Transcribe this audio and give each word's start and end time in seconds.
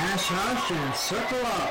hash 0.00 0.28
hash 0.28 0.70
and 0.70 0.94
circle 0.94 1.46
up. 1.46 1.70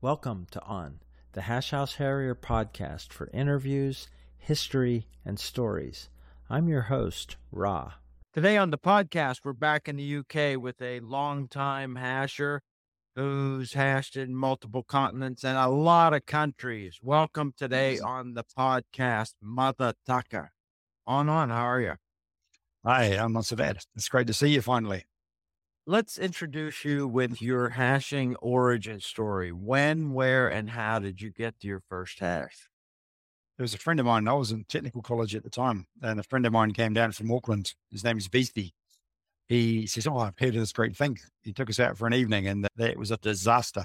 Welcome 0.00 0.48
to 0.50 0.60
On, 0.62 0.98
the 1.32 1.42
Hash 1.42 1.70
House 1.70 1.94
Harrier 1.94 2.34
podcast 2.34 3.12
for 3.12 3.30
interviews, 3.32 4.08
history, 4.36 5.06
and 5.24 5.38
stories. 5.38 6.08
I'm 6.50 6.66
your 6.66 6.82
host, 6.82 7.36
Ra. 7.52 7.92
Today 8.34 8.56
on 8.56 8.70
the 8.70 8.78
podcast, 8.78 9.42
we're 9.44 9.52
back 9.52 9.88
in 9.88 9.94
the 9.94 10.16
UK 10.16 10.60
with 10.60 10.82
a 10.82 10.98
longtime 10.98 11.94
hasher 11.94 12.58
who's 13.14 13.74
hashed 13.74 14.16
in 14.16 14.34
multiple 14.34 14.82
continents 14.82 15.44
and 15.44 15.56
a 15.56 15.68
lot 15.68 16.14
of 16.14 16.26
countries. 16.26 16.98
Welcome 17.00 17.54
today 17.56 18.00
on 18.00 18.34
the 18.34 18.42
podcast, 18.58 19.34
Mother 19.40 19.94
Tucker. 20.04 20.50
On, 21.06 21.28
on, 21.28 21.50
how 21.50 21.62
are 21.62 21.80
you? 21.80 21.94
Hi, 22.84 23.04
I'm 23.04 23.34
not 23.34 23.44
so 23.44 23.54
bad. 23.54 23.78
It's 23.94 24.08
great 24.08 24.26
to 24.26 24.34
see 24.34 24.48
you 24.48 24.62
finally. 24.62 25.04
Let's 25.84 26.16
introduce 26.16 26.84
you 26.84 27.08
with 27.08 27.42
your 27.42 27.70
hashing 27.70 28.36
origin 28.36 29.00
story. 29.00 29.50
When, 29.50 30.12
where, 30.12 30.46
and 30.46 30.70
how 30.70 31.00
did 31.00 31.20
you 31.20 31.32
get 31.32 31.58
to 31.58 31.66
your 31.66 31.82
first 31.88 32.20
hash? 32.20 32.68
There 33.58 33.64
was 33.64 33.74
a 33.74 33.78
friend 33.78 33.98
of 33.98 34.06
mine. 34.06 34.28
I 34.28 34.34
was 34.34 34.52
in 34.52 34.62
technical 34.68 35.02
college 35.02 35.34
at 35.34 35.42
the 35.42 35.50
time, 35.50 35.88
and 36.00 36.20
a 36.20 36.22
friend 36.22 36.46
of 36.46 36.52
mine 36.52 36.70
came 36.72 36.92
down 36.92 37.10
from 37.10 37.32
Auckland. 37.32 37.74
His 37.90 38.04
name 38.04 38.16
is 38.16 38.28
Beastie. 38.28 38.74
He 39.48 39.88
says, 39.88 40.06
"Oh, 40.06 40.18
I've 40.18 40.38
heard 40.38 40.54
of 40.54 40.60
this 40.60 40.72
great 40.72 40.96
thing." 40.96 41.18
He 41.42 41.52
took 41.52 41.68
us 41.68 41.80
out 41.80 41.98
for 41.98 42.06
an 42.06 42.14
evening, 42.14 42.46
and 42.46 42.68
it 42.78 42.96
was 42.96 43.10
a 43.10 43.16
disaster. 43.16 43.84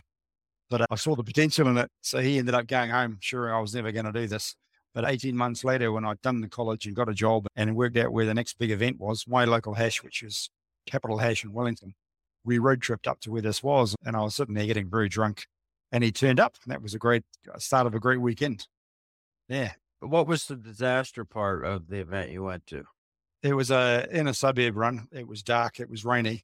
But 0.69 0.81
uh, 0.81 0.85
I 0.91 0.97
saw 0.97 1.15
the 1.15 1.23
potential 1.23 1.67
in 1.67 1.79
it, 1.79 1.89
so 2.01 2.19
he 2.19 2.37
ended 2.37 2.53
up 2.53 2.67
going 2.67 2.91
home. 2.91 3.17
Sure, 3.21 3.51
I 3.51 3.59
was 3.59 3.73
never 3.73 3.91
going 3.91 4.05
to 4.05 4.11
do 4.11 4.27
this. 4.27 4.55
But 4.93 5.05
18 5.05 5.35
months 5.35 5.63
later, 5.63 5.91
when 5.91 6.05
I'd 6.05 6.21
done 6.21 6.41
the 6.41 6.47
college 6.47 6.85
and 6.85 6.95
got 6.95 7.09
a 7.09 7.15
job 7.15 7.47
and 7.55 7.75
worked 7.75 7.97
out 7.97 8.13
where 8.13 8.25
the 8.25 8.35
next 8.35 8.59
big 8.59 8.69
event 8.69 8.99
was, 8.99 9.25
my 9.27 9.45
local 9.45 9.73
hash, 9.73 10.03
which 10.03 10.21
was 10.21 10.51
Capital 10.87 11.19
Hash 11.19 11.43
in 11.43 11.53
Wellington, 11.53 11.93
we 12.43 12.57
road 12.57 12.81
tripped 12.81 13.07
up 13.07 13.19
to 13.21 13.31
where 13.31 13.41
this 13.41 13.61
was, 13.61 13.95
and 14.05 14.15
I 14.15 14.21
was 14.21 14.35
sitting 14.35 14.55
there 14.55 14.65
getting 14.65 14.89
very 14.89 15.09
drunk, 15.09 15.45
and 15.91 16.03
he 16.03 16.11
turned 16.11 16.39
up, 16.39 16.55
and 16.63 16.71
that 16.71 16.81
was 16.81 16.95
a 16.95 16.99
great 16.99 17.23
uh, 17.53 17.59
start 17.59 17.85
of 17.85 17.93
a 17.93 17.99
great 17.99 18.21
weekend. 18.21 18.67
Yeah. 19.49 19.73
What 19.99 20.27
was 20.27 20.45
the 20.45 20.55
disaster 20.55 21.25
part 21.25 21.65
of 21.65 21.87
the 21.87 21.99
event 21.99 22.31
you 22.31 22.43
went 22.43 22.67
to? 22.67 22.85
It 23.43 23.53
was 23.53 23.71
a 23.71 24.07
in 24.11 24.27
a 24.27 24.33
suburb 24.33 24.75
run. 24.77 25.07
It 25.11 25.27
was 25.27 25.43
dark. 25.43 25.79
It 25.79 25.89
was 25.89 26.05
rainy. 26.05 26.43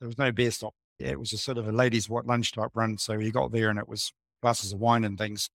There 0.00 0.08
was 0.08 0.18
no 0.18 0.32
beer 0.32 0.50
stop. 0.50 0.74
It 0.98 1.18
was 1.18 1.32
a 1.32 1.38
sort 1.38 1.58
of 1.58 1.68
a 1.68 1.72
ladies' 1.72 2.08
what 2.08 2.26
lunch 2.26 2.52
type 2.52 2.70
run. 2.74 2.98
So 2.98 3.14
you 3.14 3.32
got 3.32 3.52
there 3.52 3.68
and 3.70 3.78
it 3.78 3.88
was 3.88 4.12
glasses 4.42 4.72
of 4.72 4.80
wine 4.80 5.04
and 5.04 5.18
things, 5.18 5.50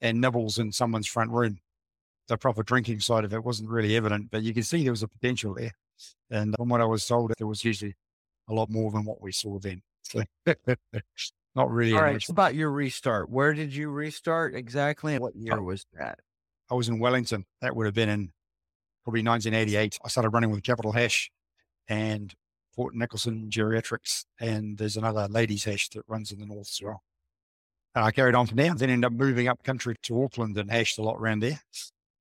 and 0.00 0.20
nibbles 0.20 0.58
in 0.58 0.72
someone's 0.72 1.06
front 1.06 1.30
room. 1.30 1.58
The 2.28 2.36
proper 2.36 2.62
drinking 2.62 3.00
side 3.00 3.24
of 3.24 3.32
it 3.32 3.44
wasn't 3.44 3.70
really 3.70 3.96
evident, 3.96 4.30
but 4.30 4.42
you 4.42 4.52
can 4.52 4.62
see 4.62 4.82
there 4.82 4.92
was 4.92 5.02
a 5.02 5.08
potential 5.08 5.54
there. 5.54 5.74
And 6.30 6.54
from 6.56 6.68
what 6.68 6.80
I 6.80 6.84
was 6.84 7.06
told, 7.06 7.32
there 7.38 7.46
was 7.46 7.64
usually 7.64 7.94
a 8.48 8.54
lot 8.54 8.70
more 8.70 8.90
than 8.90 9.04
what 9.04 9.20
we 9.20 9.32
saw 9.32 9.58
then. 9.58 9.82
So 10.02 10.22
not 11.54 11.70
really. 11.70 11.94
All 11.94 12.02
right. 12.02 12.28
About 12.28 12.54
your 12.54 12.70
restart, 12.70 13.30
where 13.30 13.54
did 13.54 13.74
you 13.74 13.90
restart 13.90 14.54
exactly? 14.54 15.14
And 15.14 15.22
what 15.22 15.36
year 15.36 15.62
was 15.62 15.84
that? 15.98 16.18
I 16.70 16.74
was 16.74 16.88
in 16.88 16.98
Wellington. 16.98 17.46
That 17.60 17.74
would 17.74 17.86
have 17.86 17.94
been 17.94 18.08
in 18.08 18.32
probably 19.04 19.22
1988. 19.22 19.98
I 20.04 20.08
started 20.08 20.30
running 20.30 20.50
with 20.50 20.62
Capital 20.62 20.92
Hash 20.92 21.30
and 21.88 22.34
Port 22.76 22.94
Nicholson 22.94 23.48
Geriatrics, 23.50 24.24
and 24.38 24.78
there's 24.78 24.96
another 24.96 25.26
ladies 25.28 25.64
hash 25.64 25.88
that 25.90 26.02
runs 26.06 26.30
in 26.30 26.38
the 26.38 26.46
north 26.46 26.68
as 26.68 26.80
well. 26.82 27.02
And 27.94 28.04
I 28.04 28.10
carried 28.10 28.34
on 28.34 28.46
from 28.46 28.58
there, 28.58 28.74
then 28.74 28.90
ended 28.90 29.06
up 29.06 29.18
moving 29.18 29.48
up 29.48 29.64
country 29.64 29.96
to 30.02 30.22
Auckland 30.22 30.56
and 30.56 30.70
hashed 30.70 30.98
a 30.98 31.02
lot 31.02 31.16
around 31.16 31.40
there. 31.40 31.60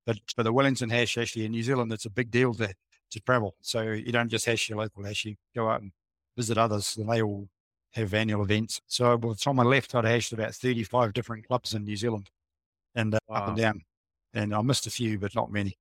But 0.06 0.18
for 0.34 0.42
the 0.42 0.54
Wellington 0.54 0.90
hash, 0.90 1.18
actually 1.18 1.46
in 1.46 1.52
New 1.52 1.62
Zealand, 1.62 1.92
it's 1.92 2.06
a 2.06 2.10
big 2.10 2.32
deal 2.32 2.54
to, 2.56 2.74
to 3.12 3.20
travel. 3.20 3.56
So 3.62 3.82
you 3.82 4.12
don't 4.12 4.30
just 4.30 4.46
hash 4.46 4.70
your 4.70 4.80
local 4.80 5.04
hash, 5.04 5.26
you 5.26 5.36
go 5.56 5.70
out 5.70 5.82
and 5.82 5.92
visit 6.36 6.58
others, 6.58 6.98
and 6.98 7.10
they 7.10 7.22
all 7.22 7.48
have 7.94 8.14
annual 8.14 8.44
events. 8.44 8.82
So 8.88 9.18
by 9.18 9.30
the 9.30 9.36
time 9.36 9.60
I 9.60 9.64
left, 9.64 9.96
I'd 9.96 10.06
hashed 10.06 10.34
about 10.34 10.54
35 10.54 11.14
different 11.14 11.48
clubs 11.48 11.74
in 11.74 11.84
New 11.84 11.96
Zealand 11.96 12.30
and 12.96 13.14
uh, 13.16 13.20
wow. 13.28 13.36
up 13.38 13.48
and 13.50 13.58
down. 13.58 13.82
And 14.34 14.54
I 14.54 14.62
missed 14.62 14.88
a 14.88 14.92
few, 14.92 15.18
but 15.18 15.36
not 15.36 15.52
many. 15.52 15.78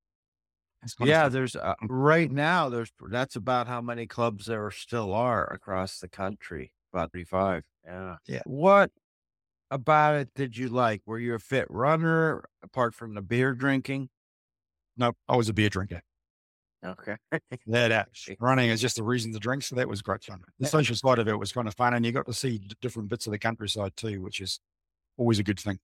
Yeah, 1.00 1.28
there's 1.28 1.56
uh, 1.56 1.74
right 1.82 2.30
now, 2.30 2.68
there's 2.68 2.92
that's 3.08 3.34
about 3.34 3.66
how 3.66 3.80
many 3.80 4.06
clubs 4.06 4.46
there 4.46 4.70
still 4.70 5.12
are 5.14 5.52
across 5.52 5.98
the 5.98 6.08
country. 6.08 6.72
About 6.92 7.12
35. 7.12 7.64
Yeah. 7.84 8.16
Yeah. 8.26 8.42
What 8.44 8.90
about 9.70 10.14
it 10.14 10.28
did 10.34 10.56
you 10.56 10.68
like? 10.68 11.02
Were 11.04 11.18
you 11.18 11.34
a 11.34 11.38
fit 11.38 11.66
runner 11.68 12.44
apart 12.62 12.94
from 12.94 13.14
the 13.14 13.22
beer 13.22 13.52
drinking? 13.52 14.10
No, 14.96 15.12
I 15.28 15.36
was 15.36 15.48
a 15.48 15.52
beer 15.52 15.68
drinker. 15.68 16.02
Okay. 16.86 17.16
that 17.66 17.92
uh, 17.92 18.04
running 18.40 18.70
is 18.70 18.80
just 18.80 18.98
a 18.98 19.02
reason 19.02 19.32
to 19.32 19.38
drink. 19.38 19.62
So 19.62 19.76
that 19.76 19.88
was 19.88 20.02
great 20.02 20.24
fun. 20.24 20.40
The 20.58 20.66
social 20.66 20.96
side 20.96 21.18
of 21.18 21.28
it 21.28 21.38
was 21.38 21.52
kind 21.52 21.68
of 21.68 21.74
fun. 21.74 21.94
And 21.94 22.04
you 22.04 22.12
got 22.12 22.26
to 22.26 22.32
see 22.32 22.60
different 22.80 23.08
bits 23.08 23.26
of 23.26 23.32
the 23.32 23.38
countryside 23.38 23.96
too, 23.96 24.22
which 24.22 24.40
is 24.40 24.60
always 25.16 25.38
a 25.38 25.42
good 25.42 25.60
thing. 25.60 25.78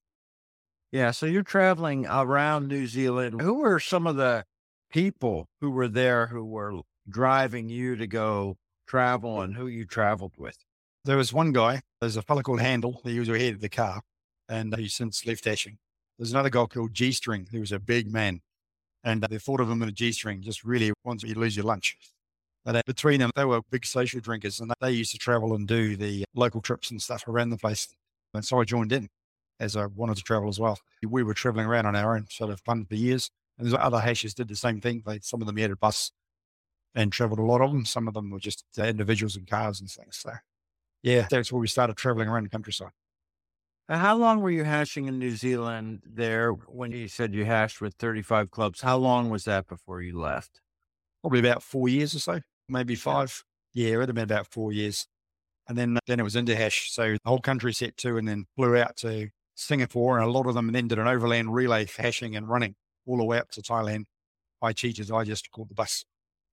Yeah. 0.90 1.10
So 1.10 1.26
you're 1.26 1.42
traveling 1.42 2.06
around 2.06 2.68
New 2.68 2.86
Zealand. 2.86 3.40
Who 3.40 3.54
were 3.54 3.80
some 3.80 4.06
of 4.06 4.16
the 4.16 4.44
people 4.90 5.48
who 5.60 5.70
were 5.70 5.88
there 5.88 6.26
who 6.26 6.44
were 6.44 6.80
driving 7.08 7.68
you 7.68 7.96
to 7.96 8.06
go 8.06 8.56
travel 8.86 9.40
and 9.40 9.54
who 9.54 9.66
you 9.66 9.86
traveled 9.86 10.34
with? 10.36 10.58
There 11.04 11.16
was 11.16 11.32
one 11.32 11.52
guy, 11.52 11.80
there's 12.00 12.16
a 12.16 12.22
fellow 12.22 12.42
called 12.42 12.60
Handel, 12.60 13.00
he 13.04 13.18
was 13.18 13.28
ahead 13.28 13.54
of 13.54 13.60
the 13.60 13.68
car 13.68 14.02
and 14.48 14.76
he's 14.76 14.94
since 14.94 15.26
left 15.26 15.46
Ashing. 15.46 15.78
There's 16.18 16.32
another 16.32 16.50
guy 16.50 16.66
called 16.66 16.94
G 16.94 17.10
String, 17.12 17.48
who 17.50 17.60
was 17.60 17.72
a 17.72 17.80
big 17.80 18.12
man. 18.12 18.40
And 19.04 19.22
the 19.22 19.38
thought 19.38 19.60
of 19.60 19.68
them 19.68 19.82
in 19.82 19.88
a 19.88 19.92
G 19.92 20.12
string 20.12 20.42
just 20.42 20.64
really 20.64 20.92
once 21.04 21.22
you 21.22 21.34
to 21.34 21.40
lose 21.40 21.56
your 21.56 21.66
lunch. 21.66 21.96
But 22.64 22.76
uh, 22.76 22.82
between 22.86 23.20
them, 23.20 23.30
they 23.34 23.44
were 23.44 23.60
big 23.70 23.84
social 23.84 24.20
drinkers 24.20 24.60
and 24.60 24.72
they 24.80 24.92
used 24.92 25.12
to 25.12 25.18
travel 25.18 25.54
and 25.54 25.66
do 25.66 25.96
the 25.96 26.24
local 26.34 26.60
trips 26.60 26.90
and 26.90 27.02
stuff 27.02 27.26
around 27.26 27.50
the 27.50 27.56
place. 27.56 27.88
And 28.34 28.44
so 28.44 28.60
I 28.60 28.64
joined 28.64 28.92
in 28.92 29.08
as 29.58 29.76
I 29.76 29.86
wanted 29.86 30.16
to 30.16 30.22
travel 30.22 30.48
as 30.48 30.60
well. 30.60 30.78
We 31.06 31.22
were 31.22 31.34
traveling 31.34 31.66
around 31.66 31.86
on 31.86 31.96
our 31.96 32.16
own 32.16 32.26
sort 32.30 32.50
of 32.50 32.60
fun 32.60 32.84
for 32.84 32.94
years. 32.94 33.30
And 33.58 33.66
there's 33.66 33.78
other 33.80 34.00
hashes 34.00 34.34
did 34.34 34.48
the 34.48 34.56
same 34.56 34.80
thing. 34.80 35.02
They, 35.04 35.18
some 35.20 35.40
of 35.40 35.46
them 35.46 35.56
had 35.56 35.70
a 35.70 35.76
bus 35.76 36.12
and 36.94 37.12
traveled 37.12 37.38
a 37.38 37.44
lot 37.44 37.60
of 37.60 37.72
them. 37.72 37.84
Some 37.84 38.08
of 38.08 38.14
them 38.14 38.30
were 38.30 38.38
just 38.38 38.64
uh, 38.78 38.84
individuals 38.84 39.36
in 39.36 39.44
cars 39.44 39.80
and 39.80 39.90
things. 39.90 40.18
So 40.18 40.32
yeah, 41.02 41.26
that's 41.28 41.52
where 41.52 41.60
we 41.60 41.68
started 41.68 41.96
traveling 41.96 42.28
around 42.28 42.44
the 42.44 42.50
countryside. 42.50 42.92
How 43.88 44.16
long 44.16 44.40
were 44.40 44.50
you 44.50 44.64
hashing 44.64 45.06
in 45.06 45.18
New 45.18 45.36
Zealand 45.36 46.02
there 46.06 46.52
when 46.52 46.92
you 46.92 47.08
said 47.08 47.34
you 47.34 47.44
hashed 47.44 47.80
with 47.80 47.94
35 47.94 48.50
clubs? 48.50 48.80
How 48.80 48.96
long 48.96 49.28
was 49.28 49.44
that 49.44 49.66
before 49.66 50.00
you 50.00 50.18
left? 50.18 50.60
Probably 51.20 51.40
about 51.40 51.62
four 51.62 51.88
years 51.88 52.14
or 52.14 52.20
so, 52.20 52.40
maybe 52.68 52.94
five. 52.94 53.44
Yeah, 53.74 53.90
it 53.90 53.96
would 53.98 54.08
have 54.08 54.14
been 54.14 54.24
about 54.24 54.46
four 54.46 54.72
years. 54.72 55.06
And 55.68 55.76
then, 55.76 55.98
then 56.06 56.20
it 56.20 56.22
was 56.22 56.34
Interhash. 56.34 56.88
So 56.90 57.12
the 57.12 57.18
whole 57.24 57.40
country 57.40 57.72
set 57.72 57.96
to 57.98 58.16
and 58.16 58.26
then 58.26 58.46
flew 58.56 58.76
out 58.76 58.96
to 58.98 59.28
Singapore. 59.54 60.18
And 60.18 60.26
a 60.26 60.30
lot 60.30 60.46
of 60.46 60.54
them 60.54 60.70
then 60.72 60.88
did 60.88 60.98
an 60.98 61.08
overland 61.08 61.54
relay 61.54 61.86
hashing 61.86 62.36
and 62.36 62.48
running 62.48 62.74
all 63.06 63.16
the 63.16 63.24
way 63.24 63.38
up 63.38 63.50
to 63.52 63.62
Thailand. 63.62 64.04
I 64.60 64.72
cheated. 64.72 65.10
I 65.10 65.24
just 65.24 65.50
called 65.50 65.70
the 65.70 65.74
bus. 65.74 66.04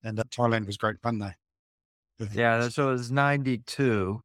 And 0.02 0.18
uh, 0.18 0.24
Thailand 0.24 0.66
was 0.66 0.76
great 0.76 1.00
fun 1.00 1.18
though. 1.18 1.32
Yeah. 2.32 2.68
So 2.68 2.90
it 2.90 2.92
was 2.92 3.10
92. 3.10 4.22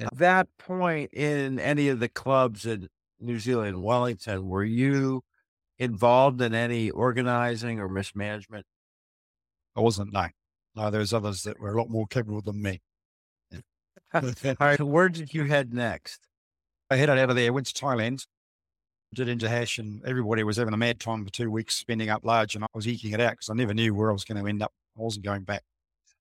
At 0.00 0.16
that 0.18 0.48
point 0.58 1.12
in 1.12 1.58
any 1.58 1.88
of 1.88 2.00
the 2.00 2.08
clubs 2.08 2.64
in 2.64 2.88
New 3.20 3.38
Zealand, 3.38 3.82
Wellington, 3.82 4.48
were 4.48 4.64
you 4.64 5.22
involved 5.78 6.40
in 6.40 6.54
any 6.54 6.90
organizing 6.90 7.80
or 7.80 7.88
mismanagement? 7.88 8.64
I 9.76 9.80
wasn't, 9.80 10.12
no. 10.12 10.26
No, 10.74 10.90
was 10.90 11.12
others 11.12 11.42
that 11.42 11.60
were 11.60 11.74
a 11.74 11.78
lot 11.78 11.90
more 11.90 12.06
capable 12.06 12.40
than 12.40 12.62
me. 12.62 12.80
All 14.14 14.32
right. 14.60 14.78
So 14.78 14.86
where 14.86 15.08
did 15.08 15.34
you 15.34 15.44
head 15.44 15.74
next? 15.74 16.20
I 16.90 16.96
headed 16.96 17.18
out 17.18 17.30
of 17.30 17.36
there, 17.36 17.52
went 17.52 17.66
to 17.66 17.74
Thailand, 17.74 18.26
did 19.14 19.28
Interhash, 19.28 19.78
and 19.78 20.04
everybody 20.04 20.42
was 20.44 20.56
having 20.56 20.74
a 20.74 20.78
mad 20.78 21.00
time 21.00 21.24
for 21.24 21.30
two 21.30 21.50
weeks, 21.50 21.76
spending 21.76 22.08
up 22.08 22.24
large, 22.24 22.54
and 22.54 22.64
I 22.64 22.68
was 22.74 22.88
eking 22.88 23.12
it 23.12 23.20
out 23.20 23.32
because 23.32 23.50
I 23.50 23.54
never 23.54 23.74
knew 23.74 23.94
where 23.94 24.10
I 24.10 24.12
was 24.12 24.24
going 24.24 24.42
to 24.42 24.48
end 24.48 24.62
up. 24.62 24.72
I 24.96 25.02
wasn't 25.02 25.24
going 25.24 25.42
back. 25.42 25.62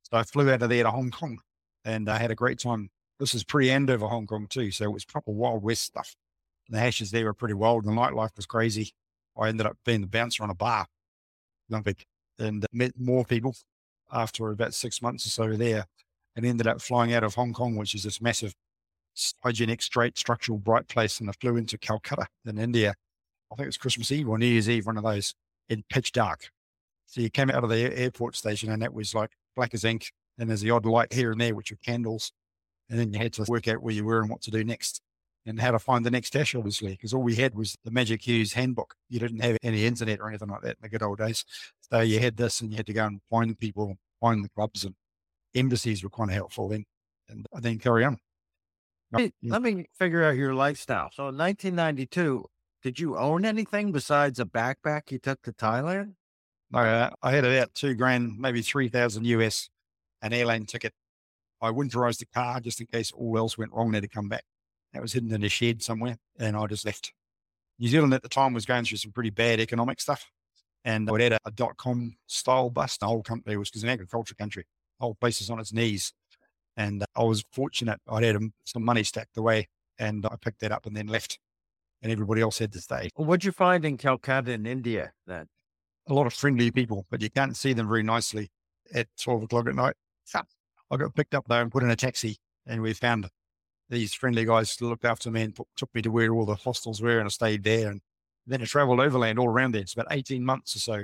So 0.04 0.18
I 0.18 0.24
flew 0.24 0.52
out 0.52 0.62
of 0.62 0.70
there 0.70 0.84
to 0.84 0.92
Hong 0.92 1.12
Kong 1.12 1.40
and 1.86 2.10
I 2.10 2.18
had 2.18 2.32
a 2.32 2.36
great 2.36 2.60
time 2.60 2.90
this 3.19 3.36
is 3.36 3.44
pre-end 3.44 3.89
over 3.89 4.07
Hong 4.07 4.27
Kong 4.27 4.48
too. 4.50 4.71
So 4.71 4.86
it 4.86 4.94
was 4.94 5.06
proper 5.06 5.31
Wild 5.31 5.62
West 5.62 5.83
stuff. 5.83 6.16
And 6.68 6.75
the 6.75 6.81
hashes 6.81 7.12
there 7.12 7.25
were 7.25 7.33
pretty 7.33 7.54
wild 7.54 7.86
and 7.86 7.98
the 7.98 8.01
nightlife 8.01 8.36
was 8.36 8.45
crazy. 8.45 8.94
I 9.38 9.50
ended 9.50 9.66
up 9.66 9.77
being 9.86 10.01
the 10.01 10.07
bouncer 10.07 10.44
on 10.44 10.50
a 10.50 10.56
bar, 10.56 10.86
Olympic, 11.71 12.06
and 12.38 12.63
uh, 12.63 12.68
met 12.71 12.94
more 12.98 13.25
people 13.25 13.56
after 14.12 14.50
about 14.50 14.74
six 14.74 15.01
months 15.01 15.25
or 15.25 15.30
so 15.30 15.56
there 15.56 15.86
and 16.36 16.45
ended 16.45 16.68
up 16.68 16.81
flying 16.81 17.13
out 17.13 17.24
of 17.24 17.36
Hong 17.36 17.54
Kong, 17.54 17.75
which 17.75 17.94
is 17.94 18.04
this 18.04 18.21
massive 18.21 18.54
hygienic, 19.44 19.81
straight, 19.81 20.18
structural, 20.18 20.57
bright 20.57 20.88
place. 20.88 21.19
And 21.19 21.30
I 21.30 21.33
flew 21.33 21.57
into 21.57 21.77
Calcutta 21.77 22.27
in 22.45 22.57
India. 22.57 22.94
I 23.51 23.56
think 23.56 23.65
it 23.65 23.69
was 23.69 23.77
Christmas 23.77 24.12
Eve 24.12 24.30
or 24.30 24.38
New 24.38 24.45
Year's 24.45 24.69
Eve, 24.69 24.86
one 24.86 24.98
of 24.98 25.04
those 25.04 25.33
in 25.68 25.83
pitch 25.89 26.12
dark. 26.12 26.50
So 27.07 27.22
you 27.22 27.30
came 27.30 27.50
out 27.50 27.63
of 27.63 27.69
the 27.69 27.98
airport 27.98 28.36
station 28.36 28.72
and 28.72 28.81
that 28.81 28.94
was 28.94 29.15
like 29.15 29.31
black 29.56 29.74
as 29.74 29.83
ink. 29.83 30.12
And 30.38 30.50
there's 30.50 30.62
the 30.62 30.72
odd 30.72 30.86
light 30.86 31.12
here 31.12 31.31
and 31.31 31.42
there, 31.42 31.56
which 31.56 31.72
are 31.72 31.77
candles. 31.77 32.31
And 32.89 33.00
then 33.00 33.13
you 33.13 33.19
had 33.19 33.33
to 33.33 33.45
work 33.47 33.68
out 33.68 33.83
where 33.83 33.94
you 33.94 34.03
were 34.03 34.21
and 34.21 34.30
what 34.30 34.41
to 34.41 34.51
do 34.51 34.63
next 34.63 35.01
and 35.45 35.59
how 35.59 35.71
to 35.71 35.80
find 35.80 36.06
the 36.06 36.12
next 36.12 36.33
hash, 36.33 36.56
obviously, 36.56 36.91
because 36.91 37.13
all 37.13 37.21
we 37.21 37.36
had 37.36 37.56
was 37.56 37.75
the 37.83 37.91
Magic 37.91 38.25
Hughes 38.25 38.53
handbook. 38.53 38.95
You 39.09 39.19
didn't 39.19 39.39
have 39.39 39.57
any 39.63 39.86
internet 39.86 40.19
or 40.19 40.30
anything 40.30 40.50
like 40.50 40.62
that 40.62 40.77
in 40.77 40.81
the 40.81 40.89
good 40.89 41.03
old 41.03 41.19
days. 41.19 41.45
So 41.91 42.01
you 42.01 42.19
had 42.19 42.38
this 42.38 42.62
and 42.62 42.71
you 42.71 42.77
had 42.77 42.88
to 42.88 42.94
go 42.94 43.06
and 43.06 43.21
find 43.30 43.51
the 43.51 43.56
people, 43.56 43.97
find 44.19 44.44
the 44.44 44.50
clubs 44.50 44.83
and 44.83 44.95
embassies 45.56 46.03
were 46.03 46.09
kind 46.09 46.30
of 46.30 46.36
helpful 46.36 46.68
then. 46.68 46.86
And 47.30 47.45
then 47.59 47.77
carry 47.77 48.03
on. 48.06 48.18
Let 49.12 49.21
me, 49.21 49.50
let 49.50 49.62
me 49.62 49.86
figure 49.97 50.24
out 50.24 50.36
your 50.36 50.53
lifestyle. 50.53 51.09
So 51.13 51.30
in 51.30 51.38
1992, 51.38 52.45
did 52.83 53.00
you 53.00 53.18
own 53.18 53.45
anything 53.45 53.91
besides 53.91 54.39
a 54.39 54.45
backpack 54.45 55.12
you 55.12 55.19
took 55.19 55.41
to 55.44 55.51
Thailand? 55.51 56.13
No, 56.71 56.80
uh, 56.80 57.09
I 57.21 57.31
had 57.31 57.45
about 57.45 57.74
two 57.74 57.95
grand, 57.95 58.38
maybe 58.38 58.62
3,000 58.62 59.25
US, 59.25 59.69
an 60.21 60.33
airline 60.33 60.65
ticket. 60.65 60.94
I 61.62 61.72
winterized 61.72 62.20
the 62.20 62.26
car 62.26 62.60
just 62.60 62.80
in 62.80 62.88
case 62.88 63.12
all 63.12 63.38
else 63.38 63.58
went 63.58 63.74
wrong 63.74 63.92
there 63.92 64.02
to 64.02 64.08
come 64.08 64.30
back. 64.30 64.44
That 64.94 65.02
was 65.02 65.14
hidden 65.14 65.34
in 65.34 65.44
a 65.44 65.50
shed 65.50 65.84
somewhere 65.84 66.18
and 66.40 66.56
I 66.56 66.66
just 66.68 66.86
left. 66.86 67.14
New 67.80 67.88
Zealand 67.88 68.14
at 68.14 68.24
the 68.24 68.30
time 68.30 68.54
was 68.54 68.66
going 68.66 68.84
through 68.84 68.98
some 68.98 69.12
pretty 69.12 69.30
bad 69.30 69.60
economic 69.60 70.02
stuff. 70.02 70.30
And 70.86 71.10
I'd 71.12 71.22
had 71.22 71.34
a, 71.34 71.38
a 71.46 71.52
dot 71.52 71.78
com 71.78 72.16
style 72.28 72.70
bust. 72.70 73.02
The 73.02 73.08
whole 73.08 73.22
company 73.22 73.58
was 73.58 73.70
because 73.70 73.84
an 73.84 73.90
agriculture 73.90 74.36
country, 74.36 74.64
the 75.00 75.06
whole 75.06 75.16
place 75.16 75.42
is 75.42 75.50
on 75.50 75.60
its 75.60 75.74
knees. 75.74 76.14
And 76.78 77.04
uh, 77.04 77.06
I 77.16 77.24
was 77.24 77.44
fortunate. 77.52 78.00
I'd 78.10 78.24
had 78.24 78.38
um, 78.38 78.54
some 78.66 78.84
money 78.84 79.04
stacked 79.04 79.38
away 79.38 79.68
and 79.98 80.26
I 80.26 80.36
picked 80.42 80.62
that 80.62 80.72
up 80.72 80.86
and 80.86 80.96
then 80.96 81.08
left. 81.08 81.38
And 82.02 82.12
everybody 82.12 82.42
else 82.42 82.60
had 82.60 82.72
to 82.74 82.82
stay. 82.82 83.10
What'd 83.16 83.44
you 83.44 83.52
find 83.52 83.84
in 83.84 83.98
Calcutta 83.98 84.54
in 84.54 84.66
India 84.66 85.12
then? 85.28 85.48
A 86.08 86.14
lot 86.14 86.28
of 86.28 86.34
friendly 86.34 86.72
people, 86.72 87.06
but 87.10 87.22
you 87.22 87.30
can't 87.30 87.58
see 87.58 87.74
them 87.74 87.90
very 87.90 88.04
nicely 88.04 88.50
at 88.94 89.08
12 89.22 89.44
o'clock 89.44 89.68
at 89.68 89.76
night. 89.76 89.96
I 90.91 90.97
got 90.97 91.15
picked 91.15 91.36
up 91.36 91.47
there 91.47 91.62
and 91.62 91.71
put 91.71 91.83
in 91.83 91.91
a 91.91 91.95
taxi 91.95 92.38
and 92.65 92.81
we 92.81 92.94
found 92.94 93.30
these 93.89 94.13
friendly 94.13 94.45
guys 94.45 94.80
looked 94.81 95.06
after 95.06 95.31
me 95.31 95.44
and 95.44 95.56
put, 95.56 95.68
took 95.75 95.94
me 95.94 96.01
to 96.01 96.12
where 96.12 96.31
all 96.31 96.45
the 96.45 96.56
hostels 96.56 97.01
were 97.01 97.19
and 97.19 97.25
I 97.25 97.30
stayed 97.30 97.63
there. 97.63 97.89
And 97.89 98.01
then 98.45 98.62
I 98.62 98.65
traveled 98.65 99.00
overland 99.00 99.39
all 99.39 99.47
around 99.47 99.74
there. 99.74 99.81
It's 99.81 99.94
about 99.94 100.07
18 100.12 100.44
months 100.44 100.75
or 100.75 100.80
so 100.80 101.03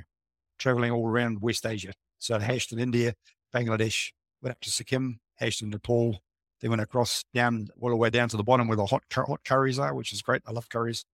traveling 0.57 0.91
all 0.91 1.07
around 1.07 1.41
West 1.41 1.65
Asia. 1.65 1.93
So 2.19 2.35
I 2.35 2.39
hashed 2.39 2.71
in 2.71 2.79
India, 2.79 3.13
Bangladesh, 3.53 4.11
went 4.41 4.51
up 4.51 4.61
to 4.61 4.71
Sikkim, 4.71 5.19
hashed 5.35 5.61
in 5.61 5.69
Nepal, 5.69 6.19
then 6.61 6.69
went 6.69 6.81
across 6.81 7.23
down 7.33 7.67
all 7.79 7.89
the 7.89 7.95
way 7.95 8.09
down 8.09 8.29
to 8.29 8.37
the 8.37 8.43
bottom 8.43 8.67
where 8.67 8.77
the 8.77 8.85
hot, 8.85 9.03
hot 9.11 9.43
curries 9.43 9.79
are, 9.79 9.93
which 9.93 10.13
is 10.13 10.21
great. 10.21 10.41
I 10.47 10.51
love 10.51 10.69
curries. 10.69 11.05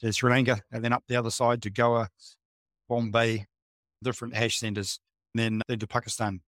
To 0.00 0.12
Sri 0.12 0.30
Lanka 0.30 0.60
and 0.72 0.84
then 0.84 0.92
up 0.92 1.04
the 1.08 1.16
other 1.16 1.30
side 1.30 1.62
to 1.62 1.70
Goa, 1.70 2.08
Bombay, 2.88 3.46
different 4.02 4.34
hash 4.34 4.58
centers, 4.58 4.98
and 5.34 5.42
then, 5.42 5.62
then 5.68 5.78
to 5.78 5.86
Pakistan. 5.86 6.40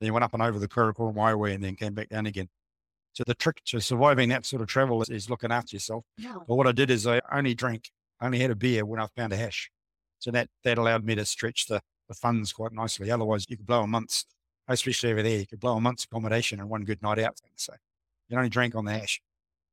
Then 0.00 0.08
you 0.08 0.12
went 0.12 0.24
up 0.24 0.34
and 0.34 0.42
over 0.42 0.58
the 0.58 0.68
Karakoram 0.68 1.16
Highway 1.16 1.54
and 1.54 1.62
then 1.62 1.76
came 1.76 1.94
back 1.94 2.08
down 2.08 2.26
again. 2.26 2.48
So 3.12 3.22
the 3.24 3.34
trick 3.34 3.62
to 3.66 3.80
surviving 3.80 4.28
that 4.30 4.44
sort 4.44 4.60
of 4.60 4.68
travel 4.68 5.00
is, 5.00 5.08
is 5.08 5.30
looking 5.30 5.52
after 5.52 5.76
yourself. 5.76 6.04
Yeah. 6.18 6.34
But 6.48 6.56
what 6.56 6.66
I 6.66 6.72
did 6.72 6.90
is 6.90 7.06
I 7.06 7.20
only 7.32 7.54
drank, 7.54 7.90
only 8.20 8.40
had 8.40 8.50
a 8.50 8.56
beer 8.56 8.84
when 8.84 9.00
I 9.00 9.06
found 9.16 9.32
a 9.32 9.36
hash. 9.36 9.70
So 10.18 10.30
that, 10.32 10.48
that 10.64 10.78
allowed 10.78 11.04
me 11.04 11.14
to 11.14 11.24
stretch 11.24 11.66
the, 11.66 11.80
the 12.08 12.14
funds 12.14 12.52
quite 12.52 12.72
nicely. 12.72 13.10
Otherwise 13.10 13.46
you 13.48 13.56
could 13.56 13.66
blow 13.66 13.82
a 13.82 13.86
month's, 13.86 14.26
especially 14.66 15.12
over 15.12 15.22
there, 15.22 15.38
you 15.38 15.46
could 15.46 15.60
blow 15.60 15.76
a 15.76 15.80
month's 15.80 16.04
accommodation 16.04 16.58
and 16.58 16.68
one 16.68 16.82
good 16.82 17.02
night 17.02 17.20
out. 17.20 17.38
So 17.54 17.74
you 18.28 18.36
only 18.36 18.48
drank 18.48 18.74
on 18.74 18.84
the 18.84 18.92
hash. 18.92 19.20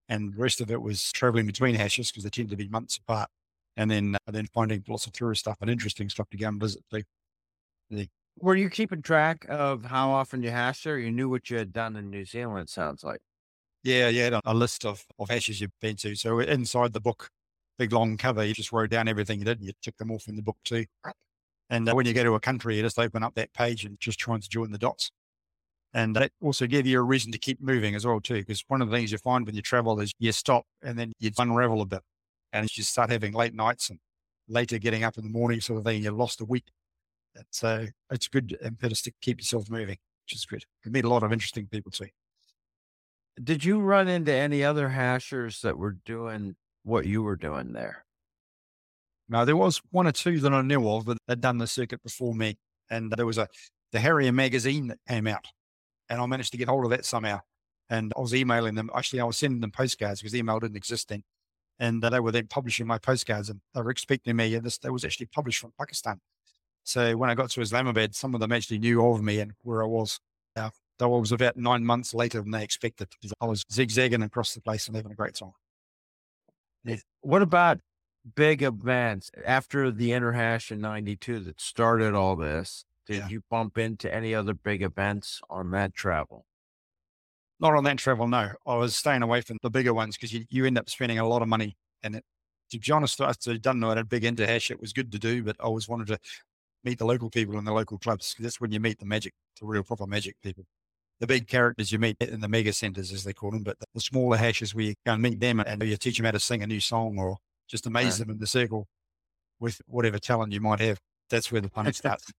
And 0.07 0.33
the 0.33 0.41
rest 0.41 0.61
of 0.61 0.69
it 0.69 0.81
was 0.81 1.11
traveling 1.11 1.47
between 1.47 1.75
hashes 1.75 2.11
because 2.11 2.25
they 2.25 2.29
tend 2.29 2.49
to 2.49 2.57
be 2.57 2.67
months 2.67 2.97
apart. 2.97 3.29
And 3.77 3.89
then, 3.89 4.17
uh, 4.27 4.31
then 4.31 4.47
finding 4.53 4.83
lots 4.87 5.07
of 5.07 5.13
tourist 5.13 5.41
stuff 5.41 5.57
and 5.61 5.69
interesting 5.69 6.09
stuff 6.09 6.29
to 6.29 6.37
go 6.37 6.49
and 6.49 6.59
visit 6.59 6.83
too. 6.91 7.03
Yeah. 7.89 8.03
Were 8.39 8.55
you 8.55 8.69
keeping 8.69 9.01
track 9.01 9.45
of 9.49 9.85
how 9.85 10.11
often 10.11 10.41
you 10.41 10.49
hashed 10.49 10.83
there? 10.83 10.97
You 10.97 11.11
knew 11.11 11.29
what 11.29 11.49
you 11.49 11.57
had 11.57 11.73
done 11.73 11.95
in 11.95 12.09
New 12.09 12.25
Zealand, 12.25 12.69
sounds 12.69 13.03
like. 13.03 13.19
Yeah, 13.83 14.09
yeah, 14.09 14.39
a 14.45 14.53
list 14.53 14.85
of, 14.85 15.03
of 15.19 15.29
hashes 15.29 15.59
you've 15.59 15.71
been 15.81 15.95
to. 15.97 16.15
So 16.15 16.39
inside 16.39 16.93
the 16.93 17.01
book, 17.01 17.29
big 17.77 17.91
long 17.91 18.17
cover, 18.17 18.43
you 18.43 18.53
just 18.53 18.71
wrote 18.71 18.91
down 18.91 19.07
everything 19.07 19.39
you 19.39 19.45
did 19.45 19.57
and 19.57 19.67
you 19.67 19.73
tick 19.81 19.97
them 19.97 20.11
off 20.11 20.27
in 20.27 20.35
the 20.35 20.43
book 20.43 20.57
too. 20.63 20.85
And 21.69 21.89
uh, 21.89 21.93
when 21.93 22.05
you 22.05 22.13
go 22.13 22.23
to 22.23 22.35
a 22.35 22.39
country, 22.39 22.75
you 22.75 22.83
just 22.83 22.99
open 22.99 23.23
up 23.23 23.33
that 23.35 23.53
page 23.53 23.85
and 23.85 23.99
just 23.99 24.19
trying 24.19 24.41
to 24.41 24.49
join 24.49 24.71
the 24.71 24.77
dots. 24.77 25.11
And 25.93 26.15
that 26.15 26.31
also 26.41 26.67
gave 26.67 26.85
you 26.85 26.99
a 26.99 27.03
reason 27.03 27.31
to 27.31 27.37
keep 27.37 27.61
moving 27.61 27.95
as 27.95 28.05
well 28.05 28.19
too. 28.19 28.35
Because 28.35 28.63
one 28.67 28.81
of 28.81 28.89
the 28.89 28.95
things 28.95 29.11
you 29.11 29.17
find 29.17 29.45
when 29.45 29.55
you 29.55 29.61
travel 29.61 29.99
is 29.99 30.13
you 30.19 30.31
stop 30.31 30.65
and 30.81 30.97
then 30.97 31.11
you 31.19 31.31
unravel 31.37 31.81
a 31.81 31.85
bit 31.85 32.01
and 32.53 32.69
you 32.77 32.83
start 32.83 33.09
having 33.09 33.33
late 33.33 33.53
nights 33.53 33.89
and 33.89 33.99
later 34.47 34.77
getting 34.77 35.03
up 35.03 35.17
in 35.17 35.23
the 35.23 35.29
morning 35.29 35.59
sort 35.59 35.79
of 35.79 35.85
thing. 35.85 36.03
You 36.03 36.11
lost 36.11 36.39
a 36.41 36.45
week. 36.45 36.65
So 37.49 37.67
uh, 37.67 37.85
it's 38.11 38.27
good 38.27 38.57
impetus 38.63 39.01
to 39.03 39.11
keep 39.21 39.39
yourself 39.39 39.69
moving, 39.69 39.97
which 40.25 40.35
is 40.35 40.45
good. 40.45 40.63
You 40.85 40.91
meet 40.91 41.05
a 41.05 41.09
lot 41.09 41.23
of 41.23 41.31
interesting 41.31 41.67
people 41.67 41.91
too. 41.91 42.07
Did 43.41 43.63
you 43.63 43.79
run 43.79 44.07
into 44.07 44.33
any 44.33 44.63
other 44.63 44.89
hashers 44.89 45.61
that 45.61 45.77
were 45.77 45.97
doing 46.05 46.55
what 46.83 47.05
you 47.05 47.23
were 47.23 47.37
doing 47.37 47.73
there? 47.73 48.05
No, 49.29 49.45
there 49.45 49.55
was 49.55 49.81
one 49.91 50.07
or 50.07 50.11
two 50.11 50.39
that 50.41 50.53
I 50.53 50.61
knew 50.61 50.89
of 50.89 51.05
that 51.05 51.17
had 51.29 51.39
done 51.39 51.57
the 51.57 51.67
circuit 51.67 52.03
before 52.03 52.35
me. 52.35 52.57
And 52.89 53.11
there 53.11 53.25
was 53.25 53.37
a 53.37 53.47
the 53.93 53.99
Harrier 53.99 54.31
magazine 54.31 54.87
that 54.87 54.99
came 55.07 55.27
out, 55.27 55.45
and 56.09 56.21
I 56.21 56.25
managed 56.25 56.51
to 56.51 56.57
get 56.57 56.67
hold 56.67 56.83
of 56.83 56.91
that 56.91 57.05
somehow. 57.05 57.39
And 57.89 58.13
I 58.17 58.21
was 58.21 58.33
emailing 58.35 58.75
them. 58.75 58.89
Actually, 58.95 59.21
I 59.21 59.25
was 59.25 59.37
sending 59.37 59.61
them 59.61 59.71
postcards 59.71 60.21
because 60.21 60.35
email 60.35 60.59
didn't 60.59 60.77
exist 60.77 61.09
then. 61.09 61.23
And 61.79 62.01
they 62.01 62.19
were 62.19 62.31
then 62.31 62.47
publishing 62.47 62.87
my 62.87 62.97
postcards, 62.97 63.49
and 63.49 63.61
they 63.73 63.81
were 63.81 63.89
expecting 63.89 64.35
me. 64.35 64.53
And 64.55 64.65
this 64.65 64.77
that 64.79 64.91
was 64.91 65.05
actually 65.05 65.27
published 65.27 65.59
from 65.59 65.73
Pakistan. 65.79 66.19
So 66.83 67.15
when 67.15 67.29
I 67.29 67.35
got 67.35 67.49
to 67.51 67.61
Islamabad, 67.61 68.15
some 68.15 68.33
of 68.33 68.39
them 68.39 68.51
actually 68.51 68.79
knew 68.79 69.05
of 69.05 69.21
me 69.21 69.39
and 69.39 69.53
where 69.63 69.83
I 69.83 69.87
was. 69.87 70.19
Uh, 70.55 70.69
though 71.01 71.15
I 71.15 71.19
was 71.19 71.31
about 71.31 71.57
nine 71.57 71.83
months 71.83 72.13
later 72.13 72.41
than 72.41 72.51
they 72.51 72.63
expected 72.63 73.09
because 73.09 73.33
I 73.41 73.45
was 73.45 73.65
zigzagging 73.71 74.21
across 74.21 74.53
the 74.53 74.61
place 74.61 74.87
and 74.87 74.95
having 74.95 75.11
a 75.11 75.15
great 75.15 75.33
time. 75.33 75.53
Yeah. 76.83 76.97
What 77.21 77.41
about 77.41 77.79
big 78.35 78.61
events 78.61 79.31
after 79.43 79.89
the 79.89 80.11
Interhash 80.11 80.71
in 80.71 80.79
92 80.79 81.39
that 81.39 81.59
started 81.59 82.13
all 82.13 82.35
this? 82.35 82.85
Did 83.07 83.17
yeah. 83.17 83.27
you 83.29 83.41
bump 83.49 83.79
into 83.79 84.13
any 84.13 84.35
other 84.35 84.53
big 84.53 84.83
events 84.83 85.41
on 85.49 85.71
that 85.71 85.95
travel? 85.95 86.45
Not 87.59 87.73
on 87.75 87.83
that 87.85 87.97
travel, 87.97 88.27
no. 88.27 88.51
I 88.67 88.75
was 88.75 88.95
staying 88.95 89.23
away 89.23 89.41
from 89.41 89.57
the 89.63 89.71
bigger 89.71 89.93
ones 89.93 90.17
because 90.17 90.33
you, 90.33 90.45
you 90.49 90.65
end 90.65 90.77
up 90.77 90.87
spending 90.87 91.17
a 91.17 91.27
lot 91.27 91.41
of 91.41 91.47
money. 91.47 91.77
And 92.03 92.15
it, 92.15 92.25
to 92.71 92.79
be 92.79 92.91
honest, 92.91 93.19
I 93.19 93.33
didn't 93.41 93.79
know 93.79 93.87
I 93.87 93.91
had 93.91 93.97
a 93.99 94.03
big 94.03 94.23
Interhash. 94.23 94.69
It 94.69 94.79
was 94.79 94.93
good 94.93 95.11
to 95.11 95.19
do, 95.19 95.43
but 95.43 95.55
I 95.59 95.63
always 95.63 95.89
wanted 95.89 96.07
to 96.07 96.19
meet 96.83 96.97
the 96.97 97.05
local 97.05 97.29
people 97.29 97.57
in 97.57 97.65
the 97.65 97.73
local 97.73 97.97
clubs 97.97 98.33
because 98.33 98.43
that's 98.43 98.61
when 98.61 98.71
you 98.71 98.79
meet 98.79 98.99
the 98.99 99.05
magic, 99.05 99.33
the 99.59 99.65
real 99.65 99.83
proper 99.83 100.07
magic 100.07 100.35
people 100.41 100.65
the 101.21 101.27
big 101.27 101.47
characters 101.47 101.91
you 101.91 101.99
meet 101.99 102.17
in 102.19 102.41
the 102.41 102.47
mega 102.47 102.73
centers, 102.73 103.13
as 103.13 103.23
they 103.23 103.31
call 103.31 103.51
them, 103.51 103.61
but 103.61 103.77
the 103.93 104.01
smaller 104.01 104.35
hashes 104.35 104.73
where 104.73 104.85
you 104.85 104.95
go 105.05 105.13
and 105.13 105.21
meet 105.21 105.39
them 105.39 105.59
and 105.59 105.81
you 105.83 105.95
teach 105.95 106.17
them 106.17 106.25
how 106.25 106.31
to 106.31 106.39
sing 106.39 106.63
a 106.63 106.67
new 106.67 106.79
song 106.79 107.19
or 107.19 107.37
just 107.69 107.85
amaze 107.85 108.17
them 108.17 108.31
in 108.31 108.39
the 108.39 108.47
circle 108.47 108.87
with 109.59 109.79
whatever 109.85 110.17
talent 110.17 110.51
you 110.51 110.59
might 110.59 110.79
have. 110.79 110.99
That's 111.29 111.51
where 111.51 111.61
the 111.61 111.69
fun 111.69 111.93
starts. 111.93 112.31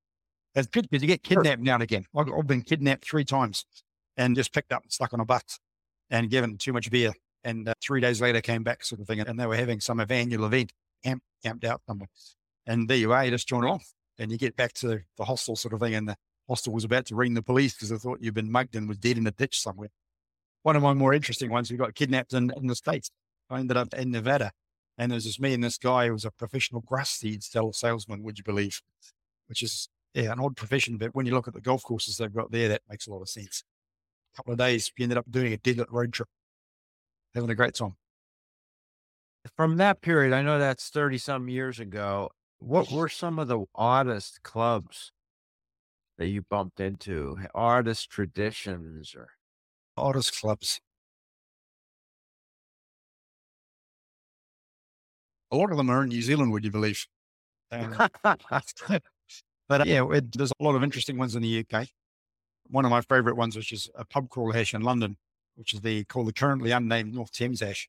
That's 0.53 0.67
good 0.67 0.91
because 0.91 1.00
you 1.00 1.06
get 1.06 1.23
kidnapped 1.23 1.62
now 1.62 1.75
and 1.75 1.83
again. 1.85 2.06
I've 2.15 2.47
been 2.49 2.62
kidnapped 2.62 3.05
three 3.05 3.25
times 3.25 3.65
and 4.17 4.35
just 4.35 4.53
picked 4.53 4.73
up 4.73 4.83
and 4.83 4.93
stuck 4.93 5.15
on 5.15 5.21
a 5.21 5.25
bus 5.25 5.61
and 6.11 6.29
given 6.29 6.59
too 6.59 6.73
much 6.73 6.91
beer. 6.91 7.12
And 7.44 7.69
uh, 7.69 7.75
three 7.81 8.01
days 8.01 8.20
later 8.20 8.41
came 8.41 8.65
back 8.65 8.84
sort 8.84 9.01
of 9.01 9.06
thing. 9.06 9.20
And 9.20 9.39
they 9.39 9.46
were 9.46 9.56
having 9.56 9.81
some 9.81 10.01
annual 10.01 10.44
event 10.44 10.72
camp, 11.05 11.22
camped 11.43 11.65
out 11.65 11.82
somewhere. 11.87 12.08
And 12.67 12.89
there 12.89 12.96
you 12.96 13.13
are, 13.13 13.25
you 13.25 13.31
just 13.31 13.49
join 13.49 13.65
off 13.65 13.94
and 14.22 14.31
you 14.31 14.38
get 14.38 14.56
back 14.56 14.72
to 14.74 15.00
the 15.17 15.24
hostel 15.24 15.56
sort 15.56 15.74
of 15.74 15.81
thing. 15.81 15.94
And 15.94 16.08
the, 16.08 16.17
hostel 16.48 16.72
was 16.72 16.84
about 16.84 17.06
to 17.06 17.14
ring 17.14 17.34
the 17.34 17.43
police 17.43 17.74
because 17.74 17.88
they 17.88 17.96
thought 17.96 18.19
you'd 18.20 18.34
been 18.34 18.50
mugged 18.50 18.74
and 18.76 18.88
was 18.88 18.98
dead 18.98 19.17
in 19.17 19.26
a 19.26 19.31
ditch 19.31 19.60
somewhere. 19.60 19.91
One 20.62 20.76
of 20.76 20.82
my 20.82 20.94
more 20.94 21.14
interesting 21.14 21.50
ones, 21.50 21.70
we 21.70 21.76
got 21.76 21.94
kidnapped 21.94 22.32
in, 22.32 22.52
in 22.56 22.67
the 22.67 22.74
States. 22.74 23.10
I 23.50 23.58
ended 23.58 23.76
up 23.76 23.94
in 23.94 24.10
Nevada. 24.10 24.52
And 24.98 25.10
there's 25.10 25.24
just 25.24 25.41
me 25.41 25.55
and 25.55 25.64
this 25.64 25.79
guy 25.79 26.06
who 26.06 26.12
was 26.12 26.24
a 26.24 26.31
professional 26.31 26.82
grass 26.82 27.10
seed 27.10 27.43
salesman, 27.43 28.22
would 28.22 28.38
you 28.38 28.44
believe? 28.44 28.81
Which 29.48 29.62
is, 29.62 29.88
yeah, 30.14 30.32
an 30.32 30.41
odd 30.41 30.56
profession. 30.56 30.98
But 30.98 31.14
when 31.14 31.26
you 31.26 31.32
look 31.32 31.48
at 31.48 31.55
the 31.55 31.60
golf 31.60 31.82
courses 31.82 32.17
they've 32.17 32.32
got 32.32 32.52
there, 32.52 32.69
that 32.69 32.82
makes 32.88 33.06
a 33.06 33.10
lot 33.10 33.22
of 33.22 33.29
sense. 33.29 33.64
A 34.34 34.36
couple 34.36 34.52
of 34.52 34.58
days, 34.58 34.93
we 34.96 35.05
ended 35.05 35.19
up 35.19 35.31
doing 35.31 35.52
a 35.52 35.56
desert 35.56 35.88
road 35.91 36.12
trip, 36.12 36.29
having 37.34 37.50
a 37.50 37.55
great 37.55 37.74
time. 37.74 37.96
From 39.56 39.79
that 39.79 40.02
period, 40.02 40.32
I 40.32 40.43
know 40.43 40.58
that's 40.58 40.88
30 40.91 41.19
some 41.19 41.48
years 41.48 41.81
ago. 41.81 42.31
What 42.62 42.90
were 42.92 43.08
some 43.08 43.38
of 43.38 43.48
the 43.48 43.64
oddest 43.74 44.42
clubs 44.42 45.12
that 46.19 46.28
you 46.28 46.42
bumped 46.42 46.81
into? 46.81 47.38
Artist 47.54 48.10
traditions 48.10 49.14
or 49.14 49.31
artist 49.96 50.40
clubs. 50.40 50.81
A 55.50 55.56
lot 55.56 55.70
of 55.70 55.76
them 55.76 55.90
are 55.90 56.02
in 56.02 56.08
New 56.08 56.22
Zealand, 56.22 56.52
would 56.52 56.64
you 56.64 56.70
believe? 56.70 57.06
Um, 57.70 57.94
but 58.24 59.81
uh, 59.81 59.84
yeah, 59.84 60.08
it, 60.12 60.32
there's 60.32 60.52
a 60.58 60.64
lot 60.64 60.74
of 60.74 60.82
interesting 60.82 61.19
ones 61.19 61.34
in 61.36 61.42
the 61.42 61.66
UK. 61.70 61.88
One 62.69 62.84
of 62.84 62.90
my 62.90 63.02
favorite 63.02 63.36
ones, 63.36 63.56
which 63.56 63.72
is 63.72 63.90
a 63.94 64.04
pub 64.04 64.31
crawl 64.31 64.52
hash 64.52 64.72
in 64.72 64.82
London, 64.82 65.16
which 65.56 65.74
is 65.74 65.81
the 65.81 66.04
called 66.04 66.28
the 66.28 66.32
currently 66.32 66.70
unnamed 66.70 67.12
North 67.12 67.32
Thames 67.32 67.60
hash, 67.60 67.88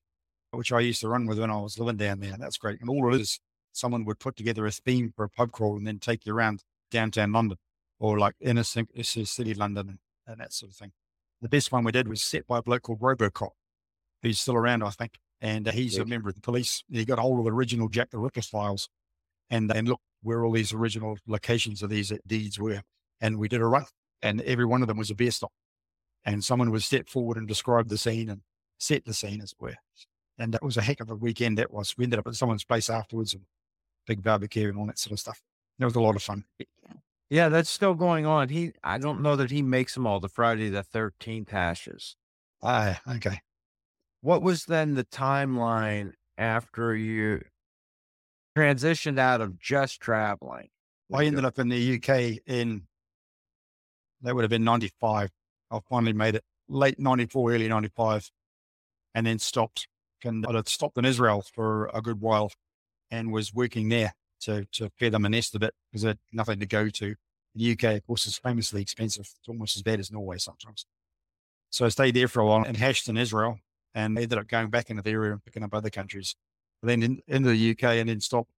which 0.51 0.73
I 0.73 0.81
used 0.81 1.01
to 1.01 1.07
run 1.07 1.25
with 1.25 1.39
when 1.39 1.51
I 1.51 1.57
was 1.57 1.79
living 1.79 1.97
down 1.97 2.19
there. 2.19 2.35
That's 2.37 2.57
great. 2.57 2.81
And 2.81 2.89
all 2.89 3.13
it 3.13 3.21
is, 3.21 3.39
someone 3.73 4.05
would 4.05 4.19
put 4.19 4.35
together 4.35 4.65
a 4.65 4.71
theme 4.71 5.11
for 5.15 5.25
a 5.25 5.29
pub 5.29 5.51
crawl 5.51 5.77
and 5.77 5.85
then 5.85 5.99
take 5.99 6.25
you 6.25 6.33
around 6.33 6.63
downtown 6.91 7.31
London 7.31 7.57
or 7.99 8.17
like 8.19 8.35
inner 8.39 8.63
city 8.63 9.53
London 9.53 9.99
and 10.27 10.39
that 10.39 10.53
sort 10.53 10.71
of 10.71 10.77
thing. 10.77 10.91
The 11.41 11.49
best 11.49 11.71
one 11.71 11.83
we 11.83 11.91
did 11.91 12.07
was 12.07 12.21
set 12.21 12.47
by 12.47 12.59
a 12.59 12.61
bloke 12.61 12.83
called 12.83 13.01
Robocop, 13.01 13.51
who's 14.21 14.39
still 14.39 14.55
around, 14.55 14.83
I 14.83 14.89
think. 14.91 15.19
And 15.41 15.67
uh, 15.67 15.71
he's 15.71 15.97
a 15.97 16.05
member 16.05 16.29
of 16.29 16.35
the 16.35 16.41
police. 16.41 16.83
He 16.89 17.03
got 17.03 17.19
hold 17.19 17.39
of 17.39 17.45
the 17.45 17.51
original 17.51 17.89
Jack 17.89 18.11
the 18.11 18.17
Ripper 18.17 18.41
files 18.41 18.87
and, 19.49 19.69
and 19.75 19.89
looked 19.89 20.03
where 20.21 20.45
all 20.45 20.53
these 20.53 20.71
original 20.71 21.17
locations 21.27 21.83
of 21.83 21.89
these 21.89 22.13
deeds 22.25 22.57
were. 22.57 22.81
And 23.19 23.37
we 23.37 23.49
did 23.49 23.59
a 23.59 23.65
run 23.65 23.85
and 24.21 24.41
every 24.41 24.65
one 24.65 24.81
of 24.81 24.87
them 24.87 24.97
was 24.97 25.11
a 25.11 25.15
beer 25.15 25.31
stop. 25.31 25.51
And 26.25 26.43
someone 26.43 26.71
would 26.71 26.83
step 26.83 27.09
forward 27.09 27.35
and 27.35 27.47
describe 27.47 27.89
the 27.89 27.97
scene 27.97 28.29
and 28.29 28.41
set 28.77 29.03
the 29.03 29.13
scene, 29.13 29.41
as 29.41 29.51
it 29.51 29.57
were. 29.59 29.75
And 30.37 30.53
that 30.53 30.63
was 30.63 30.77
a 30.77 30.81
heck 30.81 31.01
of 31.01 31.09
a 31.09 31.15
weekend 31.15 31.57
that 31.57 31.71
was. 31.71 31.95
We 31.97 32.05
ended 32.05 32.19
up 32.19 32.27
at 32.27 32.35
someone's 32.35 32.63
place 32.63 32.89
afterwards 32.89 33.33
and 33.33 33.43
big 34.07 34.23
barbecue 34.23 34.69
and 34.69 34.77
all 34.77 34.85
that 34.87 34.99
sort 34.99 35.13
of 35.13 35.19
stuff. 35.19 35.41
It 35.79 35.85
was 35.85 35.95
a 35.95 36.01
lot 36.01 36.15
of 36.15 36.23
fun. 36.23 36.45
Yeah, 37.29 37.49
that's 37.49 37.69
still 37.69 37.95
going 37.95 38.25
on. 38.25 38.49
He, 38.49 38.73
I 38.83 38.97
don't 38.97 39.21
know 39.21 39.35
that 39.35 39.49
he 39.49 39.61
makes 39.61 39.95
them 39.95 40.05
all 40.05 40.19
the 40.19 40.29
Friday 40.29 40.69
the 40.69 40.83
13th 40.83 41.49
hashes. 41.49 42.15
Ah, 42.61 43.01
okay. 43.15 43.39
What 44.21 44.41
was 44.41 44.65
then 44.65 44.93
the 44.93 45.03
timeline 45.03 46.13
after 46.37 46.95
you 46.95 47.41
transitioned 48.57 49.19
out 49.19 49.41
of 49.41 49.59
just 49.59 49.99
traveling? 49.99 50.69
I 51.13 51.25
ended 51.25 51.45
up 51.45 51.59
in 51.59 51.69
the 51.69 51.95
UK 51.95 52.39
in, 52.47 52.83
that 54.21 54.33
would 54.33 54.43
have 54.43 54.49
been 54.49 54.63
95. 54.63 55.29
I 55.71 55.79
finally 55.89 56.13
made 56.13 56.35
it 56.35 56.43
late 56.69 56.99
94, 56.99 57.53
early 57.53 57.67
95, 57.67 58.29
and 59.15 59.25
then 59.25 59.39
stopped. 59.39 59.87
And 60.23 60.45
I 60.47 60.61
stopped 60.65 60.97
in 60.97 61.05
Israel 61.05 61.43
for 61.53 61.89
a 61.93 62.01
good 62.01 62.21
while 62.21 62.51
and 63.11 63.31
was 63.31 63.53
working 63.53 63.89
there 63.89 64.13
to, 64.41 64.65
to 64.73 64.89
feed 64.97 65.13
them 65.13 65.25
a 65.25 65.29
nest 65.29 65.55
a 65.55 65.59
bit 65.59 65.73
because 65.91 66.05
I 66.05 66.09
had 66.09 66.19
nothing 66.31 66.59
to 66.59 66.65
go 66.65 66.89
to. 66.89 67.15
The 67.55 67.71
UK, 67.71 67.83
of 67.95 68.07
course, 68.07 68.25
is 68.25 68.37
famously 68.37 68.81
expensive. 68.81 69.29
It's 69.39 69.47
almost 69.47 69.75
as 69.75 69.83
bad 69.83 69.99
as 69.99 70.11
Norway 70.11 70.37
sometimes. 70.37 70.85
So 71.69 71.85
I 71.85 71.89
stayed 71.89 72.15
there 72.15 72.27
for 72.27 72.41
a 72.41 72.45
while 72.45 72.63
and 72.63 72.77
hashed 72.77 73.07
in 73.07 73.17
Israel 73.17 73.59
and 73.93 74.17
ended 74.17 74.37
up 74.37 74.47
going 74.47 74.69
back 74.69 74.89
into 74.89 75.01
the 75.01 75.11
area 75.11 75.33
and 75.33 75.43
picking 75.43 75.63
up 75.63 75.73
other 75.73 75.89
countries. 75.89 76.35
Then 76.81 77.03
in, 77.03 77.21
into 77.27 77.49
the 77.49 77.71
UK 77.71 77.83
and 77.83 78.09
then 78.09 78.19
stopped 78.19 78.51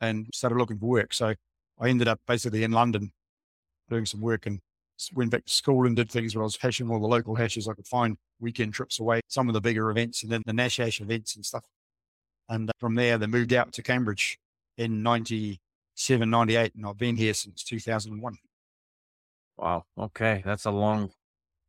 and 0.00 0.28
started 0.32 0.56
looking 0.56 0.78
for 0.78 0.86
work. 0.86 1.12
So 1.12 1.34
I 1.78 1.88
ended 1.88 2.08
up 2.08 2.20
basically 2.26 2.64
in 2.64 2.72
London 2.72 3.12
doing 3.88 4.06
some 4.06 4.20
work 4.20 4.46
and 4.46 4.60
went 5.12 5.30
back 5.30 5.44
to 5.44 5.52
school 5.52 5.86
and 5.86 5.94
did 5.94 6.10
things 6.10 6.34
where 6.34 6.42
I 6.42 6.46
was 6.46 6.56
hashing 6.56 6.90
all 6.90 7.00
the 7.00 7.06
local 7.06 7.34
hashes 7.34 7.68
I 7.68 7.74
could 7.74 7.86
find, 7.86 8.16
weekend 8.40 8.74
trips 8.74 8.98
away, 8.98 9.20
some 9.28 9.48
of 9.48 9.54
the 9.54 9.60
bigger 9.60 9.90
events 9.90 10.22
and 10.22 10.32
then 10.32 10.42
the 10.46 10.52
Nash 10.52 10.78
hash 10.78 11.00
events 11.00 11.36
and 11.36 11.44
stuff. 11.44 11.64
And 12.48 12.70
uh, 12.70 12.72
from 12.78 12.94
there, 12.94 13.18
they 13.18 13.26
moved 13.26 13.52
out 13.52 13.72
to 13.72 13.82
Cambridge 13.82 14.38
in 14.76 15.02
97, 15.02 16.28
98. 16.28 16.74
And 16.74 16.86
I've 16.86 16.98
been 16.98 17.16
here 17.16 17.34
since 17.34 17.62
2001. 17.64 18.38
Wow. 19.56 19.84
Okay. 19.98 20.42
That's 20.44 20.64
a 20.64 20.70
long 20.70 21.10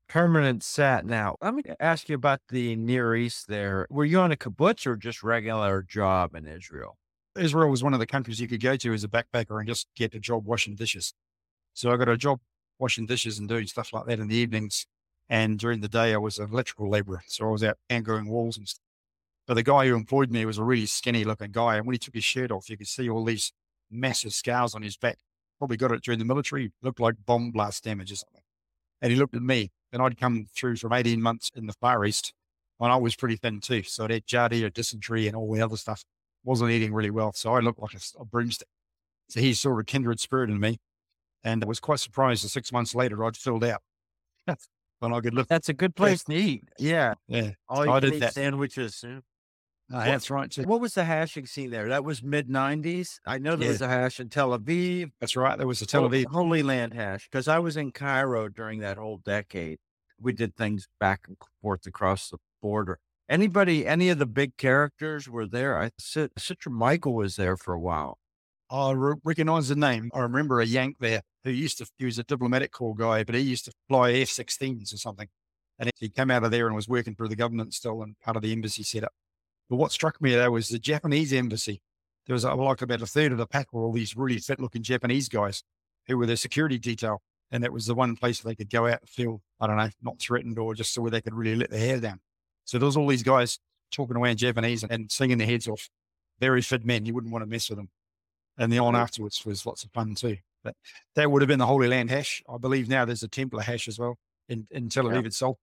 permanent 0.07 0.63
set 0.63 1.05
now. 1.05 1.35
Let 1.41 1.53
me 1.53 1.63
ask 1.79 2.09
you 2.09 2.15
about 2.15 2.41
the 2.49 2.75
Near 2.75 3.15
East 3.15 3.47
there. 3.47 3.87
Were 3.89 4.05
you 4.05 4.19
on 4.19 4.31
a 4.31 4.35
kibbutz 4.35 4.85
or 4.85 4.95
just 4.95 5.23
regular 5.23 5.81
job 5.81 6.35
in 6.35 6.47
Israel? 6.47 6.97
Israel 7.37 7.69
was 7.69 7.83
one 7.83 7.93
of 7.93 7.99
the 7.99 8.07
countries 8.07 8.39
you 8.39 8.47
could 8.47 8.61
go 8.61 8.75
to 8.75 8.93
as 8.93 9.03
a 9.03 9.07
backpacker 9.07 9.59
and 9.59 9.67
just 9.67 9.87
get 9.95 10.15
a 10.15 10.19
job 10.19 10.45
washing 10.45 10.75
dishes. 10.75 11.13
So 11.73 11.91
I 11.91 11.97
got 11.97 12.09
a 12.09 12.17
job 12.17 12.39
washing 12.79 13.05
dishes 13.05 13.37
and 13.39 13.47
doing 13.47 13.67
stuff 13.67 13.93
like 13.93 14.05
that 14.07 14.19
in 14.19 14.27
the 14.27 14.35
evenings. 14.35 14.87
And 15.29 15.59
during 15.59 15.81
the 15.81 15.89
day, 15.89 16.13
I 16.13 16.17
was 16.17 16.39
an 16.39 16.49
electrical 16.49 16.89
laborer. 16.89 17.21
So 17.27 17.47
I 17.47 17.51
was 17.51 17.63
out 17.63 17.77
anchoring 17.89 18.27
walls 18.27 18.57
and 18.57 18.67
stuff. 18.67 18.86
But 19.47 19.53
the 19.53 19.63
guy 19.63 19.87
who 19.87 19.95
employed 19.95 20.29
me 20.29 20.45
was 20.45 20.57
a 20.57 20.63
really 20.63 20.85
skinny 20.85 21.23
looking 21.23 21.51
guy. 21.51 21.77
And 21.77 21.87
when 21.87 21.93
he 21.93 21.99
took 21.99 22.13
his 22.13 22.25
shirt 22.25 22.51
off, 22.51 22.69
you 22.69 22.77
could 22.77 22.87
see 22.87 23.09
all 23.09 23.23
these 23.23 23.53
massive 23.89 24.33
scars 24.33 24.75
on 24.75 24.81
his 24.81 24.97
back. 24.97 25.19
Probably 25.57 25.77
got 25.77 25.91
it 25.91 26.03
during 26.03 26.19
the 26.19 26.25
military. 26.25 26.71
Looked 26.81 26.99
like 26.99 27.15
bomb 27.25 27.51
blast 27.51 27.83
damage 27.83 28.11
or 28.11 28.17
something. 28.17 28.41
And 29.01 29.11
he 29.11 29.17
looked 29.17 29.35
at 29.35 29.41
me 29.41 29.71
and 29.91 30.01
I'd 30.01 30.19
come 30.19 30.47
through 30.53 30.75
from 30.75 30.91
18 30.91 31.21
months 31.21 31.49
in 31.55 31.65
the 31.65 31.73
Far 31.73 32.03
East 32.05 32.33
and 32.79 32.91
I 32.91 32.95
was 32.97 33.15
pretty 33.15 33.37
thin 33.37 33.59
too. 33.59 33.83
So 33.83 34.05
I 34.05 34.13
had 34.13 34.27
giardia, 34.27 34.71
dysentery 34.71 35.27
and 35.27 35.35
all 35.35 35.51
the 35.51 35.61
other 35.61 35.77
stuff. 35.77 36.03
Wasn't 36.43 36.69
eating 36.69 36.93
really 36.93 37.09
well. 37.09 37.33
So 37.33 37.53
I 37.53 37.59
looked 37.59 37.79
like 37.79 37.93
a, 37.93 37.99
a 38.19 38.25
broomstick. 38.25 38.67
So 39.29 39.39
he 39.39 39.53
saw 39.53 39.77
a 39.77 39.83
kindred 39.83 40.19
spirit 40.19 40.49
in 40.49 40.59
me. 40.59 40.77
And 41.43 41.63
I 41.63 41.67
was 41.67 41.79
quite 41.79 41.99
surprised 41.99 42.43
that 42.43 42.49
six 42.49 42.71
months 42.71 42.93
later 42.93 43.23
I'd 43.23 43.37
filled 43.37 43.63
out. 43.63 43.81
when 44.99 45.13
I 45.13 45.19
could 45.19 45.33
lift. 45.33 45.49
That's 45.49 45.69
a 45.69 45.73
good 45.73 45.95
place 45.95 46.23
to 46.25 46.33
eat. 46.33 46.63
Yeah. 46.79 47.13
Yeah. 47.27 47.51
All 47.67 47.85
you 47.85 47.91
I 47.91 47.99
did 47.99 48.19
that. 48.21 48.33
sandwiches. 48.33 49.03
yeah. 49.05 49.19
Uh, 49.91 49.99
no, 49.99 50.11
that's 50.11 50.29
right. 50.29 50.51
Too. 50.51 50.63
What 50.63 50.81
was 50.81 50.93
the 50.95 51.05
hashing 51.05 51.45
scene 51.45 51.69
there? 51.71 51.87
That 51.89 52.03
was 52.03 52.21
mid 52.21 52.49
90s. 52.49 53.19
I 53.25 53.37
know 53.37 53.55
there 53.55 53.67
Yeah. 53.67 53.71
was 53.71 53.81
a 53.81 53.87
hash 53.87 54.19
in 54.19 54.29
Tel 54.29 54.57
Aviv, 54.57 55.11
That's 55.21 55.35
right. 55.35 55.57
There 55.57 55.67
was 55.67 55.81
a 55.81 55.85
Tel 55.85 56.09
Aviv. 56.09 56.25
Holy 56.25 56.61
Land 56.61 56.93
hash, 56.93 57.29
because 57.31 57.47
I 57.47 57.59
was 57.59 57.77
in 57.77 57.91
Cairo 57.91 58.49
during 58.49 58.79
that 58.81 58.97
whole 58.97 59.17
decade. 59.17 59.79
We 60.19 60.33
did 60.33 60.55
things 60.55 60.87
back 60.99 61.21
and 61.27 61.37
forth 61.61 61.85
across 61.85 62.29
the 62.29 62.37
border. 62.61 62.99
Anybody, 63.29 63.85
any 63.87 64.09
of 64.09 64.19
the 64.19 64.25
big 64.25 64.57
characters 64.57 65.29
were 65.29 65.45
there? 65.45 65.77
I 65.81 65.91
Cit- 65.99 66.35
Citra 66.35 66.71
Michael 66.71 67.13
was 67.13 67.35
there 67.35 67.55
for 67.57 67.73
a 67.73 67.79
while. 67.79 68.17
Uh, 68.69 68.89
I 68.89 68.91
re- 68.93 69.15
recognize 69.23 69.69
the 69.69 69.75
name. 69.75 70.09
I 70.13 70.19
remember 70.19 70.59
a 70.59 70.65
Yank 70.65 70.97
there 70.99 71.21
who 71.45 71.51
used 71.51 71.77
to, 71.77 71.87
he 71.97 72.05
was 72.05 72.17
a 72.19 72.23
diplomatic 72.23 72.71
corps 72.71 72.95
guy, 72.95 73.23
but 73.23 73.35
he 73.35 73.41
used 73.41 73.65
to 73.65 73.71
fly 73.87 74.11
F 74.13 74.27
16s 74.29 74.93
or 74.93 74.97
something. 74.97 75.27
And 75.79 75.91
he 75.97 76.09
came 76.09 76.31
out 76.31 76.43
of 76.43 76.51
there 76.51 76.67
and 76.67 76.75
was 76.75 76.87
working 76.89 77.15
for 77.15 77.27
the 77.27 77.35
government 77.35 77.73
still 77.73 78.01
and 78.01 78.19
part 78.19 78.35
of 78.35 78.41
the 78.43 78.51
embassy 78.51 78.83
setup. 78.83 79.13
But 79.69 79.77
what 79.77 79.91
struck 79.91 80.21
me 80.21 80.33
there 80.33 80.51
was 80.51 80.69
the 80.69 80.79
Japanese 80.79 81.33
embassy. 81.33 81.81
There 82.25 82.33
was 82.33 82.45
uh, 82.45 82.55
like 82.55 82.81
about 82.81 83.01
a 83.01 83.05
third 83.07 83.31
of 83.31 83.37
the 83.37 83.47
pack 83.47 83.71
were 83.71 83.83
all 83.83 83.93
these 83.93 84.15
really 84.15 84.37
fit 84.37 84.59
looking 84.59 84.83
Japanese 84.83 85.29
guys 85.29 85.63
who 86.07 86.17
were 86.17 86.25
their 86.25 86.35
security 86.35 86.77
detail. 86.77 87.21
And 87.51 87.63
that 87.63 87.71
was 87.71 87.85
the 87.85 87.95
one 87.95 88.15
place 88.17 88.41
they 88.41 88.55
could 88.55 88.69
go 88.69 88.87
out 88.87 88.99
and 89.01 89.09
feel, 89.09 89.41
I 89.59 89.67
don't 89.67 89.77
know, 89.77 89.89
not 90.01 90.19
threatened 90.19 90.59
or 90.59 90.75
just 90.75 90.93
so 90.93 91.01
where 91.01 91.11
they 91.11 91.21
could 91.21 91.33
really 91.33 91.55
let 91.55 91.69
their 91.71 91.79
hair 91.79 91.99
down. 91.99 92.19
So 92.65 92.77
there 92.77 92.85
was 92.85 92.97
all 92.97 93.07
these 93.07 93.23
guys 93.23 93.59
talking 93.91 94.17
away 94.17 94.31
in 94.31 94.37
Japanese 94.37 94.83
and 94.83 95.09
singing 95.09 95.37
their 95.37 95.47
heads 95.47 95.67
off. 95.67 95.89
Very 96.39 96.61
fit 96.61 96.85
men. 96.85 97.05
You 97.05 97.13
wouldn't 97.13 97.31
want 97.31 97.43
to 97.43 97.49
mess 97.49 97.69
with 97.69 97.77
them. 97.77 97.89
And 98.57 98.71
the 98.71 98.79
on 98.79 98.95
afterwards 98.95 99.45
was 99.45 99.65
lots 99.65 99.83
of 99.85 99.91
fun 99.91 100.15
too. 100.15 100.37
But 100.63 100.75
that 101.15 101.31
would 101.31 101.41
have 101.41 101.47
been 101.47 101.59
the 101.59 101.65
Holy 101.65 101.87
Land 101.87 102.09
hash. 102.09 102.43
I 102.53 102.57
believe 102.57 102.89
now 102.89 103.05
there's 103.05 103.23
a 103.23 103.27
Templar 103.29 103.61
hash 103.61 103.87
as 103.87 103.97
well 103.97 104.17
in, 104.49 104.67
in 104.71 104.89
Tel 104.89 105.05
Aviv 105.05 105.21
Yeah. 105.21 105.27
itself. 105.27 105.57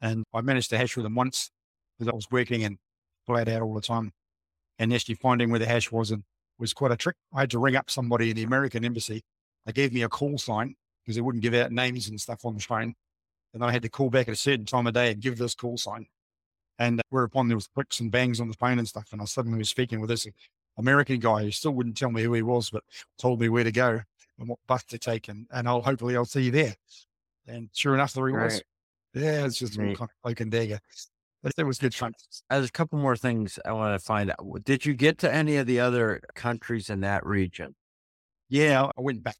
And 0.00 0.24
I 0.32 0.40
managed 0.42 0.70
to 0.70 0.78
hash 0.78 0.96
with 0.96 1.02
them 1.04 1.16
once 1.16 1.50
because 1.98 2.12
I 2.12 2.14
was 2.14 2.28
working 2.30 2.62
and 2.62 2.78
flat 3.28 3.48
out 3.48 3.62
all 3.62 3.74
the 3.74 3.80
time. 3.80 4.12
And 4.78 4.92
actually 4.94 5.16
finding 5.16 5.50
where 5.50 5.58
the 5.58 5.66
hash 5.66 5.92
was 5.92 6.10
and 6.10 6.24
was 6.58 6.72
quite 6.72 6.92
a 6.92 6.96
trick. 6.96 7.16
I 7.34 7.40
had 7.40 7.50
to 7.50 7.58
ring 7.58 7.76
up 7.76 7.90
somebody 7.90 8.30
in 8.30 8.36
the 8.36 8.44
American 8.44 8.84
embassy. 8.84 9.22
They 9.66 9.72
gave 9.72 9.92
me 9.92 10.02
a 10.02 10.08
call 10.08 10.38
sign 10.38 10.74
because 11.04 11.16
they 11.16 11.20
wouldn't 11.20 11.42
give 11.42 11.54
out 11.54 11.72
names 11.72 12.08
and 12.08 12.20
stuff 12.20 12.44
on 12.44 12.54
the 12.54 12.60
phone. 12.60 12.94
And 13.54 13.64
I 13.64 13.70
had 13.70 13.82
to 13.82 13.88
call 13.88 14.08
back 14.08 14.28
at 14.28 14.34
a 14.34 14.36
certain 14.36 14.64
time 14.64 14.86
of 14.86 14.94
day 14.94 15.12
and 15.12 15.20
give 15.20 15.36
this 15.36 15.54
call 15.54 15.76
sign. 15.76 16.06
And 16.78 17.00
uh, 17.00 17.02
whereupon 17.10 17.48
there 17.48 17.56
was 17.56 17.66
clicks 17.66 18.00
and 18.00 18.10
bangs 18.10 18.40
on 18.40 18.48
the 18.48 18.54
phone 18.54 18.78
and 18.78 18.88
stuff. 18.88 19.08
And 19.12 19.20
I 19.20 19.24
suddenly 19.24 19.58
was 19.58 19.68
speaking 19.68 20.00
with 20.00 20.10
this 20.10 20.26
American 20.78 21.18
guy 21.18 21.42
who 21.42 21.50
still 21.50 21.72
wouldn't 21.72 21.96
tell 21.96 22.10
me 22.10 22.22
who 22.22 22.32
he 22.32 22.42
was, 22.42 22.70
but 22.70 22.84
told 23.18 23.40
me 23.40 23.48
where 23.48 23.64
to 23.64 23.72
go 23.72 24.00
and 24.38 24.48
what 24.48 24.58
bus 24.66 24.84
to 24.84 24.98
take. 24.98 25.28
And, 25.28 25.46
and 25.52 25.68
I'll 25.68 25.82
hopefully 25.82 26.16
I'll 26.16 26.24
see 26.24 26.42
you 26.42 26.50
there. 26.50 26.76
And 27.46 27.68
sure 27.72 27.94
enough, 27.94 28.12
there 28.12 28.28
he 28.28 28.34
was. 28.34 28.62
Yeah, 29.14 29.46
it's 29.46 29.58
just 29.58 29.78
Neat. 29.78 29.98
kind 29.98 30.10
of 30.10 30.22
cloak 30.22 30.40
and 30.40 30.50
dagger. 30.50 30.80
But 31.42 31.52
it 31.56 31.64
was 31.64 31.78
good 31.78 31.94
fun. 31.94 32.14
There's 32.50 32.68
a 32.68 32.72
couple 32.72 32.98
more 32.98 33.16
things 33.16 33.58
I 33.64 33.72
want 33.72 33.98
to 33.98 34.04
find 34.04 34.30
out. 34.30 34.64
Did 34.64 34.84
you 34.84 34.94
get 34.94 35.18
to 35.18 35.32
any 35.32 35.56
of 35.56 35.66
the 35.66 35.78
other 35.80 36.20
countries 36.34 36.90
in 36.90 37.00
that 37.00 37.24
region? 37.24 37.76
Yeah, 38.48 38.84
I 38.96 39.00
went 39.00 39.22
back. 39.22 39.36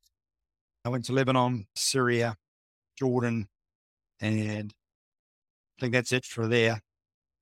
I 0.84 0.90
went 0.90 1.06
to 1.06 1.12
Lebanon, 1.12 1.66
Syria, 1.74 2.36
Jordan, 2.96 3.48
and 4.20 4.72
I 5.76 5.80
think 5.80 5.92
that's 5.92 6.12
it 6.12 6.24
for 6.24 6.46
there. 6.46 6.80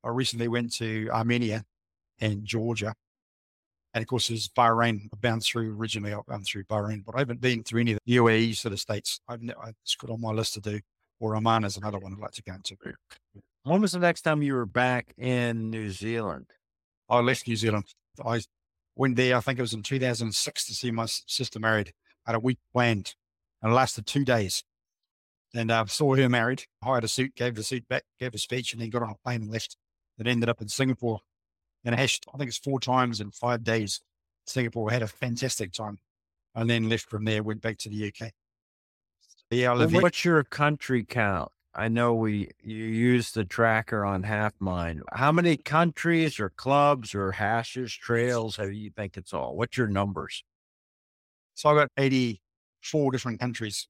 I 0.03 0.09
recently 0.09 0.49
went 0.49 0.73
to 0.77 1.09
Armenia 1.11 1.65
and 2.21 2.45
Georgia. 2.45 2.95
And 3.93 4.03
of 4.03 4.09
course, 4.09 4.29
there's 4.29 4.49
Bahrain. 4.49 5.07
I 5.13 5.17
bounced 5.21 5.51
through 5.51 5.77
originally, 5.77 6.15
I 6.15 6.21
bounced 6.27 6.53
through 6.53 6.65
Bahrain, 6.65 7.05
but 7.05 7.15
I 7.15 7.19
haven't 7.19 7.41
been 7.41 7.63
through 7.63 7.81
any 7.83 7.93
of 7.93 7.99
the 8.07 8.17
UAE 8.17 8.55
sort 8.57 8.73
of 8.73 8.81
states. 8.81 9.21
I've 9.29 9.43
ne- 9.43 9.55
I- 9.55 9.73
it's 9.83 9.97
got 9.97 10.11
on 10.11 10.21
my 10.21 10.33
list 10.33 10.55
to 10.55 10.61
do. 10.61 10.81
Or 11.19 11.35
Oman 11.35 11.65
is 11.65 11.77
another 11.79 11.99
one 11.99 12.13
I'd 12.13 12.19
like 12.19 12.33
to 12.33 12.43
go 12.43 12.57
to. 12.63 12.77
When 13.67 13.81
was 13.81 13.91
the 13.91 13.99
next 13.99 14.23
time 14.23 14.43
you 14.43 14.55
were 14.55 14.65
back 14.65 15.13
in 15.19 15.71
New 15.71 15.91
Zealand? 15.91 16.47
I 17.09 17.19
left 17.19 17.49
New 17.49 17.57
Zealand. 17.57 17.87
I 18.25 18.41
went 18.95 19.17
there, 19.17 19.37
I 19.37 19.41
think 19.41 19.59
it 19.59 19.63
was 19.63 19.73
in 19.73 19.83
2006 19.83 20.67
to 20.67 20.73
see 20.73 20.93
my 20.93 21.07
sister 21.07 21.59
married. 21.59 21.93
I 22.25 22.31
had 22.31 22.37
a 22.37 22.41
week 22.41 22.61
planned 22.73 23.17
and 23.61 23.73
it 23.73 23.75
lasted 23.75 24.07
two 24.07 24.25
days. 24.25 24.63
And 25.53 25.73
I 25.73 25.85
saw 25.87 26.15
her 26.15 26.29
married, 26.29 26.67
hired 26.81 27.03
a 27.03 27.09
suit, 27.09 27.35
gave 27.35 27.57
the 27.57 27.65
suit 27.65 27.89
back, 27.89 28.05
gave 28.21 28.35
a 28.35 28.39
speech, 28.39 28.73
and 28.73 28.81
then 28.81 28.91
got 28.91 29.03
on 29.03 29.11
a 29.11 29.17
plane 29.25 29.43
and 29.43 29.51
left. 29.51 29.77
Then 30.17 30.29
ended 30.29 30.49
up 30.49 30.63
in 30.63 30.69
Singapore 30.69 31.23
and 31.85 31.93
I 31.93 31.99
hashed, 31.99 32.25
I 32.33 32.39
think 32.39 32.47
it's 32.49 32.59
four 32.59 32.79
times 32.79 33.21
in 33.21 33.33
five 33.33 33.65
days. 33.65 34.01
Singapore 34.47 34.93
had 34.93 35.03
a 35.03 35.09
fantastic 35.09 35.73
time. 35.73 35.99
And 36.55 36.71
then 36.71 36.89
left 36.89 37.11
from 37.11 37.25
there, 37.25 37.43
went 37.43 37.63
back 37.63 37.79
to 37.79 37.89
the 37.89 38.13
UK. 38.13 38.31
Yeah, 39.51 39.73
I 39.73 39.75
live. 39.75 39.93
What's 39.93 40.25
your 40.25 40.45
country 40.45 41.03
count? 41.03 41.51
I 41.79 41.89
know 41.89 42.15
we 42.15 42.49
you 42.63 42.85
use 42.85 43.33
the 43.33 43.45
tracker 43.45 44.03
on 44.03 44.23
Half 44.23 44.55
Mind. 44.59 45.03
How 45.13 45.31
many 45.31 45.59
countries 45.59 46.41
or 46.41 46.49
clubs 46.49 47.15
or 47.15 47.33
hashes, 47.33 47.93
trails 47.93 48.57
have 48.57 48.73
you 48.73 48.89
think 48.89 49.19
it's 49.19 49.35
all? 49.35 49.55
What's 49.55 49.77
your 49.77 49.87
numbers? 49.87 50.43
So 51.55 51.69
I've 51.69 51.77
got 51.77 51.91
84 51.99 53.13
different 53.13 53.41
countries. 53.41 53.89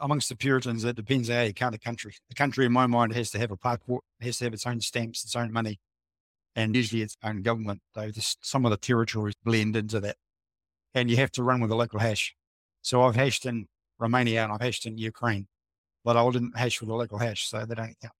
Amongst 0.00 0.28
the 0.28 0.36
Puritans, 0.36 0.84
it 0.84 0.94
depends 0.94 1.28
how 1.28 1.42
you 1.42 1.52
count 1.52 1.74
a 1.74 1.78
country. 1.78 2.14
A 2.30 2.34
country, 2.34 2.66
in 2.66 2.72
my 2.72 2.86
mind, 2.86 3.14
has 3.14 3.32
to 3.32 3.38
have 3.38 3.50
a 3.50 3.56
passport, 3.56 4.04
has 4.20 4.38
to 4.38 4.44
have 4.44 4.54
its 4.54 4.66
own 4.66 4.80
stamps, 4.80 5.24
its 5.24 5.34
own 5.34 5.52
money, 5.52 5.80
and 6.54 6.76
usually 6.76 7.02
its 7.02 7.16
own 7.24 7.42
government. 7.42 7.82
Though 7.94 8.12
this, 8.12 8.36
some 8.42 8.64
of 8.64 8.70
the 8.70 8.76
territories 8.76 9.34
blend 9.44 9.74
into 9.74 9.98
that. 10.00 10.16
And 10.94 11.10
you 11.10 11.16
have 11.16 11.32
to 11.32 11.42
run 11.42 11.60
with 11.60 11.72
a 11.72 11.76
local 11.76 11.98
hash. 11.98 12.36
So 12.80 13.02
I've 13.02 13.16
hashed 13.16 13.44
in 13.44 13.66
Romania 13.98 14.44
and 14.44 14.52
I've 14.52 14.60
hashed 14.60 14.86
in 14.86 14.98
Ukraine, 14.98 15.48
but 16.04 16.16
I 16.16 16.30
didn't 16.30 16.56
hash 16.56 16.80
with 16.80 16.90
a 16.90 16.94
local 16.94 17.18
hash, 17.18 17.48
so 17.48 17.64
they 17.64 17.74
don't 17.74 17.96
count. 18.00 18.14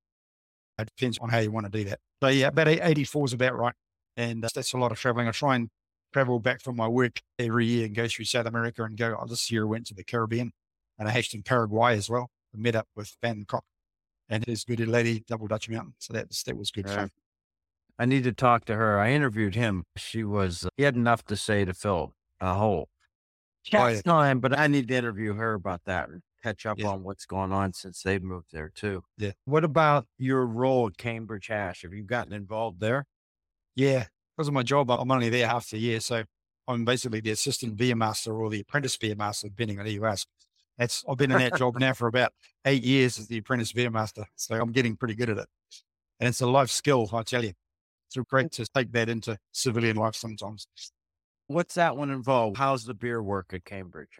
It 0.78 0.88
depends 0.96 1.18
on 1.18 1.28
how 1.28 1.38
you 1.38 1.52
want 1.52 1.66
to 1.66 1.72
do 1.72 1.88
that. 1.88 2.00
So 2.22 2.28
yeah, 2.28 2.48
about 2.48 2.68
84 2.68 3.26
is 3.26 3.32
about 3.32 3.56
right. 3.56 3.74
And 4.16 4.44
uh, 4.44 4.48
that's 4.54 4.72
a 4.72 4.78
lot 4.78 4.92
of 4.92 4.98
traveling. 4.98 5.28
I 5.28 5.32
try 5.32 5.56
and 5.56 5.68
travel 6.12 6.40
back 6.40 6.60
from 6.62 6.76
my 6.76 6.88
work 6.88 7.20
every 7.38 7.66
year 7.66 7.86
and 7.86 7.94
go 7.94 8.08
through 8.08 8.24
South 8.24 8.46
America 8.46 8.82
and 8.84 8.96
go, 8.96 9.16
oh, 9.20 9.26
this 9.26 9.50
year 9.50 9.62
I 9.62 9.66
went 9.66 9.86
to 9.88 9.94
the 9.94 10.04
Caribbean 10.04 10.52
and 10.98 11.08
I 11.08 11.10
hashed 11.12 11.34
in 11.34 11.42
Paraguay 11.42 11.96
as 11.96 12.08
well. 12.08 12.30
I 12.54 12.58
met 12.58 12.76
up 12.76 12.88
with 12.96 13.16
Van 13.22 13.44
Kock 13.46 13.64
and 14.28 14.44
his 14.44 14.64
good 14.64 14.80
lady, 14.80 15.24
Double 15.26 15.46
Dutch 15.46 15.68
Mountain. 15.68 15.94
So 15.98 16.12
that, 16.12 16.28
that 16.46 16.56
was 16.56 16.70
good 16.70 16.88
fun. 16.88 17.10
I 17.98 18.06
need 18.06 18.24
to 18.24 18.32
talk 18.32 18.64
to 18.66 18.74
her. 18.74 18.98
I 18.98 19.12
interviewed 19.12 19.54
him. 19.54 19.84
She 19.96 20.24
was, 20.24 20.64
uh, 20.64 20.70
he 20.76 20.82
had 20.82 20.96
enough 20.96 21.24
to 21.26 21.36
say 21.36 21.64
to 21.64 21.74
fill 21.74 22.14
a 22.40 22.54
hole. 22.54 22.88
Chat 23.64 23.80
oh, 23.80 23.88
yeah. 23.88 24.00
time, 24.02 24.40
but 24.40 24.58
I 24.58 24.66
need 24.66 24.88
to 24.88 24.94
interview 24.94 25.34
her 25.34 25.54
about 25.54 25.82
that 25.86 26.08
catch 26.44 26.66
up 26.66 26.78
yeah. 26.78 26.88
on 26.88 27.02
what's 27.02 27.24
going 27.24 27.52
on 27.52 27.72
since 27.72 28.02
they've 28.02 28.22
moved 28.22 28.48
there 28.52 28.70
too. 28.74 29.02
Yeah. 29.16 29.32
What 29.46 29.64
about 29.64 30.06
your 30.18 30.46
role 30.46 30.88
at 30.88 30.98
Cambridge 30.98 31.46
Hash? 31.46 31.82
Have 31.82 31.94
you 31.94 32.02
gotten 32.02 32.34
involved 32.34 32.80
there? 32.80 33.06
Yeah. 33.74 34.06
Because 34.36 34.48
of 34.48 34.54
my 34.54 34.62
job, 34.62 34.90
I'm 34.90 35.10
only 35.10 35.30
there 35.30 35.48
half 35.48 35.70
the 35.70 35.78
year. 35.78 36.00
So 36.00 36.24
I'm 36.68 36.84
basically 36.84 37.20
the 37.20 37.30
assistant 37.30 37.76
beer 37.76 37.96
master 37.96 38.34
or 38.34 38.50
the 38.50 38.60
apprentice 38.60 38.96
beer 38.96 39.16
master, 39.16 39.48
depending 39.48 39.80
on 39.80 39.86
who 39.86 39.92
you 39.92 40.04
ask. 40.04 40.26
That's 40.76 41.04
I've 41.08 41.16
been 41.16 41.30
in 41.30 41.38
that 41.38 41.56
job 41.56 41.78
now 41.78 41.92
for 41.92 42.08
about 42.08 42.32
eight 42.64 42.82
years 42.82 43.18
as 43.18 43.28
the 43.28 43.38
apprentice 43.38 43.72
beer 43.72 43.90
master. 43.90 44.26
So 44.36 44.60
I'm 44.60 44.72
getting 44.72 44.96
pretty 44.96 45.14
good 45.14 45.30
at 45.30 45.38
it. 45.38 45.48
And 46.20 46.28
it's 46.28 46.40
a 46.40 46.46
life 46.46 46.70
skill, 46.70 47.08
I 47.12 47.22
tell 47.22 47.44
you. 47.44 47.52
It's 48.06 48.28
great 48.28 48.52
to 48.52 48.66
take 48.74 48.92
that 48.92 49.08
into 49.08 49.38
civilian 49.52 49.96
life 49.96 50.14
sometimes. 50.14 50.66
What's 51.46 51.74
that 51.74 51.96
one 51.96 52.10
involved? 52.10 52.56
How's 52.56 52.84
the 52.84 52.94
beer 52.94 53.22
work 53.22 53.52
at 53.52 53.64
Cambridge? 53.64 54.18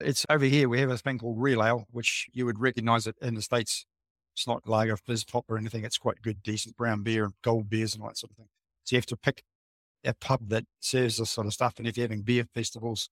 It's 0.00 0.26
over 0.28 0.44
here. 0.44 0.68
We 0.68 0.80
have 0.80 0.90
a 0.90 0.98
thing 0.98 1.18
called 1.18 1.40
real 1.40 1.62
ale, 1.62 1.86
which 1.90 2.28
you 2.32 2.46
would 2.46 2.60
recognize 2.60 3.06
it 3.06 3.16
in 3.22 3.34
the 3.34 3.42
States. 3.42 3.86
It's 4.34 4.46
not 4.46 4.68
lager, 4.68 4.96
fizz 4.96 5.24
pop 5.24 5.44
or 5.48 5.56
anything. 5.56 5.84
It's 5.84 5.98
quite 5.98 6.20
good, 6.20 6.42
decent 6.42 6.76
brown 6.76 7.02
beer 7.02 7.24
and 7.24 7.34
gold 7.42 7.70
beers 7.70 7.94
and 7.94 8.02
all 8.02 8.08
that 8.08 8.18
sort 8.18 8.32
of 8.32 8.36
thing. 8.36 8.48
So 8.84 8.96
you 8.96 8.98
have 8.98 9.06
to 9.06 9.16
pick 9.16 9.44
a 10.04 10.12
pub 10.14 10.48
that 10.48 10.64
serves 10.80 11.18
this 11.18 11.30
sort 11.30 11.46
of 11.46 11.54
stuff. 11.54 11.74
And 11.78 11.86
if 11.86 11.96
you're 11.96 12.04
having 12.04 12.22
beer 12.22 12.44
festivals, 12.52 13.08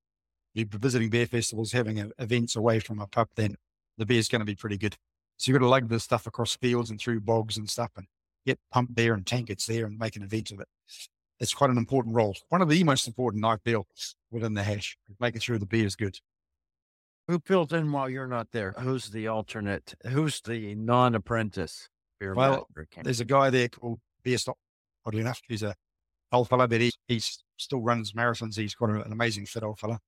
you're 0.55 0.67
visiting 0.69 1.09
beer 1.09 1.27
festivals, 1.27 1.73
having 1.73 2.13
events 2.19 2.57
away 2.57 2.81
from 2.81 3.01
a 3.01 3.07
pub, 3.07 3.29
then 3.37 3.57
the 3.97 4.05
beer's 4.05 4.29
going 4.29 4.41
to 4.41 4.47
be 4.47 4.57
pretty 4.57 4.77
good. 4.77 4.97
So 5.37 5.51
you've 5.51 5.61
got 5.61 5.65
to 5.65 5.71
lug 5.71 5.89
this 5.89 6.05
stuff 6.05 6.27
across 6.27 6.57
fields 6.57 6.91
and 6.91 7.01
through 7.01 7.21
bogs 7.21 7.57
and 7.57 7.71
stuff 7.71 7.93
and 7.97 8.07
get 8.45 8.59
pumped 8.73 8.97
there 8.97 9.15
and 9.15 9.25
tank 9.25 9.49
it 9.51 9.63
there 9.67 9.87
and 9.87 9.99
make 9.99 10.17
an 10.17 10.23
event 10.23 10.51
of 10.51 10.61
it. 10.61 10.69
It's 11.39 11.55
quite 11.55 11.71
an 11.71 11.79
important 11.79 12.15
role. 12.15 12.37
One 12.49 12.61
of 12.61 12.69
the 12.69 12.85
most 12.85 13.07
important, 13.07 13.45
I 13.45 13.57
feel, 13.57 13.87
within 14.31 14.55
the 14.55 14.63
hash, 14.63 14.99
making 15.21 15.41
sure 15.41 15.59
the 15.59 15.67
beer 15.67 15.87
is 15.87 15.97
good. 15.97 16.19
Who 17.29 17.41
fills 17.45 17.73
in 17.73 17.93
while 17.93 18.11
you're 18.11 18.27
not 18.27 18.49
there? 18.53 18.75
Who's 18.79 19.11
the 19.11 19.29
alternate? 19.29 19.95
Who's 20.09 20.41
the 20.41 20.75
non-apprentice 20.75 21.89
Well, 22.37 22.67
there's 23.05 23.21
a 23.21 23.25
guy 23.25 23.51
there 23.51 23.69
called 23.69 24.01
Beer 24.23 24.39
Stock, 24.39 24.59
oddly 25.07 25.21
enough. 25.21 25.41
He's 25.49 25.63
a 25.63 25.75
old 26.33 26.49
fella, 26.49 26.67
but 26.67 26.81
he, 26.81 26.93
he 27.09 27.21
still 27.57 27.81
runs 27.81 28.13
marathons. 28.13 28.57
He's 28.57 28.75
got 28.75 28.91
an 28.91 29.13
amazing 29.13 29.47
fit 29.47 29.63
old 29.63 29.79
fella. 29.79 30.01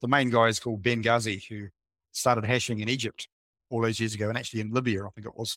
The 0.00 0.08
main 0.08 0.30
guy 0.30 0.46
is 0.46 0.60
called 0.60 0.82
Ben 0.82 1.00
Ghazi, 1.00 1.42
who 1.48 1.68
started 2.12 2.44
hashing 2.44 2.80
in 2.80 2.88
Egypt 2.88 3.28
all 3.70 3.82
those 3.82 4.00
years 4.00 4.14
ago 4.14 4.28
and 4.28 4.36
actually 4.36 4.60
in 4.60 4.72
Libya, 4.72 5.04
I 5.04 5.10
think 5.14 5.26
it 5.26 5.36
was. 5.36 5.56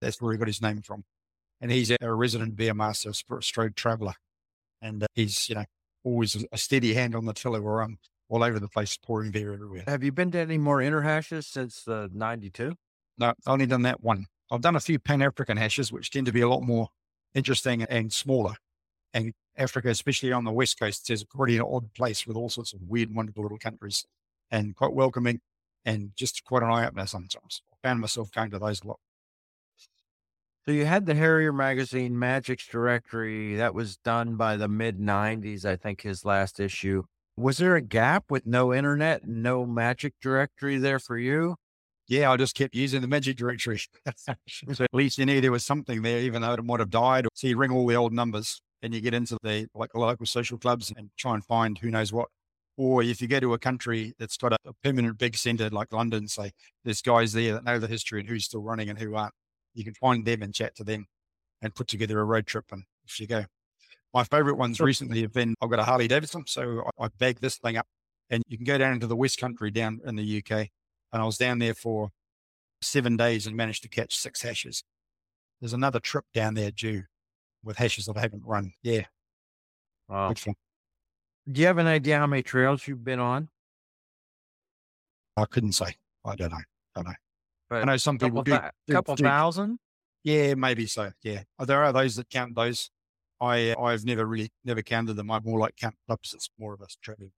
That's 0.00 0.20
where 0.20 0.32
he 0.32 0.38
got 0.38 0.48
his 0.48 0.60
name 0.60 0.82
from. 0.82 1.04
And 1.60 1.70
he's 1.70 1.92
a 1.92 2.14
resident 2.14 2.56
beer 2.56 2.74
master, 2.74 3.10
a 3.10 3.42
stroke 3.42 3.76
traveler. 3.76 4.14
And 4.80 5.04
uh, 5.04 5.06
he's, 5.14 5.48
you 5.48 5.54
know, 5.54 5.64
always 6.02 6.44
a 6.50 6.58
steady 6.58 6.92
hand 6.94 7.14
on 7.14 7.24
the 7.24 7.32
tiller 7.32 7.62
where 7.62 7.82
I'm 7.82 7.98
all 8.32 8.42
over 8.42 8.58
the 8.58 8.68
place 8.68 8.96
pouring 8.96 9.30
beer 9.30 9.52
everywhere. 9.52 9.84
Have 9.86 10.02
you 10.02 10.10
been 10.10 10.30
to 10.30 10.38
any 10.38 10.56
more 10.56 10.78
interhashes 10.78 11.44
since 11.44 11.82
the 11.82 11.94
uh, 11.94 12.08
92? 12.14 12.74
No, 13.18 13.28
I've 13.28 13.34
only 13.46 13.66
done 13.66 13.82
that 13.82 14.02
one. 14.02 14.24
I've 14.50 14.62
done 14.62 14.74
a 14.74 14.80
few 14.80 14.98
Pan 14.98 15.20
African 15.20 15.58
hashes, 15.58 15.92
which 15.92 16.10
tend 16.10 16.24
to 16.26 16.32
be 16.32 16.40
a 16.40 16.48
lot 16.48 16.62
more 16.62 16.88
interesting 17.34 17.82
and 17.82 18.10
smaller. 18.10 18.54
And 19.12 19.34
Africa, 19.58 19.90
especially 19.90 20.32
on 20.32 20.44
the 20.44 20.50
West 20.50 20.80
Coast, 20.80 21.10
is 21.10 21.22
a 21.22 21.42
an 21.42 21.60
odd 21.60 21.92
place 21.92 22.26
with 22.26 22.38
all 22.38 22.48
sorts 22.48 22.72
of 22.72 22.80
weird, 22.80 23.14
wonderful 23.14 23.42
little 23.42 23.58
countries 23.58 24.06
and 24.50 24.74
quite 24.74 24.94
welcoming 24.94 25.40
and 25.84 26.12
just 26.16 26.42
quite 26.44 26.62
an 26.62 26.70
eye 26.70 26.86
opener 26.86 27.06
sometimes. 27.06 27.60
I 27.70 27.86
found 27.86 28.00
myself 28.00 28.32
going 28.32 28.50
to 28.52 28.58
those 28.58 28.82
a 28.82 28.88
lot. 28.88 29.00
So 30.64 30.72
you 30.72 30.86
had 30.86 31.04
the 31.04 31.14
Harrier 31.14 31.52
magazine 31.52 32.18
Magic's 32.18 32.66
Directory 32.66 33.56
that 33.56 33.74
was 33.74 33.98
done 33.98 34.36
by 34.36 34.56
the 34.56 34.68
mid 34.68 34.98
90s, 34.98 35.66
I 35.66 35.76
think 35.76 36.00
his 36.00 36.24
last 36.24 36.60
issue. 36.60 37.02
Was 37.36 37.58
there 37.58 37.76
a 37.76 37.80
gap 37.80 38.30
with 38.30 38.46
no 38.46 38.74
internet, 38.74 39.22
and 39.22 39.42
no 39.42 39.64
Magic 39.64 40.14
Directory 40.20 40.78
there 40.78 40.98
for 40.98 41.16
you? 41.18 41.56
Yeah, 42.08 42.30
I 42.30 42.36
just 42.36 42.54
kept 42.54 42.74
using 42.74 43.00
the 43.00 43.08
Magic 43.08 43.36
Directory. 43.36 43.80
so 44.16 44.84
at 44.84 44.88
least 44.92 45.18
you 45.18 45.24
knew 45.24 45.40
there 45.40 45.52
was 45.52 45.64
something 45.64 46.02
there, 46.02 46.18
even 46.18 46.42
though 46.42 46.52
it 46.52 46.64
might 46.64 46.80
have 46.80 46.90
died. 46.90 47.26
So 47.34 47.46
you 47.46 47.56
ring 47.56 47.70
all 47.70 47.86
the 47.86 47.96
old 47.96 48.12
numbers 48.12 48.60
and 48.82 48.94
you 48.94 49.00
get 49.00 49.14
into 49.14 49.38
the 49.42 49.68
like 49.74 49.94
local 49.94 50.26
social 50.26 50.58
clubs 50.58 50.92
and 50.94 51.10
try 51.16 51.34
and 51.34 51.44
find 51.44 51.78
who 51.78 51.90
knows 51.90 52.12
what. 52.12 52.28
Or 52.76 53.02
if 53.02 53.22
you 53.22 53.28
go 53.28 53.40
to 53.40 53.54
a 53.54 53.58
country 53.58 54.12
that's 54.18 54.36
got 54.36 54.52
a, 54.52 54.56
a 54.66 54.72
permanent 54.82 55.18
big 55.18 55.36
centre 55.36 55.70
like 55.70 55.92
London, 55.92 56.28
say 56.28 56.52
there's 56.84 57.02
guys 57.02 57.32
there 57.32 57.54
that 57.54 57.64
know 57.64 57.78
the 57.78 57.86
history 57.86 58.20
and 58.20 58.28
who's 58.28 58.44
still 58.44 58.62
running 58.62 58.90
and 58.90 58.98
who 58.98 59.14
aren't 59.14 59.34
you 59.74 59.84
can 59.84 59.94
find 59.94 60.24
them 60.26 60.42
and 60.42 60.54
chat 60.54 60.74
to 60.76 60.84
them 60.84 61.06
and 61.62 61.74
put 61.74 61.88
together 61.88 62.20
a 62.20 62.24
road 62.24 62.46
trip 62.46 62.66
and 62.72 62.84
off 63.04 63.20
you 63.20 63.26
go. 63.26 63.44
My 64.14 64.24
favorite 64.24 64.56
ones 64.56 64.80
recently 64.80 65.22
have 65.22 65.32
been 65.32 65.54
I've 65.60 65.70
got 65.70 65.78
a 65.78 65.84
Harley 65.84 66.08
Davidson, 66.08 66.44
so 66.46 66.84
I, 66.98 67.04
I 67.04 67.08
bagged 67.18 67.40
this 67.40 67.56
thing 67.56 67.76
up 67.76 67.86
and 68.30 68.42
you 68.48 68.56
can 68.56 68.64
go 68.64 68.78
down 68.78 68.94
into 68.94 69.06
the 69.06 69.16
West 69.16 69.38
Country 69.38 69.70
down 69.70 70.00
in 70.06 70.16
the 70.16 70.38
UK. 70.38 70.68
And 71.12 71.22
I 71.22 71.24
was 71.24 71.36
down 71.36 71.58
there 71.58 71.74
for 71.74 72.10
seven 72.80 73.16
days 73.16 73.46
and 73.46 73.56
managed 73.56 73.82
to 73.82 73.88
catch 73.88 74.16
six 74.16 74.42
hashes. 74.42 74.82
There's 75.60 75.74
another 75.74 76.00
trip 76.00 76.24
down 76.34 76.54
there 76.54 76.70
due 76.70 77.04
with 77.62 77.76
hashes 77.76 78.06
that 78.06 78.16
I 78.16 78.20
haven't 78.20 78.42
run. 78.44 78.72
Yeah. 78.82 79.02
Wow. 80.08 80.32
Do 80.34 81.60
you 81.60 81.66
have 81.66 81.78
an 81.78 81.86
idea 81.86 82.18
how 82.18 82.26
many 82.26 82.42
trails 82.42 82.86
you've 82.86 83.04
been 83.04 83.20
on? 83.20 83.48
I 85.36 85.44
couldn't 85.44 85.72
say. 85.72 85.96
I 86.24 86.34
don't 86.34 86.50
know. 86.50 86.56
I 86.56 86.62
don't 86.94 87.06
know. 87.06 87.14
But 87.68 87.82
I 87.82 87.84
know 87.84 87.96
some 87.96 88.18
people 88.18 88.42
do. 88.42 88.54
A 88.54 88.72
couple 88.90 89.14
do, 89.14 89.24
thousand? 89.24 89.78
Yeah, 90.24 90.54
maybe 90.54 90.86
so. 90.86 91.12
Yeah. 91.22 91.42
There 91.58 91.82
are 91.82 91.92
those 91.92 92.16
that 92.16 92.30
count 92.30 92.54
those. 92.54 92.90
I, 93.42 93.74
I've 93.74 94.04
never 94.04 94.24
really, 94.24 94.52
never 94.64 94.82
counted 94.82 95.14
them. 95.14 95.30
I'm 95.30 95.42
more 95.44 95.58
like 95.58 95.74
count 95.76 95.96
clubs. 96.06 96.32
It's 96.32 96.48
more 96.58 96.74
of 96.74 96.80
a 96.80 96.86
training. 97.02 97.32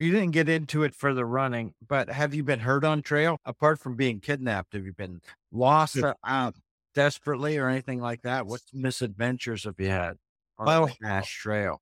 You 0.00 0.10
didn't 0.10 0.32
get 0.32 0.48
into 0.48 0.82
it 0.82 0.94
for 0.94 1.14
the 1.14 1.24
running, 1.24 1.74
but 1.86 2.08
have 2.08 2.34
you 2.34 2.42
been 2.42 2.60
hurt 2.60 2.84
on 2.84 3.02
trail? 3.02 3.38
Apart 3.44 3.78
from 3.78 3.96
being 3.96 4.18
kidnapped, 4.18 4.72
have 4.72 4.84
you 4.84 4.94
been 4.94 5.20
lost 5.52 5.96
yeah. 5.96 6.14
uh, 6.24 6.50
desperately 6.94 7.56
or 7.58 7.68
anything 7.68 8.00
like 8.00 8.22
that? 8.22 8.46
What 8.46 8.62
misadventures 8.72 9.64
have 9.64 9.74
you 9.78 9.90
had 9.90 10.16
on 10.58 10.66
well, 10.66 10.86
the 10.86 11.06
Hash 11.06 11.32
Trail? 11.38 11.80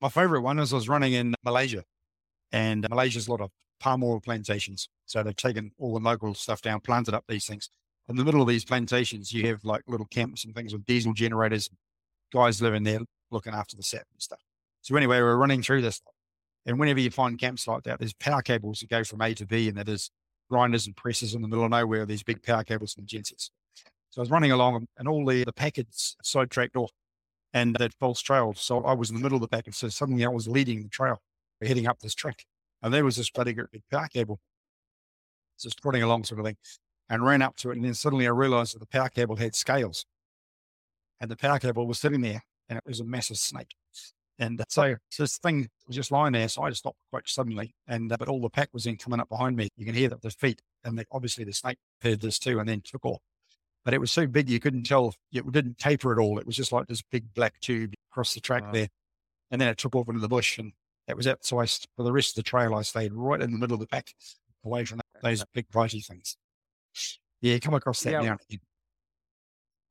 My 0.00 0.08
favorite 0.08 0.40
one 0.40 0.58
is 0.58 0.72
I 0.72 0.76
was 0.76 0.88
running 0.88 1.12
in 1.12 1.34
Malaysia, 1.44 1.84
and 2.50 2.88
Malaysia's 2.88 3.28
a 3.28 3.30
lot 3.30 3.42
of 3.42 3.50
palm 3.78 4.02
oil 4.02 4.18
plantations. 4.18 4.88
So 5.04 5.22
they've 5.22 5.36
taken 5.36 5.72
all 5.78 5.94
the 5.94 6.00
local 6.00 6.34
stuff 6.34 6.62
down, 6.62 6.80
planted 6.80 7.14
up 7.14 7.24
these 7.28 7.46
things. 7.46 7.68
In 8.08 8.16
the 8.16 8.24
middle 8.24 8.42
of 8.42 8.48
these 8.48 8.64
plantations, 8.64 9.32
you 9.32 9.46
have 9.48 9.64
like 9.64 9.82
little 9.86 10.06
camps 10.06 10.44
and 10.44 10.54
things 10.54 10.72
with 10.72 10.84
diesel 10.86 11.12
generators, 11.12 11.70
guys 12.32 12.60
living 12.60 12.82
there 12.82 13.00
looking 13.30 13.54
after 13.54 13.76
the 13.76 13.82
sap 13.82 14.06
and 14.12 14.20
stuff. 14.20 14.40
So 14.82 14.96
anyway, 14.96 15.20
we're 15.20 15.36
running 15.36 15.62
through 15.62 15.82
this. 15.82 16.02
And 16.66 16.78
whenever 16.78 17.00
you 17.00 17.10
find 17.10 17.38
camps 17.38 17.66
like 17.66 17.84
that, 17.84 17.98
there's 17.98 18.12
power 18.12 18.42
cables 18.42 18.80
that 18.80 18.90
go 18.90 19.04
from 19.04 19.20
A 19.20 19.34
to 19.34 19.46
B, 19.46 19.68
and 19.68 19.78
there's 19.78 20.10
grinders 20.50 20.86
and 20.86 20.94
presses 20.94 21.34
in 21.34 21.42
the 21.42 21.48
middle 21.48 21.64
of 21.64 21.70
nowhere, 21.70 22.04
these 22.04 22.22
big 22.22 22.42
power 22.42 22.62
cables 22.62 22.94
and 22.98 23.06
gensets. 23.06 23.50
So 24.10 24.20
I 24.20 24.22
was 24.22 24.30
running 24.30 24.52
along 24.52 24.86
and 24.98 25.08
all 25.08 25.24
the, 25.24 25.44
the 25.44 25.52
packets 25.52 26.16
sidetracked 26.22 26.76
off 26.76 26.90
and 27.54 27.74
that 27.76 27.94
false 27.94 28.20
trail. 28.20 28.52
So 28.54 28.84
I 28.84 28.92
was 28.92 29.08
in 29.08 29.16
the 29.16 29.22
middle 29.22 29.36
of 29.36 29.42
the 29.42 29.48
packet. 29.48 29.74
So 29.74 29.88
suddenly 29.88 30.24
I 30.24 30.28
was 30.28 30.46
leading 30.46 30.82
the 30.82 30.90
trail, 30.90 31.22
heading 31.62 31.86
up 31.86 32.00
this 32.00 32.14
track. 32.14 32.44
And 32.82 32.92
there 32.92 33.04
was 33.04 33.16
this 33.16 33.30
bloody 33.30 33.54
big 33.54 33.82
power 33.90 34.08
cable 34.12 34.38
just 35.58 35.78
trotting 35.80 36.02
along 36.02 36.24
sort 36.24 36.40
of 36.40 36.46
thing 36.46 36.56
and 37.12 37.22
ran 37.22 37.42
up 37.42 37.56
to 37.58 37.70
it. 37.70 37.76
And 37.76 37.84
then 37.84 37.92
suddenly 37.92 38.26
I 38.26 38.30
realized 38.30 38.74
that 38.74 38.78
the 38.78 38.86
power 38.86 39.10
cable 39.10 39.36
had 39.36 39.54
scales 39.54 40.06
and 41.20 41.30
the 41.30 41.36
power 41.36 41.58
cable 41.58 41.86
was 41.86 41.98
sitting 42.00 42.22
there 42.22 42.42
and 42.70 42.78
it 42.78 42.84
was 42.86 43.00
a 43.00 43.04
massive 43.04 43.36
snake. 43.36 43.76
And 44.38 44.58
uh, 44.58 44.64
so, 44.70 44.96
so 45.10 45.22
this 45.22 45.36
thing 45.36 45.68
was 45.86 45.94
just 45.94 46.10
lying 46.10 46.32
there. 46.32 46.48
So 46.48 46.62
I 46.62 46.70
just 46.70 46.80
stopped 46.80 46.96
quite 47.10 47.28
suddenly. 47.28 47.74
And, 47.86 48.10
uh, 48.10 48.16
but 48.16 48.28
all 48.28 48.40
the 48.40 48.48
pack 48.48 48.70
was 48.72 48.84
then 48.84 48.96
coming 48.96 49.20
up 49.20 49.28
behind 49.28 49.56
me. 49.56 49.68
You 49.76 49.84
can 49.84 49.94
hear 49.94 50.08
that 50.08 50.22
the 50.22 50.30
feet 50.30 50.62
and 50.84 51.04
obviously 51.12 51.44
the 51.44 51.52
snake 51.52 51.76
heard 52.00 52.22
this 52.22 52.38
too 52.38 52.58
and 52.58 52.66
then 52.66 52.80
took 52.80 53.04
off. 53.04 53.20
But 53.84 53.92
it 53.92 54.00
was 54.00 54.10
so 54.10 54.26
big 54.26 54.48
you 54.48 54.58
couldn't 54.58 54.84
tell. 54.84 55.14
It 55.32 55.52
didn't 55.52 55.76
taper 55.76 56.12
at 56.12 56.18
all. 56.18 56.38
It 56.38 56.46
was 56.46 56.56
just 56.56 56.72
like 56.72 56.86
this 56.86 57.02
big 57.02 57.34
black 57.34 57.60
tube 57.60 57.92
across 58.10 58.32
the 58.32 58.40
track 58.40 58.64
wow. 58.64 58.72
there. 58.72 58.88
And 59.50 59.60
then 59.60 59.68
it 59.68 59.76
took 59.76 59.94
off 59.94 60.08
into 60.08 60.20
the 60.20 60.28
bush 60.28 60.56
and 60.56 60.72
that 61.08 61.16
was 61.18 61.26
it. 61.26 61.44
So 61.44 61.60
I, 61.60 61.66
for 61.66 62.04
the 62.04 62.12
rest 62.12 62.30
of 62.30 62.36
the 62.36 62.48
trail, 62.48 62.74
I 62.74 62.80
stayed 62.82 63.12
right 63.12 63.42
in 63.42 63.52
the 63.52 63.58
middle 63.58 63.74
of 63.74 63.80
the 63.80 63.86
pack, 63.86 64.14
away 64.64 64.86
from 64.86 65.02
those 65.22 65.44
big 65.52 65.68
brighty 65.68 66.02
things. 66.02 66.38
Yeah, 67.40 67.58
come 67.58 67.74
across 67.74 68.02
that 68.02 68.12
yeah. 68.12 68.20
now. 68.20 68.36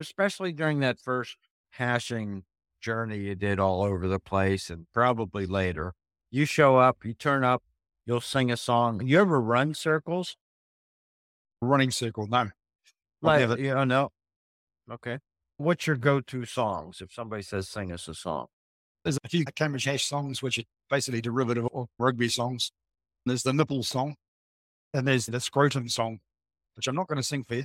Especially 0.00 0.52
during 0.52 0.80
that 0.80 0.98
first 1.00 1.36
hashing 1.70 2.44
journey 2.80 3.18
you 3.18 3.34
did 3.34 3.60
all 3.60 3.82
over 3.82 4.08
the 4.08 4.18
place 4.18 4.68
and 4.70 4.86
probably 4.92 5.46
later. 5.46 5.94
You 6.30 6.44
show 6.44 6.76
up, 6.76 7.04
you 7.04 7.14
turn 7.14 7.44
up, 7.44 7.62
you'll 8.06 8.20
sing 8.20 8.50
a 8.50 8.56
song. 8.56 9.06
You 9.06 9.20
ever 9.20 9.40
run 9.40 9.74
circles? 9.74 10.36
Running 11.60 11.90
circle, 11.90 12.26
no. 12.26 12.48
Like, 13.20 13.58
you 13.58 13.74
know, 13.74 13.84
no. 13.84 14.10
Okay. 14.90 15.18
What's 15.58 15.86
your 15.86 15.96
go-to 15.96 16.44
songs 16.44 17.00
if 17.00 17.12
somebody 17.12 17.42
says 17.42 17.68
sing 17.68 17.92
us 17.92 18.08
a 18.08 18.14
song? 18.14 18.46
There's 19.04 19.18
a 19.22 19.28
few 19.28 19.44
Cambridge 19.44 19.84
hash 19.84 20.04
songs, 20.04 20.42
which 20.42 20.58
are 20.58 20.64
basically 20.90 21.20
derivative 21.20 21.68
of 21.72 21.88
rugby 21.98 22.28
songs. 22.28 22.72
There's 23.24 23.44
the 23.44 23.52
nipple 23.52 23.84
song, 23.84 24.16
and 24.92 25.06
there's 25.06 25.26
the 25.26 25.38
scrotum 25.38 25.88
song, 25.88 26.18
which 26.76 26.88
I'm 26.88 26.94
not 26.94 27.08
going 27.08 27.16
to 27.16 27.22
sing 27.22 27.44
for 27.44 27.54
you, 27.56 27.64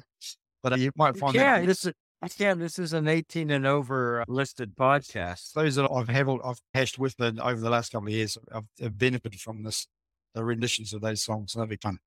but 0.63 0.77
you 0.79 0.91
might 0.95 1.17
find 1.17 1.35
yeah, 1.35 1.59
that. 1.59 1.67
this 1.67 1.85
is 1.85 1.93
yeah, 2.37 2.55
this 2.55 2.79
is 2.79 2.93
an 2.93 3.07
18 3.07 3.51
and 3.51 3.65
over 3.65 4.21
uh, 4.21 4.25
listed 4.27 4.75
podcast. 4.75 5.53
Those 5.53 5.75
that 5.75 5.89
I've 5.91 6.09
have, 6.09 6.29
I've 6.29 6.59
hashed 6.73 6.97
with 6.97 7.15
the, 7.17 7.37
over 7.41 7.61
the 7.61 7.69
last 7.69 7.91
couple 7.91 8.07
of 8.07 8.13
years, 8.13 8.37
I've, 8.51 8.65
I've 8.83 8.97
benefited 8.97 9.39
from 9.39 9.63
this, 9.63 9.85
the 10.33 10.43
renditions 10.43 10.93
of 10.93 11.01
those 11.01 11.23
songs. 11.23 11.51
So 11.51 11.59
that'd 11.59 11.69
be 11.69 11.77
fun. 11.77 11.99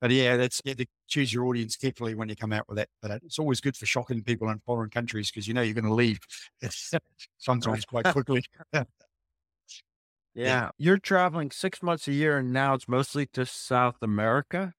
But 0.00 0.10
yeah, 0.10 0.36
that's 0.36 0.60
you 0.64 0.70
have 0.70 0.78
to 0.78 0.86
choose 1.08 1.32
your 1.32 1.44
audience 1.44 1.76
carefully 1.76 2.14
when 2.14 2.28
you 2.28 2.34
come 2.34 2.52
out 2.52 2.64
with 2.68 2.78
that. 2.78 2.88
But 3.02 3.22
it's 3.24 3.38
always 3.38 3.60
good 3.60 3.76
for 3.76 3.86
shocking 3.86 4.22
people 4.22 4.48
in 4.48 4.60
foreign 4.64 4.90
countries 4.90 5.30
because 5.30 5.46
you 5.46 5.54
know 5.54 5.62
you're 5.62 5.74
going 5.74 5.84
to 5.84 5.94
leave 5.94 6.18
sometimes 7.38 7.84
quite 7.84 8.04
quickly. 8.12 8.44
Yeah. 10.32 10.70
You're 10.78 10.98
traveling 10.98 11.50
six 11.50 11.82
months 11.82 12.06
a 12.06 12.12
year 12.12 12.38
and 12.38 12.52
now 12.52 12.74
it's 12.74 12.88
mostly 12.88 13.26
to 13.32 13.44
South 13.44 13.96
America. 14.00 14.74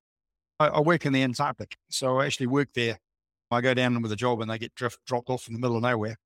I, 0.61 0.67
I 0.67 0.79
work 0.79 1.05
in 1.07 1.13
the 1.13 1.23
Antarctic, 1.23 1.75
so 1.89 2.19
I 2.19 2.27
actually 2.27 2.47
work 2.47 2.69
there. 2.75 2.99
I 3.49 3.61
go 3.61 3.73
down 3.73 3.99
with 4.01 4.11
a 4.11 4.15
job 4.15 4.41
and 4.41 4.49
they 4.49 4.59
get 4.59 4.75
drift, 4.75 4.99
dropped 5.07 5.29
off 5.29 5.47
in 5.47 5.53
the 5.53 5.59
middle 5.59 5.75
of 5.75 5.83
nowhere. 5.83 6.17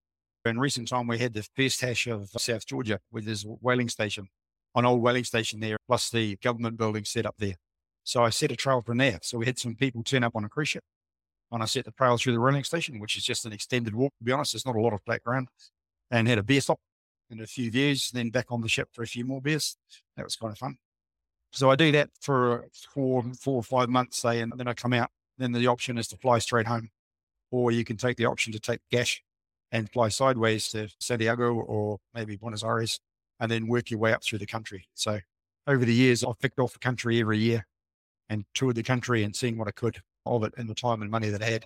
In 0.44 0.60
recent 0.60 0.90
time, 0.90 1.08
we 1.08 1.18
had 1.18 1.34
the 1.34 1.48
first 1.56 1.82
hash 1.82 2.06
of 2.06 2.30
uh, 2.36 2.38
South 2.38 2.66
Georgia, 2.68 3.00
with 3.12 3.28
a 3.28 3.58
whaling 3.62 3.90
station, 3.90 4.28
an 4.76 4.86
old 4.86 5.02
whaling 5.02 5.24
station 5.24 5.60
there, 5.60 5.78
plus 5.88 6.10
the 6.10 6.36
government 6.38 6.78
building 6.78 7.06
set 7.06 7.26
up 7.26 7.36
there. 7.40 7.56
So 8.04 8.24
I 8.24 8.30
set 8.30 8.52
a 8.52 8.56
trail 8.56 8.82
from 8.82 8.98
there. 8.98 9.20
So 9.24 9.38
we 9.40 9.46
had 9.46 9.58
some 9.58 9.76
people 9.76 10.04
turn 10.04 10.24
up 10.24 10.36
on 10.36 10.44
a 10.44 10.50
cruise 10.50 10.70
ship, 10.70 10.84
and 11.52 11.64
I 11.64 11.66
set 11.66 11.86
the 11.86 11.92
trail 11.92 12.18
through 12.18 12.34
the 12.34 12.42
whaling 12.42 12.66
station, 12.66 13.00
which 13.00 13.18
is 13.18 13.24
just 13.24 13.46
an 13.46 13.54
extended 13.54 13.96
walk. 13.96 14.14
To 14.20 14.24
be 14.26 14.34
honest, 14.34 14.54
there's 14.54 14.66
not 14.66 14.76
a 14.76 14.82
lot 14.82 14.94
of 14.94 15.02
flat 15.04 15.24
ground, 15.24 15.48
and 16.12 16.28
had 16.28 16.38
a 16.38 16.44
beer 16.44 16.62
stop 16.62 16.80
and 17.32 17.42
a 17.42 17.48
few 17.48 17.72
views, 17.72 18.12
then 18.12 18.30
back 18.30 18.52
on 18.52 18.62
the 18.62 18.70
ship 18.70 18.90
for 18.92 19.02
a 19.02 19.08
few 19.08 19.26
more 19.26 19.42
beers. 19.42 19.78
That 20.18 20.26
was 20.26 20.36
kind 20.36 20.52
of 20.52 20.60
fun. 20.60 20.76
So 21.56 21.72
I 21.72 21.78
do 21.78 21.90
that 21.94 22.10
for 22.20 22.68
four, 22.94 23.24
four 23.40 23.56
or 23.56 23.64
five 23.64 23.88
months, 23.88 24.22
say, 24.22 24.42
and 24.42 24.52
then 24.58 24.68
I 24.68 24.74
come 24.74 24.92
out. 24.92 25.10
Then 25.38 25.54
the 25.54 25.68
option 25.68 25.98
is 25.98 26.08
to 26.10 26.18
fly 26.18 26.40
straight 26.40 26.68
home, 26.68 26.90
or 27.50 27.72
you 27.72 27.86
can 27.86 27.96
take 27.96 28.18
the 28.18 28.26
option 28.26 28.52
to 28.52 28.60
take 28.60 28.82
gash 28.92 29.24
and 29.72 29.90
fly 29.90 30.10
sideways 30.10 30.68
to 30.70 30.90
Santiago 31.00 31.54
or 31.54 31.98
maybe 32.14 32.36
Buenos 32.36 32.64
Aires, 32.64 33.00
and 33.40 33.50
then 33.50 33.68
work 33.68 33.90
your 33.90 34.02
way 34.02 34.12
up 34.12 34.22
through 34.22 34.40
the 34.40 34.46
country. 34.46 34.86
So 34.96 35.20
over 35.66 35.86
the 35.86 35.94
years, 35.94 36.26
I've 36.26 36.40
picked 36.40 36.60
off 36.60 36.74
the 36.74 36.80
country 36.80 37.22
every 37.22 37.38
year 37.38 37.66
and 38.30 38.44
toured 38.54 38.76
the 38.76 38.84
country 38.84 39.24
and 39.24 39.34
seeing 39.34 39.58
what 39.58 39.70
I 39.70 39.72
could 39.72 40.02
of 40.26 40.44
it 40.44 40.54
in 40.58 40.68
the 40.68 40.76
time 40.76 41.02
and 41.02 41.10
money 41.10 41.30
that 41.30 41.42
I 41.42 41.50
had. 41.52 41.66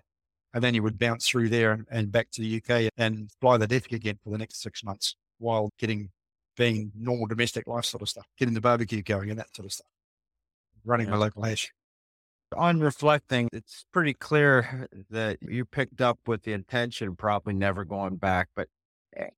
And 0.54 0.64
then 0.64 0.76
you 0.76 0.84
would 0.84 1.00
bounce 1.00 1.28
through 1.28 1.50
there 1.50 1.72
and, 1.72 1.86
and 1.90 2.12
back 2.12 2.30
to 2.32 2.42
the 2.42 2.58
UK 2.58 2.92
and 2.98 3.32
fly 3.42 3.58
the 3.58 3.68
deck 3.68 3.92
again 3.92 4.20
for 4.24 4.30
the 4.30 4.38
next 4.38 4.62
six 4.62 4.84
months 4.84 5.16
while 5.40 5.72
getting 5.80 6.12
being 6.60 6.92
normal 6.94 7.26
domestic 7.26 7.66
life 7.68 7.86
sort 7.86 8.02
of 8.04 8.10
stuff, 8.10 8.28
getting 8.38 8.54
the 8.54 8.60
barbecue 8.62 9.02
going 9.02 9.30
and 9.30 9.40
that 9.40 9.56
sort 9.56 9.66
of 9.66 9.72
stuff. 9.72 9.88
Running 10.84 11.08
Yeah. 11.08 11.12
my 11.14 11.18
local 11.18 11.42
hash. 11.44 11.72
On 12.58 12.82
reflecting, 12.82 13.48
it's 13.54 13.86
pretty 13.94 14.14
clear 14.14 14.88
that 15.10 15.38
you 15.42 15.64
picked 15.66 16.02
up 16.02 16.20
with 16.28 16.44
the 16.44 16.52
intention, 16.54 17.16
probably 17.16 17.54
never 17.54 17.86
going 17.86 18.18
back. 18.18 18.50
But 18.56 18.68
eh, 19.16 19.30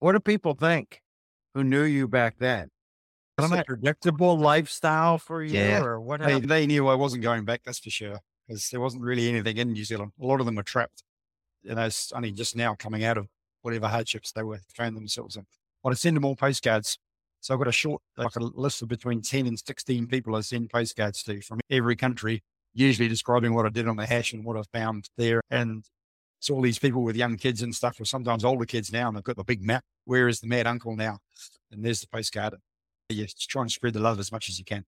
what 0.00 0.12
do 0.12 0.20
people 0.20 0.54
think 0.54 1.00
who 1.54 1.62
knew 1.62 1.84
you 1.84 2.08
back 2.08 2.36
then? 2.38 2.68
Was 3.38 3.52
it 3.52 3.60
a 3.60 3.64
predictable 3.64 4.36
lifestyle 4.36 5.18
for 5.18 5.42
you, 5.42 5.58
Yeah. 5.58 5.82
or 5.84 6.00
what 6.00 6.20
They, 6.20 6.40
they 6.40 6.66
knew 6.66 6.88
I 6.88 6.94
wasn't 6.94 7.22
going 7.22 7.44
back, 7.44 7.62
that's 7.64 7.78
for 7.78 7.90
sure, 7.90 8.18
because 8.46 8.68
there 8.70 8.80
wasn't 8.80 9.04
really 9.04 9.28
anything 9.28 9.56
in 9.56 9.72
New 9.72 9.84
Zealand. 9.84 10.12
A 10.20 10.26
lot 10.26 10.40
of 10.40 10.46
them 10.46 10.56
were 10.56 10.62
trapped. 10.64 11.04
You 11.62 11.74
know, 11.76 11.86
it's 11.86 12.10
only 12.12 12.32
just 12.32 12.56
now 12.56 12.74
coming 12.74 13.04
out 13.04 13.16
of 13.18 13.28
whatever 13.62 13.86
hardships 13.88 14.32
they 14.32 14.42
were 14.42 14.60
found 14.74 14.96
themselves 14.96 15.36
in. 15.36 15.46
But 15.82 15.90
I 15.90 15.94
send 15.94 16.16
them 16.16 16.24
all 16.24 16.36
postcards. 16.36 16.98
So 17.40 17.52
I've 17.52 17.60
got 17.60 17.68
a 17.68 17.72
short, 17.72 18.00
like 18.16 18.36
a 18.36 18.40
list 18.40 18.82
of 18.82 18.88
between 18.88 19.20
10 19.20 19.46
and 19.46 19.58
16 19.58 20.06
people 20.06 20.36
I 20.36 20.42
send 20.42 20.70
postcards 20.70 21.24
to 21.24 21.40
from 21.40 21.60
every 21.70 21.96
country, 21.96 22.42
usually 22.72 23.08
describing 23.08 23.52
what 23.52 23.66
I 23.66 23.68
did 23.68 23.88
on 23.88 23.96
the 23.96 24.06
hash 24.06 24.32
and 24.32 24.44
what 24.44 24.56
I 24.56 24.62
found 24.72 25.08
there. 25.16 25.40
And 25.50 25.84
it's 26.38 26.50
all 26.50 26.60
these 26.60 26.78
people 26.78 27.02
with 27.02 27.16
young 27.16 27.36
kids 27.36 27.62
and 27.62 27.74
stuff, 27.74 28.00
or 28.00 28.04
sometimes 28.04 28.44
older 28.44 28.64
kids 28.64 28.92
now, 28.92 29.08
and 29.08 29.16
they've 29.16 29.24
got 29.24 29.36
the 29.36 29.44
big 29.44 29.62
map. 29.62 29.82
Where 30.04 30.28
is 30.28 30.40
the 30.40 30.46
mad 30.46 30.66
uncle 30.66 30.94
now? 30.94 31.18
And 31.70 31.84
there's 31.84 32.00
the 32.00 32.08
postcard. 32.08 32.54
You 33.08 33.24
just 33.24 33.48
try 33.48 33.62
and 33.62 33.70
spread 33.70 33.94
the 33.94 34.00
love 34.00 34.20
as 34.20 34.30
much 34.30 34.48
as 34.48 34.58
you 34.58 34.64
can. 34.64 34.84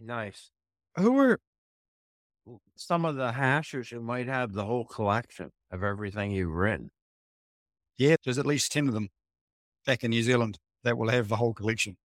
Nice. 0.00 0.50
Who 0.96 1.12
were 1.12 1.38
some 2.74 3.04
of 3.04 3.16
the 3.16 3.32
hashers 3.32 3.88
who 3.88 4.00
might 4.00 4.26
have 4.26 4.52
the 4.52 4.64
whole 4.64 4.84
collection 4.84 5.50
of 5.70 5.82
everything 5.82 6.30
you've 6.30 6.54
written? 6.54 6.90
Yeah, 7.98 8.16
there's 8.24 8.38
at 8.38 8.46
least 8.46 8.72
10 8.72 8.88
of 8.88 8.94
them 8.94 9.08
back 9.86 10.04
in 10.04 10.10
New 10.10 10.22
Zealand 10.22 10.58
that 10.84 10.98
will 10.98 11.08
have 11.08 11.28
the 11.28 11.36
whole 11.36 11.54
collection. 11.54 11.96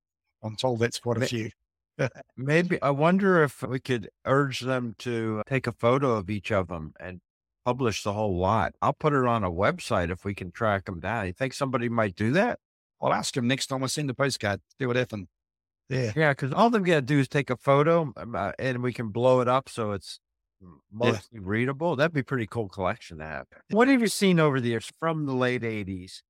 I'm 0.43 0.55
told 0.55 0.79
that's 0.79 0.99
quite 0.99 1.17
a 1.21 1.25
few. 1.27 1.49
Maybe 2.37 2.81
I 2.81 2.89
wonder 2.91 3.43
if 3.43 3.61
we 3.61 3.79
could 3.79 4.09
urge 4.25 4.61
them 4.61 4.95
to 4.99 5.41
take 5.47 5.67
a 5.67 5.71
photo 5.71 6.13
of 6.15 6.29
each 6.29 6.51
of 6.51 6.67
them 6.69 6.93
and 6.99 7.21
publish 7.65 8.03
the 8.03 8.13
whole 8.13 8.37
lot. 8.37 8.73
I'll 8.81 8.93
put 8.93 9.13
it 9.13 9.25
on 9.25 9.43
a 9.43 9.51
website 9.51 10.09
if 10.09 10.25
we 10.25 10.33
can 10.33 10.51
track 10.51 10.85
them 10.85 10.99
down. 10.99 11.27
You 11.27 11.33
think 11.33 11.53
somebody 11.53 11.89
might 11.89 12.15
do 12.15 12.31
that? 12.31 12.59
I'll 13.01 13.13
ask 13.13 13.35
him 13.35 13.47
next 13.47 13.67
time 13.67 13.83
I 13.83 13.87
send 13.87 14.09
a 14.09 14.13
postcard, 14.13 14.61
see 14.79 14.85
what 14.85 14.95
happened. 14.95 15.27
Yeah. 15.89 16.13
Yeah, 16.15 16.31
because 16.31 16.53
all 16.53 16.69
they've 16.69 16.83
got 16.83 16.95
to 16.95 17.01
do 17.01 17.19
is 17.19 17.27
take 17.27 17.49
a 17.49 17.57
photo 17.57 18.13
um, 18.15 18.35
uh, 18.35 18.53
and 18.57 18.81
we 18.81 18.93
can 18.93 19.09
blow 19.09 19.41
it 19.41 19.47
up 19.47 19.67
so 19.69 19.91
it's 19.91 20.19
m- 20.61 20.79
Yeah. 21.01 21.11
mostly 21.11 21.39
readable. 21.39 21.95
That'd 21.95 22.13
be 22.13 22.21
a 22.21 22.23
pretty 22.23 22.47
cool 22.47 22.69
collection 22.69 23.17
to 23.19 23.25
have. 23.25 23.47
What 23.69 23.89
have 23.89 24.01
you 24.01 24.07
seen 24.07 24.39
over 24.39 24.59
the 24.61 24.69
years 24.69 24.89
from 24.99 25.25
the 25.25 25.33
late 25.33 25.63
80s? 25.63 26.21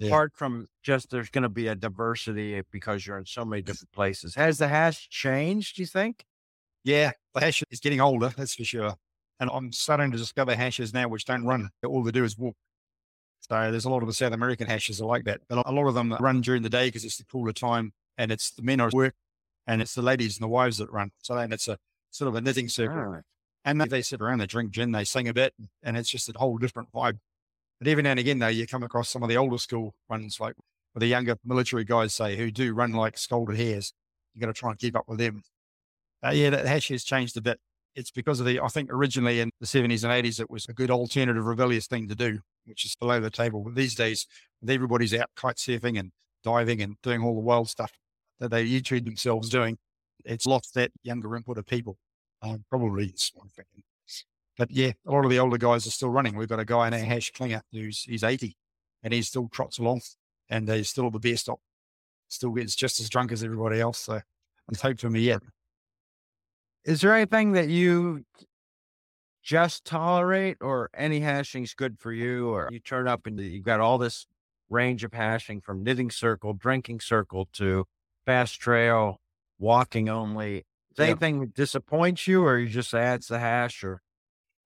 Yeah. 0.00 0.08
Apart 0.08 0.32
from 0.34 0.66
just 0.82 1.10
there's 1.10 1.30
going 1.30 1.42
to 1.42 1.48
be 1.48 1.66
a 1.68 1.74
diversity 1.74 2.60
because 2.70 3.06
you're 3.06 3.18
in 3.18 3.24
so 3.24 3.44
many 3.44 3.62
different 3.62 3.90
places. 3.92 4.34
Has 4.34 4.58
the 4.58 4.68
hash 4.68 5.08
changed, 5.08 5.76
do 5.76 5.82
you 5.82 5.86
think? 5.86 6.24
Yeah. 6.84 7.12
The 7.34 7.40
hash 7.40 7.62
is 7.70 7.80
getting 7.80 8.00
older, 8.00 8.32
that's 8.36 8.54
for 8.54 8.64
sure. 8.64 8.94
And 9.40 9.50
I'm 9.52 9.72
starting 9.72 10.10
to 10.10 10.18
discover 10.18 10.54
hashes 10.54 10.92
now 10.92 11.08
which 11.08 11.24
don't 11.24 11.44
run. 11.44 11.70
All 11.86 12.02
they 12.02 12.10
do 12.10 12.24
is 12.24 12.36
walk. 12.36 12.56
So 13.40 13.70
there's 13.70 13.84
a 13.84 13.90
lot 13.90 14.02
of 14.02 14.08
the 14.08 14.14
South 14.14 14.32
American 14.32 14.66
hashes 14.66 15.00
are 15.00 15.06
like 15.06 15.24
that. 15.24 15.40
But 15.48 15.66
a 15.66 15.72
lot 15.72 15.86
of 15.86 15.94
them 15.94 16.14
run 16.20 16.40
during 16.40 16.62
the 16.62 16.68
day 16.68 16.88
because 16.88 17.04
it's 17.04 17.16
the 17.16 17.24
cooler 17.24 17.52
time 17.52 17.92
and 18.18 18.30
it's 18.30 18.50
the 18.50 18.62
men 18.62 18.80
are 18.80 18.88
at 18.88 18.94
work 18.94 19.14
and 19.66 19.80
it's 19.80 19.94
the 19.94 20.02
ladies 20.02 20.36
and 20.36 20.42
the 20.42 20.48
wives 20.48 20.78
that 20.78 20.90
run. 20.90 21.12
So 21.22 21.34
then 21.34 21.52
it's 21.52 21.68
a 21.68 21.78
sort 22.10 22.28
of 22.28 22.34
a 22.34 22.40
knitting 22.40 22.68
circle. 22.68 22.98
Ah, 22.98 23.20
And 23.64 23.80
they 23.80 24.02
sit 24.02 24.20
around, 24.20 24.38
they 24.38 24.46
drink 24.46 24.72
gin, 24.72 24.92
they 24.92 25.04
sing 25.04 25.28
a 25.28 25.34
bit, 25.34 25.54
and 25.82 25.96
it's 25.96 26.08
just 26.08 26.28
a 26.28 26.32
whole 26.36 26.58
different 26.58 26.90
vibe. 26.92 27.18
But 27.78 27.88
every 27.88 28.02
now 28.02 28.10
and 28.10 28.20
again, 28.20 28.38
though, 28.38 28.48
you 28.48 28.66
come 28.66 28.82
across 28.82 29.08
some 29.08 29.22
of 29.22 29.28
the 29.28 29.36
older 29.36 29.58
school 29.58 29.94
ones, 30.08 30.38
like 30.40 30.54
the 30.94 31.06
younger 31.06 31.36
military 31.44 31.84
guys, 31.84 32.14
say, 32.14 32.36
who 32.36 32.50
do 32.50 32.74
run 32.74 32.92
like 32.92 33.16
scalded 33.16 33.56
hares. 33.56 33.92
You've 34.34 34.40
got 34.40 34.48
to 34.48 34.52
try 34.52 34.70
and 34.70 34.78
keep 34.78 34.96
up 34.96 35.04
with 35.08 35.18
them. 35.18 35.42
Uh, 36.24 36.30
yeah, 36.30 36.50
that 36.50 36.66
hash 36.66 36.88
has 36.88 37.04
changed 37.04 37.36
a 37.36 37.40
bit. 37.40 37.60
It's 37.94 38.10
because 38.10 38.40
of 38.40 38.46
the, 38.46 38.60
I 38.60 38.68
think 38.68 38.92
originally 38.92 39.40
in 39.40 39.50
the 39.60 39.66
70s 39.66 40.04
and 40.04 40.26
80s, 40.26 40.40
it 40.40 40.50
was 40.50 40.66
a 40.68 40.72
good 40.72 40.90
alternative 40.90 41.44
rebellious 41.44 41.86
thing 41.86 42.08
to 42.08 42.14
do, 42.14 42.40
which 42.64 42.84
is 42.84 42.96
below 42.96 43.20
the 43.20 43.30
table. 43.30 43.62
But 43.64 43.74
these 43.74 43.94
days, 43.94 44.26
everybody's 44.66 45.14
out 45.14 45.30
kite 45.36 45.56
surfing 45.56 45.98
and 45.98 46.10
diving 46.44 46.82
and 46.82 46.96
doing 47.02 47.22
all 47.22 47.34
the 47.34 47.40
wild 47.40 47.68
stuff 47.68 47.92
that 48.40 48.50
they 48.50 48.66
YouTube 48.66 49.04
themselves 49.04 49.48
doing, 49.48 49.78
it's 50.24 50.46
lost 50.46 50.74
that 50.74 50.92
younger 51.02 51.34
input 51.36 51.58
of 51.58 51.66
people. 51.66 51.98
Um, 52.42 52.64
probably 52.70 53.06
is 53.06 53.30
what 53.34 53.44
I'm 53.44 53.50
thinking. 53.50 53.82
But 54.58 54.70
yeah, 54.72 54.92
a 55.06 55.10
lot 55.12 55.24
of 55.24 55.30
the 55.30 55.38
older 55.38 55.56
guys 55.56 55.86
are 55.86 55.90
still 55.90 56.10
running. 56.10 56.34
We've 56.36 56.48
got 56.48 56.58
a 56.60 56.64
guy 56.64 56.88
in 56.88 56.92
our 56.94 56.98
hash 56.98 57.30
Klinger 57.30 57.62
who's 57.72 58.02
he's 58.02 58.24
80 58.24 58.56
and 59.04 59.14
he 59.14 59.22
still 59.22 59.48
trots 59.48 59.78
along 59.78 60.00
and 60.50 60.68
he's 60.68 60.90
still 60.90 61.06
at 61.06 61.12
the 61.12 61.20
beer 61.20 61.36
stop. 61.36 61.60
Still 62.26 62.50
gets 62.50 62.74
just 62.74 63.00
as 63.00 63.08
drunk 63.08 63.30
as 63.32 63.44
everybody 63.44 63.80
else. 63.80 63.98
So 64.00 64.14
I'm 64.14 64.74
hope 64.82 64.98
for 64.98 65.08
me 65.10 65.20
yet. 65.20 65.42
Is 66.84 67.00
there 67.00 67.14
anything 67.14 67.52
that 67.52 67.68
you 67.68 68.24
just 69.42 69.84
tolerate 69.84 70.56
or 70.60 70.90
any 70.92 71.20
hashing's 71.20 71.74
good 71.74 71.98
for 71.98 72.12
you 72.12 72.48
or 72.50 72.68
you 72.72 72.80
turn 72.80 73.06
up 73.06 73.26
and 73.26 73.38
you've 73.38 73.64
got 73.64 73.80
all 73.80 73.96
this 73.96 74.26
range 74.68 75.04
of 75.04 75.12
hashing 75.12 75.60
from 75.60 75.82
knitting 75.82 76.10
circle, 76.10 76.52
drinking 76.52 77.00
circle 77.00 77.48
to 77.54 77.86
fast 78.26 78.60
trail, 78.60 79.20
walking 79.58 80.08
only. 80.08 80.64
Does 80.94 81.04
Yeah. 81.06 81.10
anything 81.12 81.46
disappoint 81.54 82.26
you 82.26 82.44
or 82.44 82.58
you 82.58 82.68
just 82.68 82.92
"Ah, 82.92 83.16
the 83.28 83.38
hash 83.38 83.82
or 83.84 84.02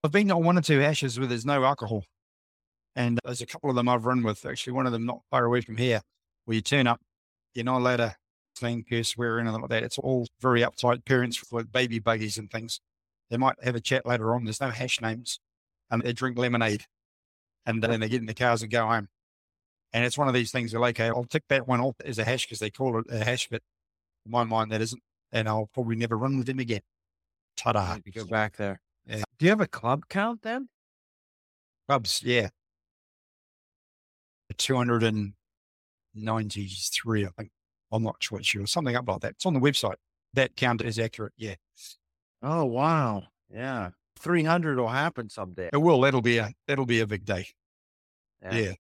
I've 0.05 0.11
been 0.11 0.31
on 0.33 0.43
one 0.43 0.59
or 0.59 0.63
two 0.63 0.81
hashes 0.81 1.19
where 1.19 1.29
there's 1.29 1.47
no 1.47 1.65
alcohol. 1.65 2.05
And 2.97 3.19
uh, 3.19 3.21
there's 3.27 3.41
a 3.41 3.47
couple 3.47 3.71
of 3.71 3.77
them 3.77 3.89
I've 3.89 4.05
run 4.05 4.23
with. 4.23 4.45
Actually, 4.45 4.73
one 4.75 4.87
of 4.87 4.93
them 4.93 5.07
not 5.07 5.23
far 5.31 5.45
away 5.45 5.61
from 5.61 5.77
here, 5.77 6.03
where 6.45 6.57
you 6.57 6.61
turn 6.61 6.87
up, 6.87 7.01
you're 7.55 7.65
not 7.65 7.79
allowed 7.79 7.99
to 7.99 8.17
slang, 8.57 8.85
curse, 8.89 9.11
swear, 9.11 9.37
or 9.37 9.41
anything 9.41 9.61
like 9.61 9.71
that. 9.71 9.85
It's 9.85 9.99
all 9.99 10.27
very 10.41 10.63
uptight 10.63 11.05
parents 11.05 11.43
with 11.53 11.73
baby 11.73 12.01
buggies 12.01 12.37
and 12.37 12.51
things. 12.51 12.81
They 13.31 13.37
might 13.37 13.57
have 13.63 13.77
a 13.77 13.81
chat 13.81 14.05
later 14.05 14.35
on. 14.35 14.45
There's 14.45 14.61
no 14.61 14.71
hash 14.71 15.01
names. 15.01 15.39
And 15.91 16.03
they 16.03 16.13
drink 16.13 16.37
lemonade. 16.37 16.85
And 17.65 17.83
then 17.83 18.01
they 18.01 18.09
get 18.09 18.21
in 18.21 18.27
the 18.27 18.35
cars 18.35 18.63
and 18.63 18.71
go 18.71 18.87
home. 18.87 19.09
And 19.93 20.05
it's 20.05 20.19
one 20.19 20.27
of 20.27 20.35
these 20.35 20.51
things 20.51 20.75
where, 20.75 20.89
okay, 20.89 21.09
I'll 21.09 21.25
tick 21.25 21.45
that 21.49 21.69
one 21.69 21.81
off 21.81 21.95
as 22.05 22.19
a 22.19 22.25
hash 22.25 22.47
because 22.47 22.59
they 22.59 22.71
call 22.71 22.99
it 22.99 23.07
a 23.11 23.25
hash, 23.25 23.49
but 23.49 23.63
in 24.27 24.33
my 24.33 24.43
mind, 24.43 24.73
that 24.73 24.81
isn't. 24.81 25.03
And 25.31 25.49
I'll 25.49 25.71
probably 25.73 25.97
never 25.97 26.19
run 26.19 26.39
with 26.39 26.47
them 26.47 26.59
again. 26.59 26.81
Ta 27.57 27.73
da. 27.73 27.99
go 28.13 28.25
back 28.25 28.57
there? 28.57 28.81
Yeah. 29.43 29.43
Do 29.43 29.47
you 29.47 29.51
have 29.51 29.61
a 29.61 29.67
club 29.67 30.05
count 30.09 30.43
then? 30.43 30.69
Clubs, 31.89 32.23
yeah. 32.23 32.51
293, 34.57 37.27
I 37.27 37.29
think. 37.37 37.51
I'm 37.91 38.05
not 38.05 38.25
quite 38.27 38.47
sure. 38.47 38.65
Something 38.67 38.95
up 38.95 39.09
like 39.09 39.23
that. 39.23 39.33
It's 39.33 39.45
on 39.45 39.55
the 39.55 39.61
website. 39.61 39.97
That 40.35 40.55
count 40.55 40.81
is 40.83 41.01
accurate. 41.01 41.33
Yeah. 41.37 41.57
Oh, 42.41 42.67
wow. 42.67 43.25
Yeah. 43.53 43.91
300 44.21 44.79
will 44.79 44.87
happen 44.87 45.29
someday. 45.29 45.71
It 45.73 45.79
will. 45.79 46.01
That'll 46.01 46.23
be 46.23 46.39
a, 46.39 46.53
that'll 46.69 46.87
be 46.87 47.01
a 47.01 47.07
big 47.09 47.25
day. 47.25 47.49
Yeah. 48.43 48.75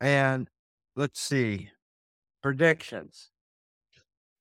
And 0.00 0.48
let's 0.94 1.20
see 1.20 1.72
predictions. 2.42 3.30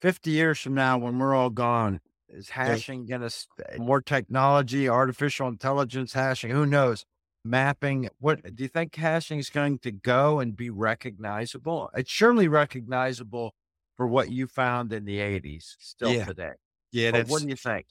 50 0.02 0.32
years 0.32 0.60
from 0.60 0.76
now, 0.76 0.98
when 0.98 1.20
we're 1.20 1.36
all 1.36 1.50
gone, 1.50 2.00
is 2.36 2.50
hashing 2.50 3.06
going 3.06 3.22
to 3.22 3.32
more 3.78 4.02
technology, 4.02 4.88
artificial 4.90 5.48
intelligence 5.48 6.14
hashing? 6.14 6.52
Who 6.52 6.66
knows? 6.66 7.06
Mapping. 7.44 8.10
What 8.20 8.56
do 8.56 8.64
you 8.64 8.68
think 8.68 8.96
hashing 8.96 9.40
is 9.40 9.50
going 9.50 9.80
to 9.80 9.92
go 9.92 10.40
and 10.40 10.56
be 10.56 10.70
recognizable? 10.70 11.90
It's 11.96 12.12
surely 12.12 12.48
recognizable 12.48 13.54
for 13.96 14.08
what 14.08 14.32
you 14.32 14.48
found 14.48 14.92
in 14.92 15.06
the 15.06 15.20
80s 15.20 15.76
still 15.80 16.12
Yeah. 16.12 16.26
today. 16.26 16.52
Yeah. 16.92 17.12
But 17.12 17.18
That's, 17.18 17.30
what 17.30 17.42
do 17.44 17.48
you 17.50 17.56
think? 17.56 17.86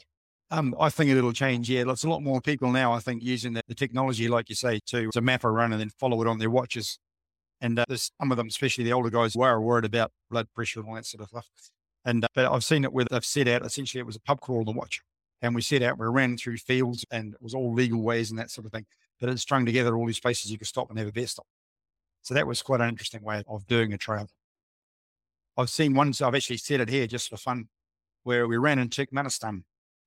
Um, 0.50 0.74
I 0.78 0.90
think 0.90 1.10
it'll 1.10 1.32
change. 1.32 1.70
Yeah, 1.70 1.84
there's 1.84 2.04
a 2.04 2.08
lot 2.10 2.22
more 2.22 2.40
people 2.40 2.70
now. 2.70 2.92
I 2.92 3.00
think 3.00 3.22
using 3.22 3.54
the, 3.54 3.62
the 3.66 3.74
technology, 3.74 4.28
like 4.28 4.48
you 4.48 4.54
say, 4.54 4.80
to 4.86 5.10
to 5.10 5.20
map 5.20 5.42
a 5.44 5.50
run 5.50 5.72
and 5.72 5.80
then 5.80 5.88
follow 5.90 6.20
it 6.20 6.28
on 6.28 6.38
their 6.38 6.50
watches. 6.50 6.98
And 7.60 7.78
uh, 7.78 7.84
there's 7.88 8.10
some 8.20 8.30
of 8.30 8.36
them, 8.36 8.48
especially 8.48 8.84
the 8.84 8.92
older 8.92 9.10
guys, 9.10 9.34
were 9.34 9.60
worried 9.60 9.86
about 9.86 10.12
blood 10.30 10.48
pressure 10.54 10.80
and 10.80 10.88
all 10.88 10.94
that 10.96 11.06
sort 11.06 11.22
of 11.22 11.28
stuff. 11.28 11.46
And 12.04 12.24
uh, 12.24 12.28
but 12.34 12.52
I've 12.52 12.64
seen 12.64 12.84
it 12.84 12.92
where 12.92 13.06
they've 13.10 13.24
set 13.24 13.48
out. 13.48 13.64
Essentially, 13.64 14.00
it 14.00 14.06
was 14.06 14.16
a 14.16 14.20
pub 14.20 14.40
crawl 14.40 14.64
to 14.64 14.72
watch, 14.72 15.00
and 15.42 15.54
we 15.54 15.62
set 15.62 15.82
out. 15.82 15.98
We 15.98 16.06
ran 16.06 16.36
through 16.36 16.58
fields, 16.58 17.04
and 17.10 17.34
it 17.34 17.42
was 17.42 17.54
all 17.54 17.72
legal 17.72 18.02
ways 18.02 18.30
and 18.30 18.38
that 18.38 18.50
sort 18.50 18.66
of 18.66 18.72
thing. 18.72 18.86
But 19.20 19.30
it 19.30 19.38
strung 19.38 19.64
together 19.64 19.96
all 19.96 20.06
these 20.06 20.20
places 20.20 20.50
you 20.50 20.58
could 20.58 20.66
stop 20.66 20.90
and 20.90 20.98
have 20.98 21.08
a 21.08 21.12
beer 21.12 21.26
stop. 21.26 21.46
So 22.22 22.34
that 22.34 22.46
was 22.46 22.62
quite 22.62 22.80
an 22.80 22.88
interesting 22.88 23.22
way 23.22 23.42
of 23.48 23.66
doing 23.66 23.92
a 23.92 23.98
trail. 23.98 24.28
I've 25.56 25.70
seen 25.70 25.94
ones. 25.94 26.20
I've 26.20 26.34
actually 26.34 26.56
set 26.56 26.80
it 26.80 26.88
here 26.88 27.06
just 27.06 27.30
for 27.30 27.36
fun, 27.36 27.68
where 28.24 28.46
we 28.48 28.56
ran 28.56 28.78
in 28.78 28.88
Turkmenistan 28.88 29.62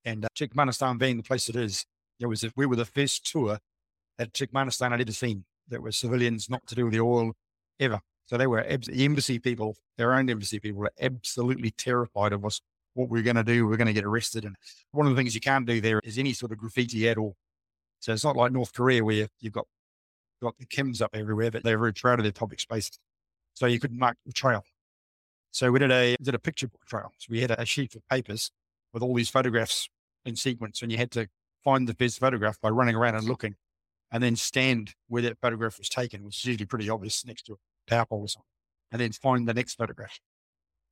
and 0.08 0.24
uh, 0.24 0.30
Turkmenistan 0.36 0.98
being 0.98 1.18
the 1.18 1.24
place 1.24 1.50
it 1.50 1.56
is, 1.56 1.86
it 2.20 2.26
was 2.26 2.46
we 2.56 2.66
were 2.66 2.78
the 2.78 2.86
first 2.86 3.30
tour 3.30 3.60
at 4.18 4.34
Turkmenistan 4.34 4.94
I'd 4.94 5.02
ever 5.02 5.12
seen 5.12 5.44
that 5.68 5.82
were 5.82 5.92
civilians, 5.92 6.50
not 6.50 6.66
to 6.68 6.76
do 6.76 6.86
with 6.86 6.94
the 6.94 7.02
oil 7.02 7.34
ever. 7.80 8.00
So 8.28 8.38
they 8.38 8.48
were 8.48 8.62
the 8.62 9.06
embassy 9.06 9.40
people, 9.40 9.78
their 9.98 10.14
own 10.14 10.30
embassy 10.30 10.60
people, 10.60 10.82
were 10.82 10.92
absolutely 11.00 11.72
terrified 11.72 12.34
of 12.34 12.46
us. 12.46 12.62
What 12.94 13.10
we 13.10 13.20
are 13.20 13.24
going 13.24 13.38
to 13.38 13.44
do, 13.44 13.66
we 13.66 13.72
we're 13.72 13.78
going 13.78 13.88
to 13.88 13.94
get 13.94 14.04
arrested. 14.04 14.44
And 14.44 14.56
one 14.92 15.08
of 15.08 15.16
the 15.16 15.18
things 15.18 15.34
you 15.34 15.42
can't 15.42 15.66
do 15.66 15.80
there 15.80 16.02
is 16.04 16.18
any 16.18 16.34
sort 16.34 16.52
of 16.52 16.58
graffiti 16.58 17.08
at 17.08 17.18
all. 17.18 17.36
So 18.00 18.12
it's 18.12 18.24
not 18.24 18.36
like 18.36 18.52
North 18.52 18.74
Korea 18.74 19.04
where 19.04 19.28
you've 19.40 19.54
got 19.54 19.66
got 20.42 20.58
the 20.58 20.66
Kims 20.66 21.02
up 21.02 21.12
everywhere, 21.16 21.50
but 21.50 21.64
they're 21.64 21.80
very 21.80 21.94
proud 21.94 22.20
of 22.20 22.24
their 22.24 22.32
public 22.32 22.60
space. 22.60 22.92
So 23.54 23.66
you 23.66 23.80
couldn't 23.80 23.98
mark 23.98 24.18
the 24.26 24.34
trail. 24.34 24.64
So 25.52 25.72
we 25.72 25.80
did 25.80 25.92
a 25.92 26.18
did 26.22 26.36
a 26.36 26.40
picture 26.40 26.68
book 26.68 26.86
trail. 26.86 27.14
So 27.18 27.28
we 27.32 27.42
had 27.42 27.52
a 27.52 27.66
sheet 27.66 27.96
of 27.96 28.08
papers 28.10 28.52
with 28.94 29.04
all 29.04 29.16
these 29.16 29.30
photographs 29.30 29.90
in 30.26 30.36
sequence, 30.36 30.82
and 30.82 30.92
you 30.92 30.98
had 30.98 31.12
to 31.12 31.28
find 31.64 31.88
the 31.88 31.96
best 31.96 32.20
photograph 32.20 32.60
by 32.62 32.70
running 32.70 32.96
around 32.96 33.16
and 33.16 33.24
looking, 33.24 33.56
and 34.12 34.22
then 34.22 34.36
stand 34.36 34.94
where 35.08 35.22
that 35.22 35.40
photograph 35.40 35.78
was 35.78 35.90
taken, 35.90 36.24
which 36.24 36.40
is 36.40 36.46
usually 36.46 36.66
pretty 36.66 36.90
obvious 36.90 37.26
next 37.26 37.44
to 37.44 37.54
a 37.54 37.56
power 37.88 38.06
pole 38.06 38.22
or 38.22 38.28
something, 38.28 38.46
and 38.92 39.02
then 39.02 39.12
find 39.12 39.48
the 39.48 39.54
next 39.54 39.76
photograph. 39.76 40.20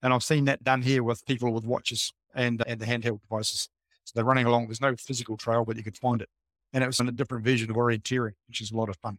And 0.01 0.13
I've 0.13 0.23
seen 0.23 0.45
that 0.45 0.63
done 0.63 0.81
here 0.81 1.03
with 1.03 1.25
people 1.25 1.51
with 1.53 1.65
watches 1.65 2.13
and 2.33 2.63
and 2.67 2.79
the 2.79 2.85
handheld 2.85 3.21
devices. 3.21 3.69
So 4.03 4.11
they're 4.15 4.25
running 4.25 4.45
along. 4.45 4.67
There's 4.67 4.81
no 4.81 4.95
physical 4.95 5.35
trail, 5.37 5.65
but 5.65 5.77
you 5.77 5.83
could 5.83 5.97
find 5.97 6.21
it, 6.21 6.29
and 6.73 6.83
it 6.83 6.87
was 6.87 6.99
in 6.99 7.07
a 7.07 7.11
different 7.11 7.43
version 7.43 7.69
of 7.69 7.75
orienteering, 7.75 8.33
which 8.47 8.61
is 8.61 8.71
a 8.71 8.75
lot 8.77 8.89
of 8.89 8.97
fun. 8.97 9.17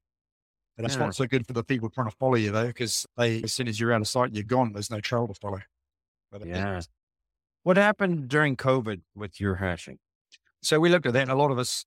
But 0.76 0.82
that's 0.82 0.94
Yeah. 0.94 1.04
not 1.04 1.14
so 1.16 1.26
good 1.26 1.46
for 1.46 1.54
the 1.54 1.64
people 1.64 1.88
trying 1.90 2.10
to 2.10 2.16
follow 2.16 2.34
you 2.36 2.52
though, 2.52 2.66
because 2.66 3.06
they 3.16 3.42
as 3.42 3.52
soon 3.54 3.66
as 3.68 3.80
you're 3.80 3.92
out 3.92 4.00
of 4.02 4.08
sight, 4.08 4.32
you're 4.34 4.44
gone. 4.44 4.72
There's 4.72 4.90
no 4.90 5.00
trail 5.00 5.26
to 5.26 5.34
follow. 5.34 5.62
But 6.30 6.46
Yeah. 6.46 6.82
What 7.62 7.76
happened 7.76 8.28
during 8.28 8.56
COVID 8.56 9.02
with 9.14 9.40
your 9.40 9.56
hashing? 9.56 9.98
So 10.62 10.78
we 10.78 10.88
looked 10.88 11.06
at 11.06 11.14
that, 11.14 11.22
and 11.22 11.30
a 11.30 11.34
lot 11.36 11.50
of 11.50 11.58
us, 11.58 11.84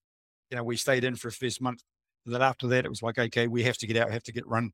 you 0.50 0.58
know, 0.58 0.64
we 0.64 0.76
stayed 0.76 1.04
in 1.04 1.16
for 1.16 1.30
a 1.30 1.32
first 1.32 1.62
month. 1.62 1.84
And 2.26 2.34
then 2.36 2.42
after 2.42 2.68
that, 2.68 2.84
it 2.86 2.90
was 2.90 3.02
like, 3.02 3.18
okay, 3.18 3.48
we 3.48 3.64
have 3.64 3.78
to 3.78 3.88
get 3.88 3.96
out, 3.96 4.08
we 4.08 4.14
have 4.14 4.24
to 4.24 4.34
get 4.34 4.46
run. 4.46 4.72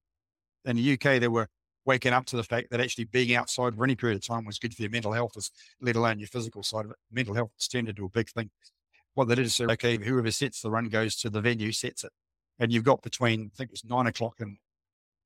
In 0.66 0.76
the 0.76 0.94
UK, 0.94 1.20
they 1.20 1.28
were 1.28 1.48
waking 1.86 2.14
up 2.14 2.26
to 2.26 2.36
the 2.36 2.44
fact 2.44 2.72
that 2.72 2.82
actually 2.82 3.06
being 3.06 3.36
outside 3.36 3.76
for 3.76 3.84
any 3.84 3.96
period 3.96 4.16
of 4.16 4.26
time 4.26 4.46
was 4.46 4.58
good 4.58 4.74
for 4.74 4.82
your 4.82 4.92
mental 4.92 5.12
health, 5.12 5.38
let 5.82 5.96
alone 5.96 6.20
your 6.20 6.28
physical 6.28 6.64
side 6.64 6.86
of 6.86 6.92
it. 6.92 6.98
Mental 7.12 7.36
health 7.36 7.52
has 7.58 7.68
turned 7.68 7.88
into 7.88 8.06
a 8.06 8.10
big 8.10 8.30
thing. 8.30 8.50
What 9.14 9.28
they 9.28 9.36
did 9.36 9.46
is 9.46 9.56
say, 9.56 9.66
okay, 9.66 9.98
whoever 9.98 10.32
sets 10.32 10.62
the 10.62 10.72
run 10.72 10.90
goes 10.90 11.16
to 11.18 11.30
the 11.30 11.42
venue, 11.42 11.72
sets 11.72 12.04
it. 12.04 12.12
And 12.60 12.72
you've 12.72 12.84
got 12.84 13.02
between, 13.02 13.52
I 13.54 13.56
think 13.56 13.70
it 13.70 13.74
was 13.74 13.86
nine 13.86 14.08
o'clock 14.08 14.36
and 14.40 14.58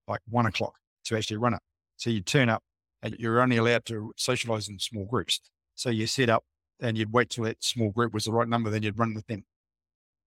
like 0.08 0.22
one 0.30 0.46
o'clock 0.46 0.76
to 1.06 1.16
actually 1.16 1.38
run 1.38 1.54
it. 1.54 1.62
So 1.98 2.10
you 2.10 2.22
turn 2.22 2.50
up 2.50 2.64
and 3.02 3.16
you're 3.18 3.42
only 3.42 3.58
allowed 3.58 3.86
to 3.86 4.14
socialize 4.18 4.68
in 4.68 4.80
small 4.80 5.06
groups. 5.06 5.40
So 5.76 5.90
you 5.90 6.08
set 6.08 6.30
up 6.30 6.44
and 6.82 6.98
you'd 6.98 7.14
wait 7.14 7.30
till 7.30 7.46
that 7.46 7.64
small 7.64 7.92
group 7.92 8.14
was 8.14 8.26
the 8.26 8.32
right 8.32 8.48
number, 8.48 8.70
then 8.70 8.84
you'd 8.84 9.00
run 9.00 9.14
with 9.14 9.28
them. 9.28 9.46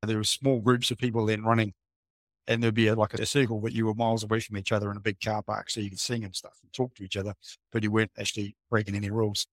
And 0.00 0.10
there 0.10 0.16
were 0.16 0.24
small 0.24 0.60
groups 0.60 0.90
of 0.90 0.98
people 0.98 1.26
then 1.26 1.44
running, 1.44 1.74
and 2.46 2.62
there'd 2.62 2.74
be 2.74 2.88
a, 2.88 2.94
like 2.94 3.14
a, 3.14 3.26
circle, 3.26 3.60
but 3.60 3.72
you 3.72 3.86
were 3.86 3.94
miles 3.94 4.24
away 4.24 4.40
from 4.40 4.56
each 4.56 4.72
other 4.72 4.90
in 4.90 4.96
a 4.96 5.00
big 5.00 5.20
car 5.20 5.42
park, 5.42 5.70
so 5.70 5.80
you 5.80 5.90
could 5.90 6.00
sing 6.00 6.24
and 6.24 6.34
stuff 6.34 6.58
and 6.62 6.72
talk 6.72 6.94
to 6.94 7.04
each 7.04 7.16
other, 7.16 7.34
but 7.70 7.82
you 7.82 7.90
weren't 7.90 8.10
actually 8.18 8.56
breaking 8.70 8.94
any 8.94 9.10
rules. 9.10 9.46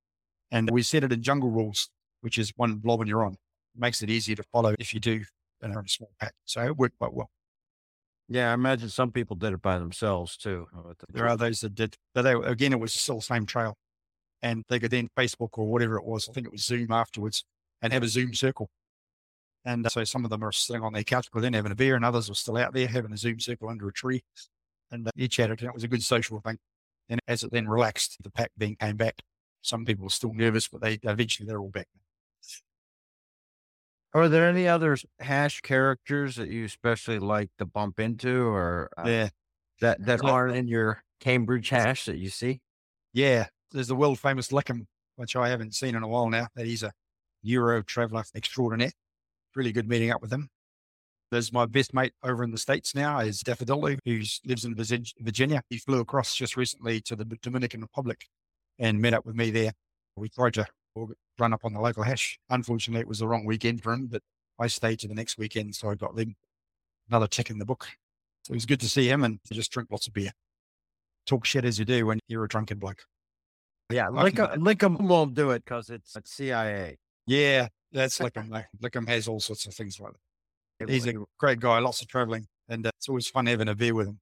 And 0.51 0.69
we 0.71 0.81
set 0.81 1.03
it 1.03 1.11
in 1.11 1.21
jungle 1.21 1.51
rules, 1.51 1.89
which 2.21 2.37
is 2.37 2.51
one 2.55 2.75
blob 2.75 3.01
and 3.01 3.09
you're 3.09 3.23
on. 3.23 3.33
It 3.33 3.79
makes 3.79 4.01
it 4.01 4.09
easier 4.09 4.35
to 4.35 4.43
follow 4.43 4.75
if 4.79 4.93
you 4.93 4.99
do 4.99 5.23
in 5.61 5.71
a 5.71 5.83
small 5.87 6.09
pack. 6.19 6.33
So 6.45 6.65
it 6.65 6.77
worked 6.77 6.97
quite 6.97 7.13
well. 7.13 7.29
Yeah, 8.27 8.51
I 8.51 8.53
imagine 8.53 8.89
some 8.89 9.11
people 9.11 9.35
did 9.35 9.53
it 9.53 9.61
by 9.61 9.79
themselves 9.79 10.37
too. 10.37 10.67
Uh, 10.75 10.93
there 11.11 11.27
are 11.27 11.37
those 11.37 11.61
that 11.61 11.73
did, 11.75 11.95
but 12.13 12.21
they, 12.23 12.33
again, 12.33 12.73
it 12.73 12.79
was 12.79 12.93
still 12.93 13.17
the 13.17 13.21
same 13.21 13.45
trail. 13.45 13.75
And 14.41 14.63
they 14.69 14.79
could 14.79 14.91
then 14.91 15.09
Facebook 15.17 15.49
or 15.53 15.67
whatever 15.67 15.97
it 15.97 16.05
was, 16.05 16.29
I 16.29 16.33
think 16.33 16.45
it 16.45 16.51
was 16.51 16.63
Zoom 16.63 16.91
afterwards, 16.91 17.43
and 17.81 17.91
have 17.91 18.03
a 18.03 18.07
Zoom 18.07 18.33
circle. 18.33 18.69
And 19.65 19.85
uh, 19.85 19.89
so 19.89 20.03
some 20.03 20.23
of 20.23 20.29
them 20.29 20.43
are 20.43 20.51
sitting 20.51 20.83
on 20.83 20.93
their 20.93 21.03
couch, 21.03 21.27
but 21.33 21.41
then 21.41 21.53
having 21.53 21.71
a 21.71 21.75
beer, 21.75 21.95
and 21.95 22.05
others 22.05 22.29
were 22.29 22.35
still 22.35 22.57
out 22.57 22.73
there 22.73 22.87
having 22.87 23.11
a 23.11 23.17
Zoom 23.17 23.39
circle 23.39 23.69
under 23.69 23.87
a 23.87 23.93
tree. 23.93 24.23
And 24.91 25.07
uh, 25.07 25.11
you 25.15 25.27
chatted, 25.27 25.59
and 25.59 25.69
it 25.69 25.73
was 25.73 25.83
a 25.83 25.87
good 25.87 26.03
social 26.03 26.39
thing. 26.39 26.57
And 27.09 27.19
as 27.27 27.43
it 27.43 27.51
then 27.51 27.67
relaxed, 27.67 28.17
the 28.23 28.31
pack 28.31 28.51
then 28.57 28.75
came 28.75 28.97
back. 28.97 29.21
Some 29.61 29.85
people 29.85 30.03
were 30.03 30.09
still 30.09 30.33
nervous, 30.33 30.67
but 30.67 30.81
they 30.81 30.99
eventually 31.03 31.47
they're 31.47 31.59
all 31.59 31.69
back. 31.69 31.87
Are 34.13 34.27
there 34.27 34.49
any 34.49 34.67
other 34.67 34.97
hash 35.19 35.61
characters 35.61 36.37
that 36.37 36.49
you 36.49 36.65
especially 36.65 37.19
like 37.19 37.51
to 37.59 37.65
bump 37.65 37.99
into, 37.99 38.47
or 38.47 38.89
uh, 38.97 39.03
Yeah, 39.07 39.29
that 39.81 40.03
that 40.05 40.23
aren't 40.23 40.55
in 40.55 40.67
your 40.67 41.03
Cambridge 41.19 41.69
hash 41.69 42.05
that 42.05 42.17
you 42.17 42.29
see? 42.29 42.61
yeah. 43.13 43.47
There's 43.71 43.87
the 43.87 43.95
world 43.95 44.17
famous 44.17 44.47
Lickham, 44.47 44.87
which 45.15 45.35
I 45.35 45.49
haven't 45.49 45.75
seen 45.75 45.95
in 45.95 46.01
a 46.01 46.07
while 46.07 46.27
now. 46.29 46.47
That 46.55 46.65
he's 46.65 46.81
a 46.81 46.91
Euro 47.43 47.83
traveler 47.83 48.23
extraordinaire. 48.33 48.91
Really 49.59 49.73
good 49.73 49.89
meeting 49.89 50.09
up 50.09 50.21
with 50.21 50.31
him. 50.31 50.47
There's 51.31 51.51
my 51.51 51.65
best 51.65 51.93
mate 51.93 52.13
over 52.23 52.45
in 52.45 52.51
the 52.51 52.57
States 52.57 52.95
now 52.95 53.19
is 53.19 53.43
Daffodillo, 53.43 53.99
who 54.05 54.21
lives 54.45 54.63
in 54.63 54.73
Virginia. 54.73 55.61
He 55.69 55.79
flew 55.79 55.99
across 55.99 56.33
just 56.33 56.55
recently 56.55 57.01
to 57.01 57.15
the 57.17 57.25
Dominican 57.41 57.81
Republic 57.81 58.25
and 58.79 59.01
met 59.01 59.13
up 59.13 59.25
with 59.25 59.35
me 59.35 59.51
there. 59.51 59.73
We 60.15 60.29
tried 60.29 60.53
to 60.53 60.65
run 61.37 61.51
up 61.51 61.65
on 61.65 61.73
the 61.73 61.81
local 61.81 62.03
hash. 62.03 62.39
Unfortunately, 62.49 63.01
it 63.01 63.07
was 63.09 63.19
the 63.19 63.27
wrong 63.27 63.43
weekend 63.43 63.83
for 63.83 63.91
him, 63.91 64.07
but 64.07 64.21
I 64.57 64.67
stayed 64.67 64.99
to 64.99 65.09
the 65.09 65.13
next 65.13 65.37
weekend. 65.37 65.75
So 65.75 65.89
I 65.89 65.95
got 65.95 66.15
them 66.15 66.37
another 67.09 67.27
tick 67.27 67.49
in 67.49 67.59
the 67.59 67.65
book. 67.65 67.89
So 68.43 68.53
it 68.53 68.55
was 68.55 68.65
good 68.65 68.79
to 68.79 68.87
see 68.87 69.09
him 69.09 69.25
and 69.25 69.39
just 69.51 69.73
drink 69.73 69.89
lots 69.91 70.07
of 70.07 70.13
beer. 70.13 70.31
Talk 71.25 71.43
shit 71.43 71.65
as 71.65 71.77
you 71.77 71.83
do 71.83 72.05
when 72.05 72.19
you're 72.29 72.45
a 72.45 72.47
drunken 72.47 72.79
bloke. 72.79 73.03
Yeah, 73.89 74.07
Lincoln, 74.07 74.63
Lincoln 74.63 75.05
won't 75.05 75.33
do 75.33 75.51
it 75.51 75.65
because 75.65 75.89
it's, 75.89 76.15
it's 76.15 76.31
CIA. 76.31 76.95
Yeah, 77.27 77.67
that's 77.91 78.19
Lickham. 78.19 78.65
Lickham 78.81 79.07
has 79.07 79.27
all 79.27 79.39
sorts 79.39 79.65
of 79.65 79.73
things 79.73 79.99
like 79.99 80.13
that. 80.79 80.89
He's 80.89 81.05
a 81.07 81.13
great 81.37 81.59
guy, 81.59 81.79
lots 81.79 82.01
of 82.01 82.07
traveling, 82.07 82.47
and 82.69 82.85
uh, 82.85 82.91
it's 82.97 83.09
always 83.09 83.27
fun 83.27 83.47
having 83.47 83.67
a 83.67 83.75
beer 83.75 83.93
with 83.93 84.07
him. 84.07 84.19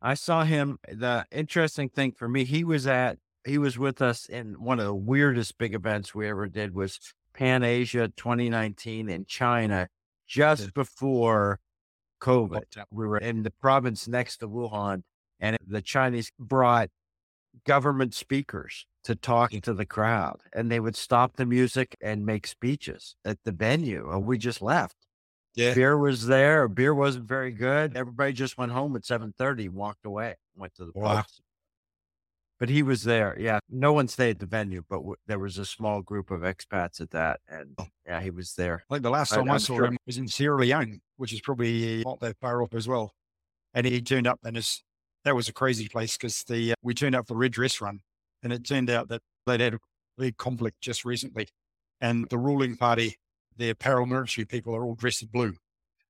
I 0.00 0.14
saw 0.14 0.44
him. 0.44 0.78
The 0.86 1.26
interesting 1.32 1.88
thing 1.88 2.12
for 2.12 2.28
me, 2.28 2.44
he 2.44 2.62
was 2.62 2.86
at, 2.86 3.18
he 3.44 3.58
was 3.58 3.78
with 3.78 4.00
us 4.02 4.26
in 4.26 4.62
one 4.62 4.78
of 4.78 4.86
the 4.86 4.94
weirdest 4.94 5.58
big 5.58 5.74
events 5.74 6.14
we 6.14 6.28
ever 6.28 6.46
did 6.46 6.74
was 6.74 6.98
Pan 7.32 7.62
Asia 7.62 8.08
2019 8.16 9.08
in 9.08 9.24
China, 9.24 9.88
just 10.26 10.62
Yeah. 10.64 10.68
before 10.74 11.58
COVID. 12.20 12.62
We 12.90 13.06
were 13.06 13.18
in 13.18 13.42
the 13.42 13.50
province 13.50 14.06
next 14.06 14.38
to 14.38 14.48
Wuhan, 14.48 15.02
and 15.40 15.58
the 15.66 15.82
Chinese 15.82 16.30
brought 16.38 16.90
government 17.66 18.14
speakers 18.14 18.86
to 19.04 19.14
talk 19.14 19.50
to 19.50 19.74
the 19.74 19.86
crowd, 19.86 20.40
and 20.52 20.70
they 20.70 20.80
would 20.80 20.96
stop 20.96 21.36
the 21.36 21.46
music 21.46 21.96
and 22.00 22.24
make 22.24 22.46
speeches 22.46 23.16
at 23.24 23.38
the 23.44 23.52
venue. 23.52 24.10
And 24.10 24.24
we 24.24 24.38
just 24.38 24.62
left. 24.62 24.96
Yeah. 25.54 25.74
Beer 25.74 25.96
was 25.96 26.26
there. 26.26 26.66
Beer 26.68 26.94
wasn't 26.94 27.28
very 27.28 27.52
good. 27.52 27.96
Everybody 27.96 28.32
just 28.32 28.58
went 28.58 28.72
home 28.72 28.96
at 28.96 29.04
seven 29.04 29.34
thirty, 29.38 29.68
walked 29.68 30.04
away, 30.04 30.34
went 30.56 30.74
to 30.76 30.84
the 30.84 30.92
Wow. 30.94 31.16
pubs. 31.16 31.40
But 32.60 32.68
he 32.68 32.82
was 32.82 33.02
there. 33.02 33.36
Yeah. 33.38 33.58
No 33.68 33.92
one 33.92 34.08
stayed 34.08 34.30
at 34.30 34.38
the 34.38 34.46
venue, 34.46 34.82
but 34.88 34.98
w- 34.98 35.16
there 35.26 35.38
was 35.40 35.58
a 35.58 35.64
small 35.66 36.02
group 36.02 36.30
of 36.30 36.42
expats 36.42 37.00
at 37.00 37.10
that. 37.10 37.40
And 37.48 37.74
oh. 37.78 37.86
yeah, 38.06 38.20
he 38.20 38.30
was 38.30 38.54
there. 38.54 38.84
Like 38.88 39.02
the 39.02 39.10
last 39.10 39.32
I- 39.32 39.36
time 39.36 39.50
I, 39.50 39.54
I'm 39.54 39.58
saw 39.58 39.76
sure- 39.76 39.86
him 39.86 39.96
was 40.06 40.18
in 40.18 40.28
Sierra 40.28 40.58
Leone, 40.58 41.00
which 41.16 41.32
is 41.32 41.40
probably 41.40 42.02
not 42.04 42.20
that 42.20 42.38
far 42.40 42.62
off 42.62 42.72
as 42.74 42.88
well. 42.88 43.12
And 43.74 43.86
he 43.86 44.00
turned 44.00 44.26
up, 44.28 44.38
and 44.44 44.56
it's, 44.56 44.82
that 45.24 45.34
was 45.34 45.48
a 45.48 45.52
crazy 45.52 45.88
place 45.88 46.16
because 46.16 46.44
the 46.44 46.72
uh, 46.72 46.74
we 46.82 46.94
turned 46.94 47.14
up 47.14 47.26
for 47.26 47.36
Red 47.36 47.52
Dress 47.52 47.80
Run, 47.80 48.00
and 48.42 48.52
it 48.52 48.64
turned 48.64 48.90
out 48.90 49.08
that 49.08 49.22
they'd 49.46 49.60
had 49.60 49.74
a 49.74 49.78
big 50.18 50.36
conflict 50.36 50.80
just 50.80 51.04
recently, 51.04 51.48
and 52.00 52.28
the 52.30 52.38
ruling 52.38 52.76
party, 52.76 53.16
their 53.56 53.74
paramilitary 53.74 54.48
people 54.48 54.74
are 54.74 54.84
all 54.84 54.94
dressed 54.94 55.22
in 55.22 55.28
blue, 55.28 55.54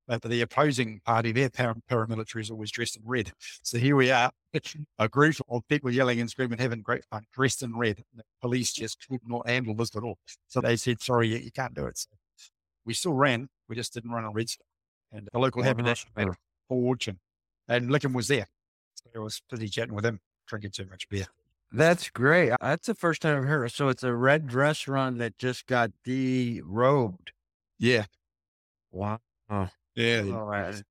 but 0.07 0.22
the 0.22 0.40
opposing 0.40 1.00
party, 1.05 1.33
their 1.33 1.48
para- 1.48 1.77
paramilitary 1.90 2.42
is 2.42 2.50
always 2.50 2.70
dressed 2.70 2.96
in 2.96 3.03
red. 3.05 3.33
So 3.62 3.79
here 3.79 3.96
we 3.96 4.11
are, 4.11 4.31
a 4.98 5.09
group 5.09 5.37
of 5.48 5.62
people 5.68 5.90
yelling 5.90 6.20
and 6.20 6.29
screaming, 6.29 6.59
having 6.59 6.83
great 6.83 7.05
fun, 7.11 7.24
dressed 7.33 7.62
in 7.62 7.77
red. 7.77 8.03
The 8.14 8.22
police 8.40 8.72
just 8.72 9.07
could 9.09 9.20
not 9.27 9.48
handle 9.48 9.74
this 9.74 9.94
at 9.96 10.03
all. 10.03 10.18
So 10.48 10.61
they 10.61 10.77
said, 10.77 11.00
"Sorry, 11.00 11.29
you, 11.29 11.38
you 11.38 11.53
can't 11.53 11.74
do 11.74 11.87
it." 11.87 11.98
So 11.98 12.11
we 12.85 12.94
still 12.94 13.14
ran, 13.14 13.48
we 13.68 13.77
just 13.77 13.94
didn't 13.94 14.11
run 14.11 14.24
on 14.24 14.33
red 14.33 14.48
stuff. 14.48 14.66
And 15.12 15.29
the 15.33 15.38
local 15.38 15.62
habitation 15.62 16.11
made 16.16 16.29
a 16.29 16.35
fortune, 16.68 17.20
and 17.68 17.88
Lickham 17.88 18.12
was 18.12 18.29
there. 18.29 18.48
I 19.14 19.18
was 19.18 19.42
busy 19.50 19.68
chatting 19.68 19.94
with 19.94 20.04
him, 20.04 20.20
drinking 20.46 20.72
too 20.72 20.86
much 20.86 21.08
beer. 21.08 21.26
That's 21.72 22.08
great. 22.10 22.52
That's 22.60 22.86
the 22.86 22.94
first 22.94 23.22
time 23.22 23.38
I've 23.38 23.44
heard. 23.48 23.70
So 23.72 23.88
it's 23.88 24.02
a 24.02 24.14
red 24.14 24.46
dress 24.46 24.86
run 24.86 25.18
that 25.18 25.38
just 25.38 25.66
got 25.66 25.90
derobed. 26.06 27.30
Yeah, 27.78 28.06
Wow. 28.92 29.20
yeah, 29.94 30.22
Oh, 30.22 30.50
that's 30.50 30.82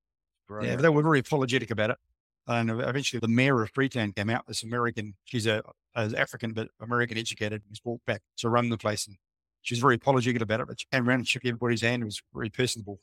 yeah. 0.60 0.76
They 0.76 0.88
were 0.88 1.02
very 1.02 1.20
apologetic 1.20 1.70
about 1.70 1.90
it. 1.90 1.98
And 2.46 2.70
eventually, 2.70 3.20
the 3.20 3.28
mayor 3.28 3.62
of 3.62 3.70
Freetown 3.70 4.12
came 4.12 4.28
out. 4.28 4.46
This 4.46 4.62
American, 4.62 5.14
she's 5.24 5.46
a, 5.46 5.62
a 5.94 6.12
African 6.16 6.52
but 6.52 6.68
American 6.80 7.16
educated, 7.16 7.62
was 7.70 7.80
brought 7.80 8.04
back 8.04 8.20
to 8.38 8.50
run 8.50 8.68
the 8.68 8.76
place, 8.76 9.06
and 9.06 9.16
she 9.62 9.74
was 9.74 9.80
very 9.80 9.94
apologetic 9.94 10.42
about 10.42 10.60
it. 10.60 10.66
But 10.68 10.80
she 10.80 10.86
came 10.92 11.08
around 11.08 11.20
and 11.20 11.28
shook 11.28 11.46
everybody's 11.46 11.80
hand. 11.80 12.02
It 12.02 12.06
was 12.06 12.22
very 12.34 12.50
personable, 12.50 13.00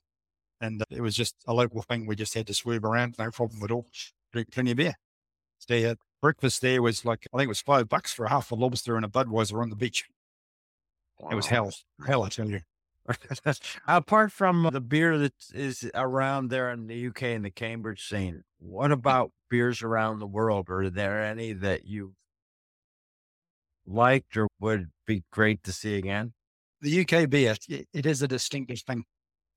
and 0.62 0.82
uh, 0.82 0.86
it 0.92 1.02
was 1.02 1.16
just 1.16 1.36
a 1.48 1.54
local 1.56 1.82
thing. 1.82 2.06
We 2.06 2.16
just 2.16 2.36
had 2.36 2.48
to 2.48 2.54
swerve 2.54 2.86
around, 2.86 3.16
no 3.18 3.32
problem 3.32 3.64
at 3.64 3.72
all. 3.72 3.88
Drink 4.32 4.52
plenty 4.52 4.72
of 4.72 4.78
beer. 4.78 4.96
So 5.60 5.74
yeah, 5.76 5.94
breakfast 6.22 6.62
there 6.62 6.82
was 6.82 7.06
like 7.06 7.28
I 7.34 7.38
think 7.38 7.46
it 7.46 7.50
was 7.50 7.62
five 7.62 7.90
bucks 7.90 8.14
for 8.14 8.26
a 8.26 8.30
half 8.30 8.52
a 8.52 8.56
lobster 8.56 8.96
and 8.96 9.06
a 9.06 9.10
Budweiser 9.10 9.62
on 9.62 9.70
the 9.70 9.76
beach. 9.76 10.06
It 11.30 11.36
was 11.36 11.48
hell, 11.48 11.72
hell, 12.08 12.24
I 12.24 12.30
tell 12.30 12.50
you. 12.50 12.62
Apart 13.88 14.32
from 14.32 14.70
the 14.72 14.82
beer 14.82 15.20
that 15.20 15.34
is 15.54 15.90
around 15.94 16.50
there 16.50 16.72
in 16.72 16.88
the 16.88 17.08
UK 17.08 17.24
and 17.24 17.46
the 17.46 17.52
Cambridge 17.52 18.08
scene, 18.08 18.44
what 18.60 18.90
mm. 18.90 18.94
about 18.94 19.32
beers 19.50 19.84
around 19.84 20.20
the 20.20 20.28
world? 20.28 20.70
Are 20.70 20.90
there 20.90 21.24
any 21.24 21.54
that 21.54 21.86
you 21.86 22.16
liked 23.86 24.36
or 24.36 24.48
would 24.60 24.90
be 25.06 25.24
great 25.32 25.64
to 25.64 25.72
see 25.72 25.96
again? 25.96 26.34
the 26.82 27.02
UK 27.02 27.30
beer, 27.30 27.56
it, 27.70 27.88
it 27.94 28.06
is 28.06 28.22
a 28.22 28.28
distinctive 28.28 28.80
thing. 28.80 29.06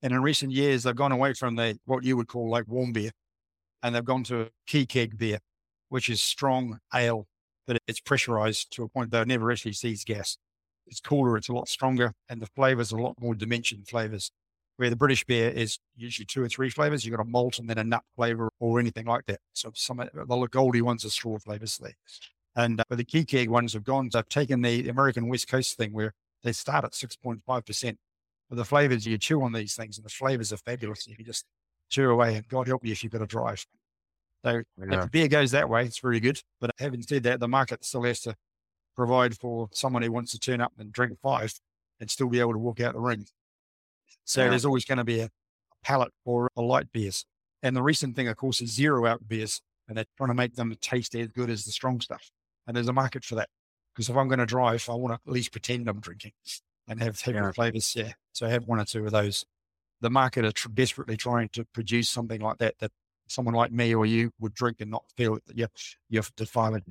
And 0.03 0.13
in 0.13 0.23
recent 0.23 0.53
years, 0.53 0.83
they've 0.83 0.95
gone 0.95 1.13
away 1.13 1.33
from 1.33 1.57
the 1.57 1.79
what 1.87 2.05
you 2.05 2.17
would 2.17 2.29
call 2.29 2.51
like 2.51 2.69
warm 2.69 2.93
beer, 2.93 3.11
and 3.85 3.95
they've 3.95 4.05
gone 4.05 4.25
to 4.25 4.49
key 4.67 4.87
keg 4.87 5.17
beer, 5.19 5.39
which 5.91 6.09
is 6.09 6.21
strong 6.21 6.79
ale, 6.93 7.29
but 7.67 7.79
it's 7.87 8.01
pressurized 8.01 8.73
to 8.73 8.83
a 8.83 8.89
point 8.89 9.11
that 9.11 9.29
never 9.29 9.53
actually 9.53 9.75
sees 9.75 10.05
gas. 10.05 10.39
It's 10.87 11.01
cooler, 11.01 11.37
it's 11.37 11.51
a 11.51 11.53
lot 11.53 11.69
stronger, 11.69 12.13
and 12.29 12.41
the 12.41 12.49
flavors 12.57 12.93
are 12.93 12.97
a 12.97 13.03
lot 13.03 13.15
more 13.21 13.35
dimension 13.35 13.85
flavors. 13.87 14.33
Where 14.77 14.91
the 14.91 14.97
British 14.97 15.25
beer 15.25 15.51
is 15.51 15.79
usually 15.95 16.27
two 16.27 16.43
or 16.43 16.49
three 16.49 16.69
flavors, 16.69 17.05
you've 17.05 17.15
got 17.17 17.23
a 17.23 17.29
malt 17.29 17.61
and 17.61 17.71
then 17.71 17.79
a 17.79 17.85
nut 17.85 18.03
flavor 18.17 18.51
or 18.59 18.81
anything 18.81 19.07
like 19.07 19.25
that. 19.27 19.39
So 19.53 19.71
some 19.73 20.01
of 20.01 20.09
the 20.13 20.49
Goldie 20.51 20.83
ones 20.83 21.05
are 21.05 21.11
straw 21.11 21.39
flavors 21.39 21.79
there. 21.79 21.95
And 22.57 22.81
uh, 22.81 22.85
but 22.89 22.99
the 22.99 23.05
key 23.05 23.25
keg 23.25 23.51
ones 23.51 23.75
have 23.75 23.85
gone, 23.85 24.11
they've 24.13 24.29
taken 24.29 24.63
the 24.63 24.89
American 24.89 25.29
West 25.29 25.47
Coast 25.47 25.77
thing 25.77 25.93
where 25.93 26.13
they 26.43 26.51
start 26.51 26.85
at 26.85 26.91
6.5%. 26.91 27.97
But 28.51 28.57
the 28.57 28.65
flavors, 28.65 29.07
you 29.07 29.17
chew 29.17 29.43
on 29.43 29.53
these 29.53 29.77
things 29.77 29.97
and 29.97 30.05
the 30.05 30.11
flavors 30.11 30.53
are 30.53 30.57
fabulous. 30.57 31.07
You 31.07 31.25
just 31.25 31.45
chew 31.95 32.11
away 32.11 32.35
and 32.37 32.49
God 32.49 32.67
help 32.67 32.85
you 32.85 32.93
if 32.93 33.03
you've 33.03 33.13
got 33.13 33.19
to 33.19 33.27
drive. 33.27 33.65
So 34.45 34.63
if 34.77 35.01
the 35.01 35.09
beer 35.11 35.29
goes 35.29 35.53
that 35.53 35.69
way, 35.69 35.85
it's 35.85 35.99
very 36.01 36.21
good. 36.21 36.41
But 36.61 36.73
having 36.79 37.03
said 37.03 37.23
that, 37.23 37.41
the 37.41 37.49
market 37.49 37.85
still 37.85 38.03
has 38.03 38.21
to 38.23 38.35
provide 38.97 39.37
for 39.39 39.69
someone 39.73 40.03
who 40.03 40.13
wants 40.13 40.33
to 40.33 40.39
turn 40.39 40.61
up 40.61 40.73
and 40.79 40.93
drink 40.93 41.19
five 41.23 41.55
and 42.01 42.11
still 42.11 42.29
be 42.29 42.41
able 42.41 42.53
to 42.53 42.59
walk 42.59 42.81
out 42.81 42.93
the 42.95 43.01
ring. 43.01 43.27
So 44.25 44.43
Yeah. 44.43 44.51
there's 44.51 44.65
always 44.65 44.85
going 44.85 44.99
to 44.99 45.05
be 45.05 45.21
a, 45.21 45.27
a 45.27 45.31
palate 45.83 46.13
for 46.25 46.51
the 46.57 46.63
light 46.63 46.93
beers. 46.93 47.25
And 47.63 47.75
the 47.75 47.83
recent 47.83 48.17
thing, 48.17 48.29
of 48.29 48.37
course, 48.37 48.61
is 48.61 48.73
zero 48.75 49.07
out 49.07 49.27
beers. 49.27 49.63
And 49.89 49.97
they're 49.97 50.07
trying 50.17 50.29
to 50.29 50.35
make 50.35 50.55
them 50.55 50.75
taste 50.81 51.15
as 51.15 51.29
good 51.29 51.51
as 51.51 51.65
the 51.65 51.71
strong 51.73 52.01
stuff. 52.01 52.31
And 52.67 52.77
there's 52.77 52.89
a 52.89 52.93
market 52.93 53.25
for 53.25 53.35
that. 53.37 53.49
Because 53.95 54.09
if 54.09 54.17
I'm 54.17 54.29
going 54.29 54.39
to 54.39 54.47
drive, 54.47 54.87
I 54.89 54.95
want 54.95 55.13
to 55.15 55.21
at 55.27 55.33
least 55.33 55.53
pretend 55.53 55.89
I'm 55.89 56.01
drinking 56.01 56.33
and 56.89 57.01
have 57.01 57.21
have 57.21 57.35
Yeah. 57.35 57.53
flavors. 57.53 57.95
Yeah. 57.95 58.13
So 58.33 58.47
I 58.47 58.51
have 58.51 58.65
one 58.67 58.81
or 58.81 58.85
two 58.85 59.05
of 59.07 59.13
those. 59.13 59.45
The 60.05 60.11
market 60.11 60.45
are 60.45 60.53
tr- 60.53 60.69
desperately 60.69 61.17
trying 61.17 61.49
to 61.55 61.65
produce 61.65 62.11
something 62.11 62.43
like 62.43 62.59
that, 62.59 62.75
that 62.81 62.93
someone 63.27 63.55
like 63.55 63.73
me 63.73 63.95
or 63.95 64.05
you 64.05 64.33
would 64.39 64.53
drink 64.53 64.83
and 64.83 64.91
not 64.91 65.05
feel 65.17 65.39
that 65.47 65.57
you, 65.57 65.67
you 66.11 66.19
have 66.19 66.29
to 66.35 66.45
defile 66.45 66.75
it. 66.75 66.85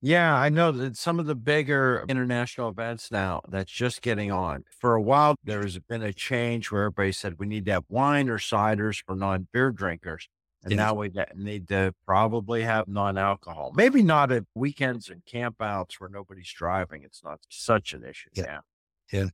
Yeah, 0.00 0.34
I 0.34 0.48
know 0.48 0.72
that 0.72 0.96
some 0.96 1.20
of 1.20 1.26
the 1.26 1.34
bigger 1.34 2.02
international 2.08 2.70
events 2.70 3.10
now 3.10 3.42
that's 3.46 3.70
just 3.70 4.00
getting 4.00 4.32
on. 4.32 4.64
For 4.70 4.94
a 4.94 5.02
while, 5.02 5.34
there's 5.44 5.78
been 5.80 6.02
a 6.02 6.14
change 6.14 6.72
where 6.72 6.84
everybody 6.84 7.12
said 7.12 7.38
we 7.38 7.46
need 7.46 7.66
to 7.66 7.72
have 7.72 7.84
wine 7.90 8.30
or 8.30 8.38
ciders 8.38 9.02
for 9.04 9.14
non 9.14 9.48
beer 9.52 9.70
drinkers. 9.70 10.30
And 10.62 10.72
Yes. 10.72 10.78
now 10.78 10.94
we 10.94 11.12
need 11.36 11.68
to 11.68 11.94
probably 12.06 12.62
have 12.62 12.88
non 12.88 13.18
alcohol. 13.18 13.72
Maybe 13.74 14.00
not 14.00 14.32
at 14.32 14.44
weekends 14.54 15.10
and 15.10 15.22
campouts 15.26 16.00
where 16.00 16.08
nobody's 16.08 16.50
driving. 16.50 17.02
It's 17.02 17.22
not 17.22 17.40
such 17.50 17.92
an 17.92 18.02
issue. 18.02 18.30
Yeah. 18.32 18.60
Yeah. 19.12 19.28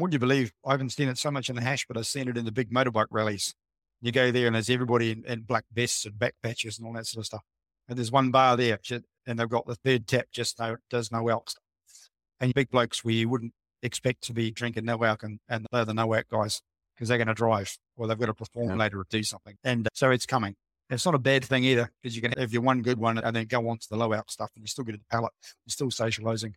Would 0.00 0.12
you 0.12 0.18
believe 0.18 0.52
I 0.64 0.72
haven't 0.72 0.90
seen 0.90 1.08
it 1.08 1.18
so 1.18 1.30
much 1.30 1.48
in 1.48 1.56
the 1.56 1.62
hash, 1.62 1.86
but 1.86 1.96
I've 1.96 2.06
seen 2.06 2.28
it 2.28 2.36
in 2.36 2.44
the 2.44 2.52
big 2.52 2.70
motorbike 2.70 3.06
rallies. 3.10 3.54
You 4.00 4.12
go 4.12 4.30
there 4.30 4.46
and 4.46 4.54
there's 4.54 4.70
everybody 4.70 5.12
in, 5.12 5.24
in 5.26 5.42
black 5.42 5.64
vests 5.72 6.06
and 6.06 6.18
back 6.18 6.34
patches 6.42 6.78
and 6.78 6.86
all 6.86 6.94
that 6.94 7.06
sort 7.06 7.20
of 7.22 7.26
stuff. 7.26 7.42
And 7.88 7.98
there's 7.98 8.10
one 8.10 8.30
bar 8.30 8.56
there 8.56 8.78
and 9.26 9.38
they've 9.38 9.48
got 9.48 9.66
the 9.66 9.74
third 9.74 10.06
tap 10.06 10.26
just 10.32 10.58
no, 10.58 10.76
does 10.88 11.12
no 11.12 11.26
stuff. 11.46 11.62
And 12.40 12.54
big 12.54 12.70
blokes 12.70 13.04
where 13.04 13.14
you 13.14 13.28
wouldn't 13.28 13.52
expect 13.82 14.22
to 14.24 14.32
be 14.32 14.50
drinking 14.50 14.84
no 14.84 14.98
alk 14.98 15.22
and, 15.22 15.40
and 15.48 15.66
they're 15.72 15.84
the 15.84 15.94
no 15.94 16.08
alk 16.08 16.28
guys 16.30 16.62
because 16.94 17.08
they're 17.08 17.18
going 17.18 17.28
to 17.28 17.34
drive 17.34 17.76
or 17.96 18.06
they've 18.06 18.18
got 18.18 18.26
to 18.26 18.34
perform 18.34 18.70
Yeah. 18.70 18.76
later 18.76 19.00
or 19.00 19.06
do 19.10 19.22
something. 19.22 19.56
And 19.64 19.86
uh, 19.86 19.90
so 19.94 20.10
it's 20.10 20.26
coming. 20.26 20.54
It's 20.88 21.04
not 21.04 21.14
a 21.14 21.18
bad 21.18 21.44
thing 21.44 21.64
either 21.64 21.90
because 22.02 22.16
you 22.16 22.22
can 22.22 22.32
have 22.36 22.52
your 22.52 22.62
one 22.62 22.82
good 22.82 22.98
one 22.98 23.18
and 23.18 23.36
then 23.36 23.46
go 23.46 23.68
on 23.68 23.78
to 23.78 23.88
the 23.88 23.96
low 23.96 24.12
out 24.12 24.30
stuff 24.30 24.50
and 24.54 24.62
you 24.62 24.66
still 24.66 24.84
get 24.84 24.92
the 24.92 25.04
palate. 25.10 25.32
You're 25.64 25.72
still 25.72 25.90
socializing 25.90 26.56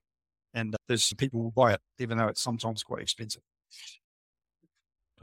and 0.54 0.76
uh, 0.76 0.78
there's 0.88 1.14
people 1.14 1.42
who 1.42 1.52
buy 1.52 1.74
it, 1.74 1.82
even 2.00 2.18
though 2.18 2.28
it's 2.28 2.42
sometimes 2.42 2.84
quite 2.84 3.02
expensive. 3.02 3.42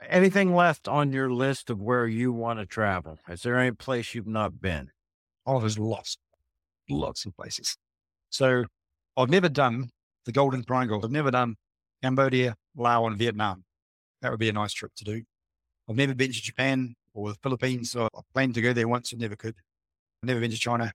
Anything 0.09 0.55
left 0.55 0.89
on 0.89 1.13
your 1.13 1.31
list 1.31 1.71
of 1.71 1.81
where 1.81 2.07
you 2.07 2.33
want 2.33 2.59
to 2.59 2.67
travel? 2.67 3.19
Is 3.29 3.43
there 3.43 3.59
any 3.59 3.73
place 3.73 4.15
you've 4.15 4.27
not 4.27 4.61
been? 4.61 4.91
Oh, 5.47 5.61
there's 5.61 5.79
lots, 5.79 6.17
lots 6.89 7.27
of 7.27 7.37
places. 7.37 7.77
So 8.31 8.65
I've 9.17 9.29
never 9.29 9.49
done 9.49 9.91
the 10.25 10.33
Golden 10.33 10.65
Triangle. 10.65 11.01
I've 11.05 11.11
never 11.11 11.31
done 11.31 11.57
Cambodia, 12.03 12.57
Laos, 12.77 13.09
and 13.09 13.19
Vietnam. 13.19 13.65
That 14.23 14.31
would 14.31 14.41
be 14.41 14.49
a 14.49 14.55
nice 14.55 14.73
trip 14.73 14.93
to 14.97 15.05
do. 15.05 15.23
I've 15.89 15.97
never 15.97 16.15
been 16.15 16.33
to 16.33 16.41
Japan 16.41 16.95
or 17.13 17.31
the 17.31 17.39
Philippines. 17.43 17.91
So 17.91 18.09
I 18.15 18.21
planned 18.33 18.55
to 18.55 18.63
go 18.63 18.73
there 18.73 18.89
once 18.89 19.13
and 19.13 19.21
never 19.21 19.37
could. 19.37 19.55
I've 20.23 20.29
never 20.29 20.41
been 20.41 20.51
to 20.51 20.57
China. 20.57 20.93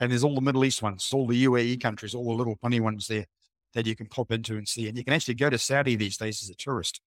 And 0.00 0.10
there's 0.10 0.24
all 0.24 0.34
the 0.34 0.40
Middle 0.40 0.64
East 0.64 0.80
ones, 0.80 1.10
all 1.12 1.26
the 1.26 1.44
UAE 1.44 1.80
countries, 1.80 2.14
all 2.14 2.24
the 2.24 2.34
little 2.34 2.56
funny 2.62 2.80
ones 2.80 3.08
there 3.08 3.26
that 3.74 3.86
you 3.86 3.94
can 3.94 4.06
pop 4.06 4.30
into 4.30 4.56
and 4.56 4.66
see. 4.68 4.88
And 4.88 4.96
you 4.96 5.04
can 5.04 5.12
actually 5.12 5.34
go 5.34 5.50
to 5.50 5.58
Saudi 5.58 5.96
these 5.96 6.16
days 6.16 6.42
as 6.42 6.50
a 6.50 6.54
tourist. 6.54 7.00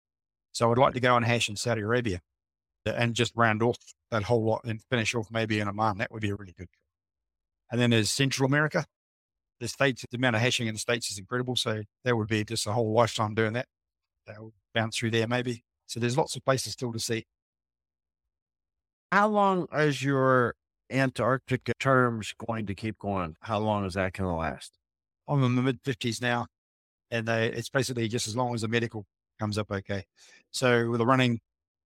So 0.52 0.70
I'd 0.70 0.78
like 0.78 0.94
to 0.94 1.00
go 1.00 1.16
and 1.16 1.24
hash 1.24 1.48
in 1.48 1.56
Saudi 1.56 1.82
Arabia 1.82 2.20
and 2.84 3.14
just 3.14 3.32
round 3.36 3.62
off 3.62 3.78
that 4.10 4.24
whole 4.24 4.44
lot 4.44 4.62
and 4.64 4.82
finish 4.90 5.14
off 5.14 5.28
maybe 5.30 5.60
in 5.60 5.68
Oman. 5.68 5.98
That 5.98 6.10
would 6.10 6.22
be 6.22 6.30
a 6.30 6.34
really 6.34 6.54
good. 6.56 6.68
And 7.70 7.80
then 7.80 7.90
there's 7.90 8.10
Central 8.10 8.46
America. 8.46 8.86
The 9.60 9.68
States, 9.68 10.04
the 10.10 10.16
amount 10.16 10.36
of 10.36 10.42
hashing 10.42 10.66
in 10.66 10.74
the 10.74 10.80
States 10.80 11.10
is 11.10 11.18
incredible. 11.18 11.54
So 11.54 11.82
that 12.04 12.16
would 12.16 12.28
be 12.28 12.44
just 12.44 12.66
a 12.66 12.72
whole 12.72 12.92
lifetime 12.92 13.34
doing 13.34 13.52
that. 13.52 13.66
They'll 14.26 14.52
bounce 14.74 14.96
through 14.96 15.10
there 15.10 15.28
maybe. 15.28 15.64
So 15.86 16.00
there's 16.00 16.16
lots 16.16 16.34
of 16.36 16.44
places 16.44 16.72
still 16.72 16.92
to 16.92 16.98
see. 16.98 17.26
How 19.12 19.28
long 19.28 19.66
is 19.72 20.02
your 20.02 20.54
Antarctica 20.90 21.72
terms 21.78 22.32
going 22.46 22.66
to 22.66 22.74
keep 22.74 22.98
going? 22.98 23.36
How 23.40 23.58
long 23.58 23.84
is 23.84 23.94
that 23.94 24.12
going 24.12 24.30
to 24.30 24.36
last? 24.36 24.79
I'm 25.30 25.44
in 25.44 25.52
my 25.52 25.62
mid 25.62 25.82
50s 25.84 26.20
now, 26.20 26.46
and 27.10 27.26
they, 27.26 27.46
it's 27.46 27.68
basically 27.68 28.08
just 28.08 28.26
as 28.26 28.36
long 28.36 28.54
as 28.54 28.62
the 28.62 28.68
medical 28.68 29.06
comes 29.38 29.58
up 29.58 29.70
okay. 29.70 30.04
So 30.50 30.90
with 30.90 30.98
the 30.98 31.06
running, 31.06 31.40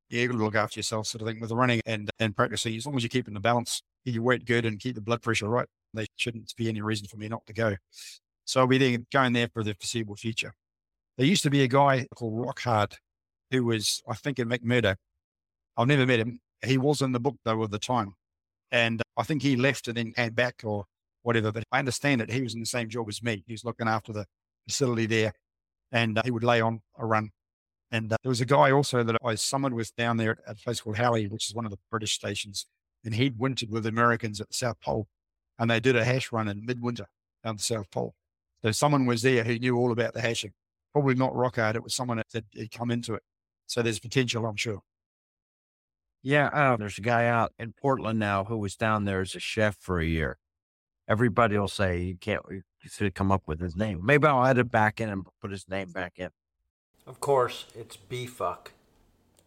yeah, 0.09 0.23
you 0.23 0.29
got 0.29 0.39
to 0.39 0.45
look 0.45 0.55
after 0.55 0.79
yourself, 0.79 1.07
sort 1.07 1.23
of 1.23 1.29
thing. 1.29 1.41
With 1.41 1.51
the 1.51 1.57
running 1.57 1.81
and 1.87 2.11
and 2.19 2.35
practicing, 2.35 2.75
as 2.75 2.87
long 2.87 2.97
as 2.97 3.03
you're 3.03 3.09
keeping 3.09 3.35
the 3.35 3.41
balance, 3.41 3.83
keep 4.05 4.15
your 4.15 4.23
weight 4.23 4.47
good, 4.47 4.65
and 4.65 4.81
keep 4.81 4.95
the 4.95 5.01
blood 5.03 5.23
pressure 5.23 5.49
right, 5.49 5.69
there 5.93 6.07
shouldn't 6.17 6.55
be 6.57 6.69
any 6.69 6.81
reason 6.81 7.07
for 7.07 7.19
me 7.19 7.29
not 7.29 7.45
to 7.47 7.53
go. 7.53 7.77
So 8.47 8.61
I'll 8.61 8.67
be 8.67 8.79
there, 8.79 8.99
going 9.13 9.33
there 9.35 9.49
for 9.53 9.63
the 9.63 9.75
foreseeable 9.75 10.17
future. 10.17 10.55
There 11.17 11.27
used 11.27 11.43
to 11.45 11.51
be 11.51 11.63
a 11.63 11.69
guy 11.69 12.07
called 12.15 12.35
Rockhard 12.35 12.95
who 13.51 13.65
was, 13.65 14.03
I 14.09 14.15
think, 14.15 14.39
in 14.39 14.49
McMurdo. 14.49 14.97
I've 15.77 15.87
never 15.87 16.07
met 16.07 16.21
him. 16.21 16.41
He 16.65 16.79
was 16.79 17.03
in 17.03 17.13
the 17.13 17.21
book 17.21 17.37
though 17.45 17.63
at 17.63 17.71
the 17.71 17.79
time, 17.79 18.15
and 18.73 19.03
I 19.17 19.23
think 19.23 19.43
he 19.43 19.57
left 19.57 19.87
and 19.89 19.97
then 19.97 20.13
came 20.13 20.33
back, 20.33 20.63
or 20.65 20.87
whatever. 21.25 21.51
But 21.51 21.65
I 21.73 21.81
understand 21.81 22.21
that 22.21 22.31
he 22.31 22.43
was 22.43 22.55
in 22.55 22.61
the 22.61 22.67
same 22.67 22.89
job 22.89 23.09
as 23.09 23.23
me. 23.23 23.43
He 23.47 23.53
was 23.53 23.65
looking 23.65 23.89
after 23.89 24.13
the 24.13 24.27
facility 24.69 25.07
there 25.07 25.33
and 25.91 26.19
uh, 26.19 26.23
he 26.25 26.31
would 26.31 26.45
lay 26.45 26.61
on 26.61 26.81
a 26.99 27.05
run. 27.05 27.31
And 27.91 28.13
uh, 28.13 28.17
there 28.23 28.31
was 28.31 28.41
a 28.41 28.47
guy 28.47 28.71
also 28.71 29.03
that 29.03 29.17
I 29.25 29.35
summoned 29.35 29.75
with 29.75 29.95
down 29.97 30.17
there 30.17 30.39
at 30.47 30.57
a 30.59 30.63
place 30.63 30.81
called 30.81 30.97
Halley, 30.97 31.27
which 31.27 31.49
is 31.49 31.55
one 31.55 31.65
of 31.65 31.71
the 31.71 31.79
British 31.91 32.13
stations. 32.13 32.67
And 33.05 33.15
he'd 33.15 33.39
wintered 33.39 33.71
with 33.71 33.87
Americans 33.87 34.41
at 34.41 34.49
the 34.49 34.55
South 34.55 34.81
Pole 34.81 35.09
and 35.59 35.71
they 35.71 35.81
did 35.81 35.97
a 35.97 36.05
hash 36.05 36.33
run 36.33 36.49
in 36.49 36.65
midwinter 36.65 37.07
down 37.45 37.57
the 37.57 37.63
South 37.63 37.91
Pole. 37.91 38.15
So 38.63 38.73
someone 38.73 39.07
was 39.07 39.23
there 39.23 39.45
who 39.45 39.59
knew 39.59 39.77
all 39.77 39.93
about 39.93 40.15
the 40.15 40.21
hashing. 40.21 40.53
Probably 40.93 41.15
not 41.15 41.33
Rockhard. 41.33 41.75
It 41.75 41.83
was 41.83 41.95
someone 41.95 42.19
that 42.19 42.45
had 42.57 42.71
come 42.71 42.91
into 42.91 43.15
it. 43.15 43.23
So 43.67 43.83
there's 43.83 43.99
potential, 43.99 44.47
I'm 44.47 44.57
sure. 44.57 44.81
Yeah, 46.23 46.47
uh, 46.47 46.77
there's 46.77 46.97
a 46.97 47.03
guy 47.03 47.27
out 47.27 47.53
in 47.59 47.75
Portland 47.75 48.19
now 48.19 48.45
who 48.45 48.57
was 48.57 48.77
down 48.77 49.05
there 49.05 49.21
as 49.21 49.35
a 49.35 49.41
chef 49.41 49.77
for 49.79 50.01
a 50.01 50.07
year. 50.07 50.39
Everybody 51.09 51.59
will 51.59 51.69
say 51.69 52.01
you 52.01 52.17
can't 52.17 52.43
you 52.51 52.63
should 52.85 53.15
come 53.15 53.33
up 53.33 53.43
with 53.47 53.61
his 53.61 53.77
name. 53.77 54.01
Maybe 54.05 54.27
I'll 54.27 54.45
add 54.45 54.59
it 54.59 54.71
back 54.71 55.01
in 55.01 55.09
and 55.09 55.25
put 55.41 55.51
his 55.51 55.69
name 55.69 55.91
back 55.91 56.15
in. 56.17 56.31
Of 57.07 57.21
course, 57.21 57.67
it's 57.75 57.97
B 57.97 58.27
fuck. 58.27 58.73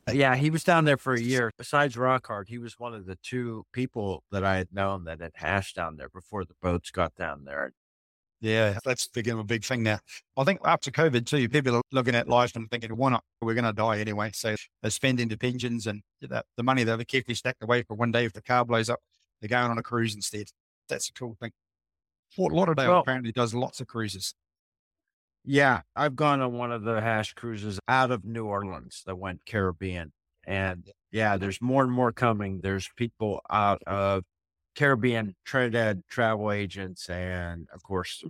Uh, 0.08 0.14
yeah, 0.14 0.36
he 0.36 0.50
was 0.50 0.64
down 0.64 0.86
there 0.86 0.98
for 0.98 1.14
a 1.14 1.22
year. 1.34 1.52
Besides 1.58 1.96
Rockhard, 1.96 2.48
he 2.48 2.58
was 2.58 2.80
one 2.80 2.94
of 2.94 3.06
the 3.06 3.18
two 3.24 3.66
people 3.74 4.24
that 4.32 4.44
I 4.44 4.58
had 4.58 4.74
known 4.74 5.06
that 5.06 5.22
had 5.22 5.34
hashed 5.36 5.76
down 5.76 5.98
there 5.98 6.10
before 6.10 6.46
the 6.46 6.56
boats 6.62 6.92
got 6.92 7.16
down 7.16 7.46
there. 7.46 7.74
Yeah, 8.40 8.78
that's 8.86 9.08
become 9.08 9.40
a 9.40 9.44
big 9.44 9.66
thing 9.66 9.82
now. 9.82 9.98
I 10.38 10.44
think 10.44 10.60
after 10.64 10.92
COVID 10.92 11.26
too, 11.26 11.50
people 11.50 11.76
are 11.76 11.82
looking 11.92 12.14
at 12.14 12.30
life 12.30 12.56
and 12.56 12.70
thinking, 12.70 12.96
why 12.96 13.10
not? 13.10 13.24
We're 13.42 13.56
going 13.56 13.66
to 13.66 13.74
die 13.74 13.98
anyway. 13.98 14.30
So 14.34 14.56
they're 14.82 14.92
spending 14.92 15.28
the 15.28 15.38
pensions 15.38 15.88
and 15.88 16.04
the, 16.22 16.44
the 16.56 16.64
money 16.64 16.84
they've 16.84 17.08
carefully 17.08 17.34
stacked 17.34 17.64
away 17.64 17.82
for 17.82 17.96
one 17.96 18.12
day 18.12 18.26
if 18.26 18.34
the 18.34 18.44
car 18.44 18.64
blows 18.64 18.92
up, 18.92 19.00
they're 19.42 19.50
going 19.50 19.72
on 19.72 19.80
a 19.80 19.84
cruise 19.84 20.14
instead. 20.14 20.48
That's 20.88 21.10
a 21.10 21.14
cool 21.14 21.36
thing. 21.40 21.52
Fort 22.36 22.54
Lauderdale 22.54 22.90
well, 22.90 23.00
apparently 23.00 23.32
does 23.32 23.54
lots 23.54 23.80
of 23.80 23.88
cruises. 23.88 24.34
Yeah, 25.46 25.82
I've 25.96 26.16
gone 26.16 26.42
on 26.42 26.54
one 26.54 26.72
of 26.72 26.84
the 26.84 27.00
hash 27.00 27.34
cruises 27.34 27.80
out 27.88 28.12
of 28.12 28.26
New 28.26 28.46
Orleans 28.46 29.04
that 29.06 29.18
went 29.18 29.46
Caribbean. 29.46 30.12
And 30.46 30.90
yeah, 31.12 31.38
there's 31.38 31.62
more 31.62 31.84
and 31.84 31.92
more 31.92 32.12
coming. 32.12 32.60
There's 32.62 32.90
people 32.98 33.42
out 33.50 33.82
of 33.88 34.24
Caribbean, 34.76 35.36
Trinidad 35.46 36.04
travel 36.10 36.52
agents, 36.52 37.10
and 37.10 37.68
of 37.74 37.82
course, 37.82 38.24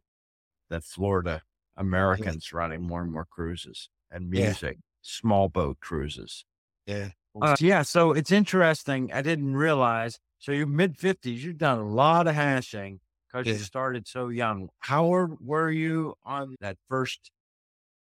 the 0.69 0.81
Florida 0.81 1.41
Americans 1.75 2.49
yeah. 2.51 2.57
running 2.57 2.81
more 2.81 3.01
and 3.01 3.11
more 3.11 3.25
cruises 3.29 3.89
and 4.11 4.29
music, 4.29 4.77
yeah. 4.77 4.81
small 5.01 5.49
boat 5.49 5.77
cruises. 5.79 6.45
Yeah. 6.85 7.09
Uh, 7.39 7.55
yeah. 7.59 7.81
So 7.81 8.13
it's 8.13 8.31
interesting. 8.31 9.11
I 9.13 9.21
didn't 9.21 9.55
realize. 9.55 10.19
So 10.39 10.51
you're 10.51 10.67
mid 10.67 10.97
50s, 10.97 11.39
you've 11.39 11.57
done 11.57 11.79
a 11.79 11.87
lot 11.87 12.27
of 12.27 12.35
hashing 12.35 12.99
because 13.27 13.47
yeah. 13.47 13.53
you 13.53 13.59
started 13.59 14.07
so 14.07 14.29
young. 14.29 14.69
How 14.79 15.05
old 15.05 15.37
were 15.45 15.71
you 15.71 16.15
on 16.23 16.55
that 16.61 16.77
first 16.89 17.31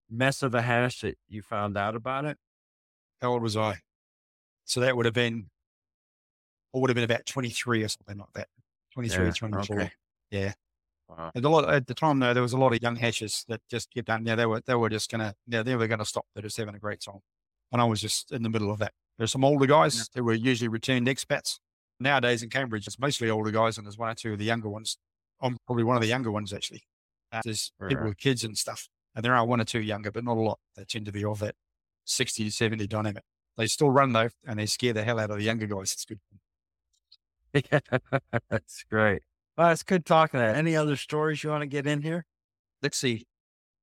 mess 0.10 0.44
of 0.44 0.56
a 0.56 0.62
hash 0.62 1.02
that 1.02 1.18
you 1.28 1.42
found 1.42 1.78
out 1.78 1.96
about 1.96 2.26
it? 2.26 2.38
How 3.22 3.34
old 3.34 3.44
was 3.44 3.58
I? 3.58 3.80
So 4.66 4.80
that 4.80 4.96
would 4.96 5.06
have 5.06 5.14
been 5.14 5.50
or 6.74 6.82
would 6.82 6.90
have 6.90 6.96
been 6.96 7.04
about 7.04 7.26
23 7.26 7.84
or 7.84 7.88
something 7.90 8.18
like 8.18 8.34
that. 8.34 8.48
23, 8.94 9.26
yeah, 9.26 9.32
24. 9.32 9.80
Okay. 9.80 9.92
Yeah. 10.32 10.54
Wow. 11.10 11.32
And 11.36 11.44
a 11.44 11.50
lot 11.50 11.70
at 11.70 11.88
the 11.88 11.94
time 11.94 12.20
though, 12.20 12.34
there 12.34 12.44
was 12.44 12.54
a 12.54 12.58
lot 12.58 12.74
of 12.74 12.82
young 12.82 12.96
hashes 12.96 13.46
that 13.50 13.62
just 13.70 13.94
kept 13.94 14.10
on. 14.10 14.26
Yeah, 14.26 14.36
they 14.36 14.46
were 14.46 14.62
they 14.66 14.76
were 14.76 14.90
just 14.90 15.12
gonna 15.12 15.34
yeah, 15.48 15.64
they 15.64 15.76
were 15.76 15.88
gonna 15.88 16.06
stop. 16.06 16.26
They're 16.34 16.44
just 16.44 16.58
having 16.58 16.76
a 16.76 16.80
great 16.80 17.02
time. 17.02 17.20
And 17.72 17.82
I 17.82 17.86
was 17.86 18.02
just 18.02 18.32
in 18.32 18.44
the 18.44 18.50
middle 18.50 18.72
of 18.72 18.80
that. 18.80 18.94
There's 19.18 19.32
some 19.32 19.44
older 19.44 19.66
guys 19.66 19.98
yeah. 19.98 20.04
who 20.16 20.24
were 20.24 20.34
usually 20.34 20.70
returned 20.70 21.08
expats. 21.08 21.60
Nowadays 22.02 22.44
in 22.44 22.50
Cambridge, 22.50 22.88
it's 22.88 23.00
mostly 23.00 23.30
older 23.30 23.52
guys 23.52 23.78
and 23.78 23.86
there's 23.86 23.98
one 23.98 24.10
or 24.10 24.16
two 24.16 24.34
of 24.34 24.40
the 24.40 24.46
younger 24.46 24.70
ones. 24.70 24.98
I'm 25.42 25.58
probably 25.66 25.84
one 25.84 25.96
of 25.96 26.02
the 26.02 26.08
younger 26.08 26.32
ones 26.32 26.54
actually. 26.54 26.84
Uh, 27.32 27.42
there's 27.44 27.72
people 27.88 28.06
with 28.06 28.18
kids 28.18 28.44
and 28.44 28.58
stuff. 28.58 28.88
And 29.16 29.26
there 29.26 29.36
are 29.36 29.46
one 29.46 29.60
or 29.60 29.66
two 29.66 29.82
younger, 29.82 30.12
but 30.12 30.24
not 30.24 30.38
a 30.38 30.42
lot. 30.42 30.60
They 30.76 30.84
tend 30.86 31.06
to 31.06 31.12
be 31.12 31.24
of 31.26 31.40
that 31.40 31.56
60 32.06 32.46
to 32.46 32.52
70 32.52 32.88
dynamic. 32.88 33.24
They 33.58 33.68
still 33.68 33.90
run 33.90 34.14
though, 34.14 34.30
and 34.48 34.60
they 34.60 34.66
scare 34.66 34.94
the 34.94 35.04
hell 35.04 35.20
out 35.20 35.30
of 35.30 35.38
the 35.38 35.44
younger 35.44 35.68
guys. 35.68 35.94
It's 35.94 36.06
good. 36.06 36.20
Yeah, 37.54 37.80
that's 38.50 38.84
great. 38.90 39.24
Well, 39.58 39.72
it's 39.72 39.84
good 39.84 40.06
talking 40.06 40.40
to 40.40 40.46
you. 40.46 40.52
Any 40.54 40.76
other 40.76 40.96
stories 40.96 41.44
you 41.44 41.50
want 41.50 41.62
to 41.62 41.68
get 41.68 41.86
in 41.86 42.02
here? 42.02 42.26
Let's 42.82 42.98
see. 42.98 43.26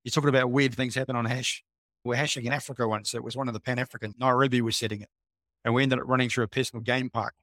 You're 0.03 0.11
talking 0.11 0.31
about 0.31 0.51
weird 0.51 0.75
things 0.75 0.95
happen 0.95 1.17
on 1.17 1.27
hash. 1.27 1.63
We're 2.05 2.17
hashing 2.17 2.47
in 2.47 2.53
Africa 2.53 2.89
once. 2.89 3.15
It 3.15 3.23
was 3.23 3.37
one 3.37 3.49
of 3.49 3.55
the 3.55 3.61
Pan 3.61 3.79
African. 3.79 4.15
Nairobi 4.19 4.63
was 4.63 4.77
setting 4.77 5.03
it. 5.03 5.09
And 5.65 5.75
we 5.75 5.83
ended 5.83 5.99
up 5.99 6.07
running 6.09 6.31
through 6.31 6.45
a 6.45 6.49
personal 6.49 6.83
game 6.83 7.11
park. 7.11 7.35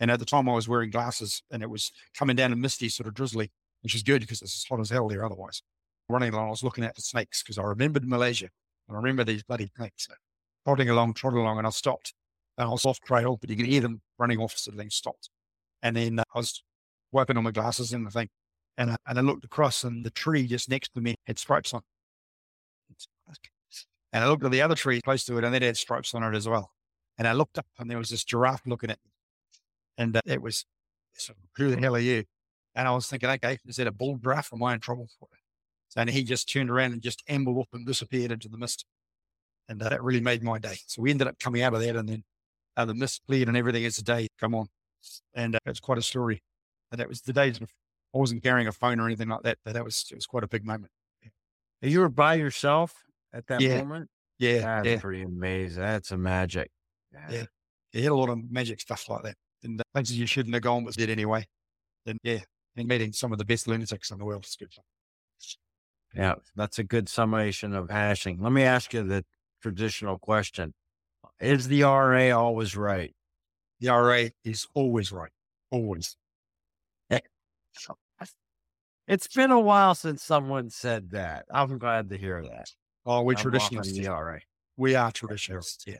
And 0.00 0.10
at 0.10 0.18
the 0.18 0.26
time 0.26 0.48
I 0.48 0.52
was 0.52 0.68
wearing 0.68 0.90
glasses 0.90 1.42
and 1.50 1.62
it 1.62 1.70
was 1.70 1.90
coming 2.16 2.36
down 2.36 2.52
and 2.52 2.60
misty, 2.60 2.88
sort 2.88 3.06
of 3.06 3.14
drizzly, 3.14 3.50
which 3.82 3.94
is 3.94 4.02
good 4.02 4.20
because 4.20 4.42
it's 4.42 4.56
as 4.56 4.66
hot 4.68 4.80
as 4.80 4.90
hell 4.90 5.08
there 5.08 5.24
otherwise. 5.24 5.62
Running 6.08 6.32
along, 6.32 6.48
I 6.48 6.50
was 6.50 6.62
looking 6.62 6.84
at 6.84 6.94
the 6.94 7.02
snakes 7.02 7.42
because 7.42 7.58
I 7.58 7.62
remembered 7.62 8.06
Malaysia. 8.06 8.48
And 8.88 8.96
I 8.96 9.00
remember 9.00 9.24
these 9.24 9.42
bloody 9.42 9.70
snakes. 9.76 10.08
Trotting 10.64 10.90
along, 10.90 11.14
trotting 11.14 11.40
along, 11.40 11.58
and 11.58 11.66
I 11.66 11.70
stopped. 11.70 12.14
And 12.58 12.68
I 12.68 12.70
was 12.70 12.84
off 12.84 13.00
trail, 13.00 13.36
but 13.36 13.50
you 13.50 13.56
could 13.56 13.66
hear 13.66 13.80
them 13.80 14.00
running 14.18 14.38
off, 14.38 14.56
so 14.56 14.70
they 14.70 14.88
stopped. 14.88 15.30
And 15.82 15.96
then 15.96 16.18
uh, 16.18 16.24
I 16.34 16.38
was 16.38 16.62
wiping 17.12 17.36
on 17.36 17.44
my 17.44 17.50
glasses 17.50 17.92
and 17.92 18.06
the 18.06 18.10
thing. 18.10 18.28
And 18.78 18.92
I, 18.92 18.96
and 19.06 19.18
I 19.18 19.22
looked 19.22 19.44
across 19.44 19.84
and 19.84 20.04
the 20.04 20.10
tree 20.10 20.46
just 20.46 20.68
next 20.68 20.92
to 20.94 21.00
me 21.00 21.16
had 21.26 21.38
stripes 21.38 21.72
on. 21.72 21.82
It. 22.90 23.06
And 24.12 24.24
I 24.24 24.28
looked 24.28 24.44
at 24.44 24.50
the 24.50 24.62
other 24.62 24.74
tree 24.74 25.00
close 25.00 25.24
to 25.24 25.38
it 25.38 25.44
and 25.44 25.54
it 25.54 25.62
had 25.62 25.76
stripes 25.76 26.14
on 26.14 26.22
it 26.22 26.36
as 26.36 26.48
well. 26.48 26.70
And 27.18 27.26
I 27.26 27.32
looked 27.32 27.58
up 27.58 27.66
and 27.78 27.90
there 27.90 27.98
was 27.98 28.10
this 28.10 28.24
giraffe 28.24 28.66
looking 28.66 28.90
at 28.90 28.98
me. 29.04 29.10
And 29.98 30.16
uh, 30.16 30.20
it 30.26 30.42
was, 30.42 30.64
who 31.56 31.70
the 31.70 31.80
hell 31.80 31.96
are 31.96 32.00
you? 32.00 32.24
And 32.74 32.86
I 32.86 32.92
was 32.92 33.06
thinking, 33.06 33.30
okay, 33.30 33.58
is 33.66 33.76
that 33.76 33.86
a 33.86 33.92
bull 33.92 34.18
giraffe? 34.22 34.52
Am 34.52 34.62
I 34.62 34.74
in 34.74 34.80
trouble 34.80 35.08
for 35.18 35.28
it? 35.32 35.40
And 35.98 36.10
he 36.10 36.24
just 36.24 36.52
turned 36.52 36.70
around 36.70 36.92
and 36.92 37.00
just 37.00 37.22
ambled 37.26 37.58
up 37.58 37.68
and 37.72 37.86
disappeared 37.86 38.30
into 38.30 38.48
the 38.48 38.58
mist. 38.58 38.84
And 39.66 39.82
uh, 39.82 39.88
that 39.88 40.02
really 40.02 40.20
made 40.20 40.42
my 40.42 40.58
day. 40.58 40.76
So 40.86 41.00
we 41.00 41.10
ended 41.10 41.26
up 41.26 41.38
coming 41.38 41.62
out 41.62 41.72
of 41.72 41.80
that 41.80 41.96
and 41.96 42.06
then 42.06 42.24
uh, 42.76 42.84
the 42.84 42.94
mist 42.94 43.22
cleared 43.26 43.48
and 43.48 43.56
everything 43.56 43.86
as 43.86 43.96
the 43.96 44.02
day 44.02 44.28
come 44.38 44.54
on. 44.54 44.66
And 45.34 45.56
uh, 45.56 45.60
it's 45.64 45.80
quite 45.80 45.96
a 45.96 46.02
story. 46.02 46.42
And 46.92 47.00
that 47.00 47.08
was 47.08 47.22
the 47.22 47.32
days 47.32 47.60
of, 47.62 47.70
I 48.14 48.18
wasn't 48.18 48.42
carrying 48.42 48.68
a 48.68 48.72
phone 48.72 49.00
or 49.00 49.06
anything 49.06 49.28
like 49.28 49.42
that, 49.44 49.56
but 49.64 49.72
that 49.72 49.84
was, 49.84 50.04
it 50.10 50.14
was 50.14 50.26
quite 50.26 50.44
a 50.44 50.48
big 50.48 50.66
moment. 50.66 50.92
Yeah. 51.22 51.88
You 51.88 52.00
were 52.00 52.10
by 52.10 52.34
yourself 52.34 52.92
at 53.32 53.46
that 53.46 53.62
yeah. 53.62 53.78
moment? 53.78 54.10
Yeah. 54.38 54.58
That's 54.58 54.86
yeah. 54.86 55.00
pretty 55.00 55.22
amazing. 55.22 55.82
That's 55.82 56.10
a 56.10 56.18
magic. 56.18 56.70
Yeah. 57.12 57.26
yeah. 57.30 57.44
You 57.92 58.02
had 58.02 58.12
a 58.12 58.16
lot 58.16 58.28
of 58.28 58.50
magic 58.50 58.82
stuff 58.82 59.08
like 59.08 59.22
that. 59.22 59.36
And 59.66 59.82
places 59.94 60.18
you 60.18 60.26
shouldn't 60.26 60.54
have 60.54 60.62
gone, 60.62 60.84
but 60.84 60.94
did 60.94 61.10
anyway. 61.10 61.46
And 62.06 62.18
yeah, 62.22 62.40
and 62.76 62.88
meeting 62.88 63.12
some 63.12 63.32
of 63.32 63.38
the 63.38 63.44
best 63.44 63.66
lunatics 63.66 64.10
in 64.10 64.18
the 64.18 64.24
world 64.24 64.44
is 64.44 64.56
good 64.56 64.72
fun. 64.72 64.84
Yeah, 66.14 66.34
that's 66.54 66.78
a 66.78 66.84
good 66.84 67.08
summation 67.08 67.74
of 67.74 67.90
hashing. 67.90 68.40
Let 68.40 68.52
me 68.52 68.62
ask 68.62 68.94
you 68.94 69.02
the 69.02 69.24
traditional 69.60 70.18
question. 70.18 70.72
Is 71.40 71.68
the 71.68 71.82
RA 71.82 72.30
always 72.30 72.76
right? 72.76 73.14
The 73.80 73.88
RA 73.88 74.28
is 74.44 74.66
always 74.74 75.12
right. 75.12 75.32
Always. 75.70 76.16
It's 79.08 79.28
been 79.28 79.52
a 79.52 79.60
while 79.60 79.94
since 79.94 80.24
someone 80.24 80.68
said 80.68 81.10
that. 81.12 81.44
I'm 81.48 81.78
glad 81.78 82.10
to 82.10 82.18
hear 82.18 82.42
that. 82.42 82.72
Oh, 83.04 83.22
we're 83.22 83.34
traditionalists. 83.34 83.96
The 83.96 84.08
RA. 84.08 84.38
We 84.76 84.96
are 84.96 85.12
traditionalists. 85.12 85.84
Yeah. 85.86 85.98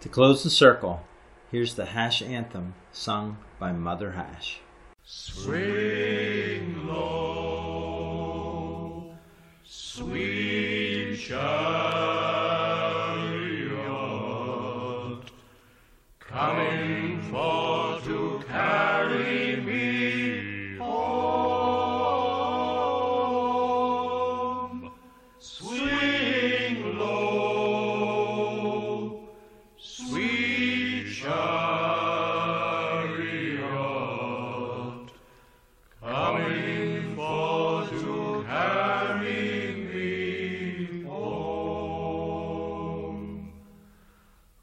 To 0.00 0.08
close 0.08 0.42
the 0.42 0.48
circle, 0.48 1.04
here's 1.50 1.74
the 1.74 1.84
hash 1.86 2.22
anthem 2.22 2.74
sung 2.92 3.36
by 3.58 3.72
Mother 3.72 4.12
Hash. 4.12 4.60
Swing 5.04 6.86
low, 6.86 8.34
sweet 9.64 11.16
child. 11.18 12.09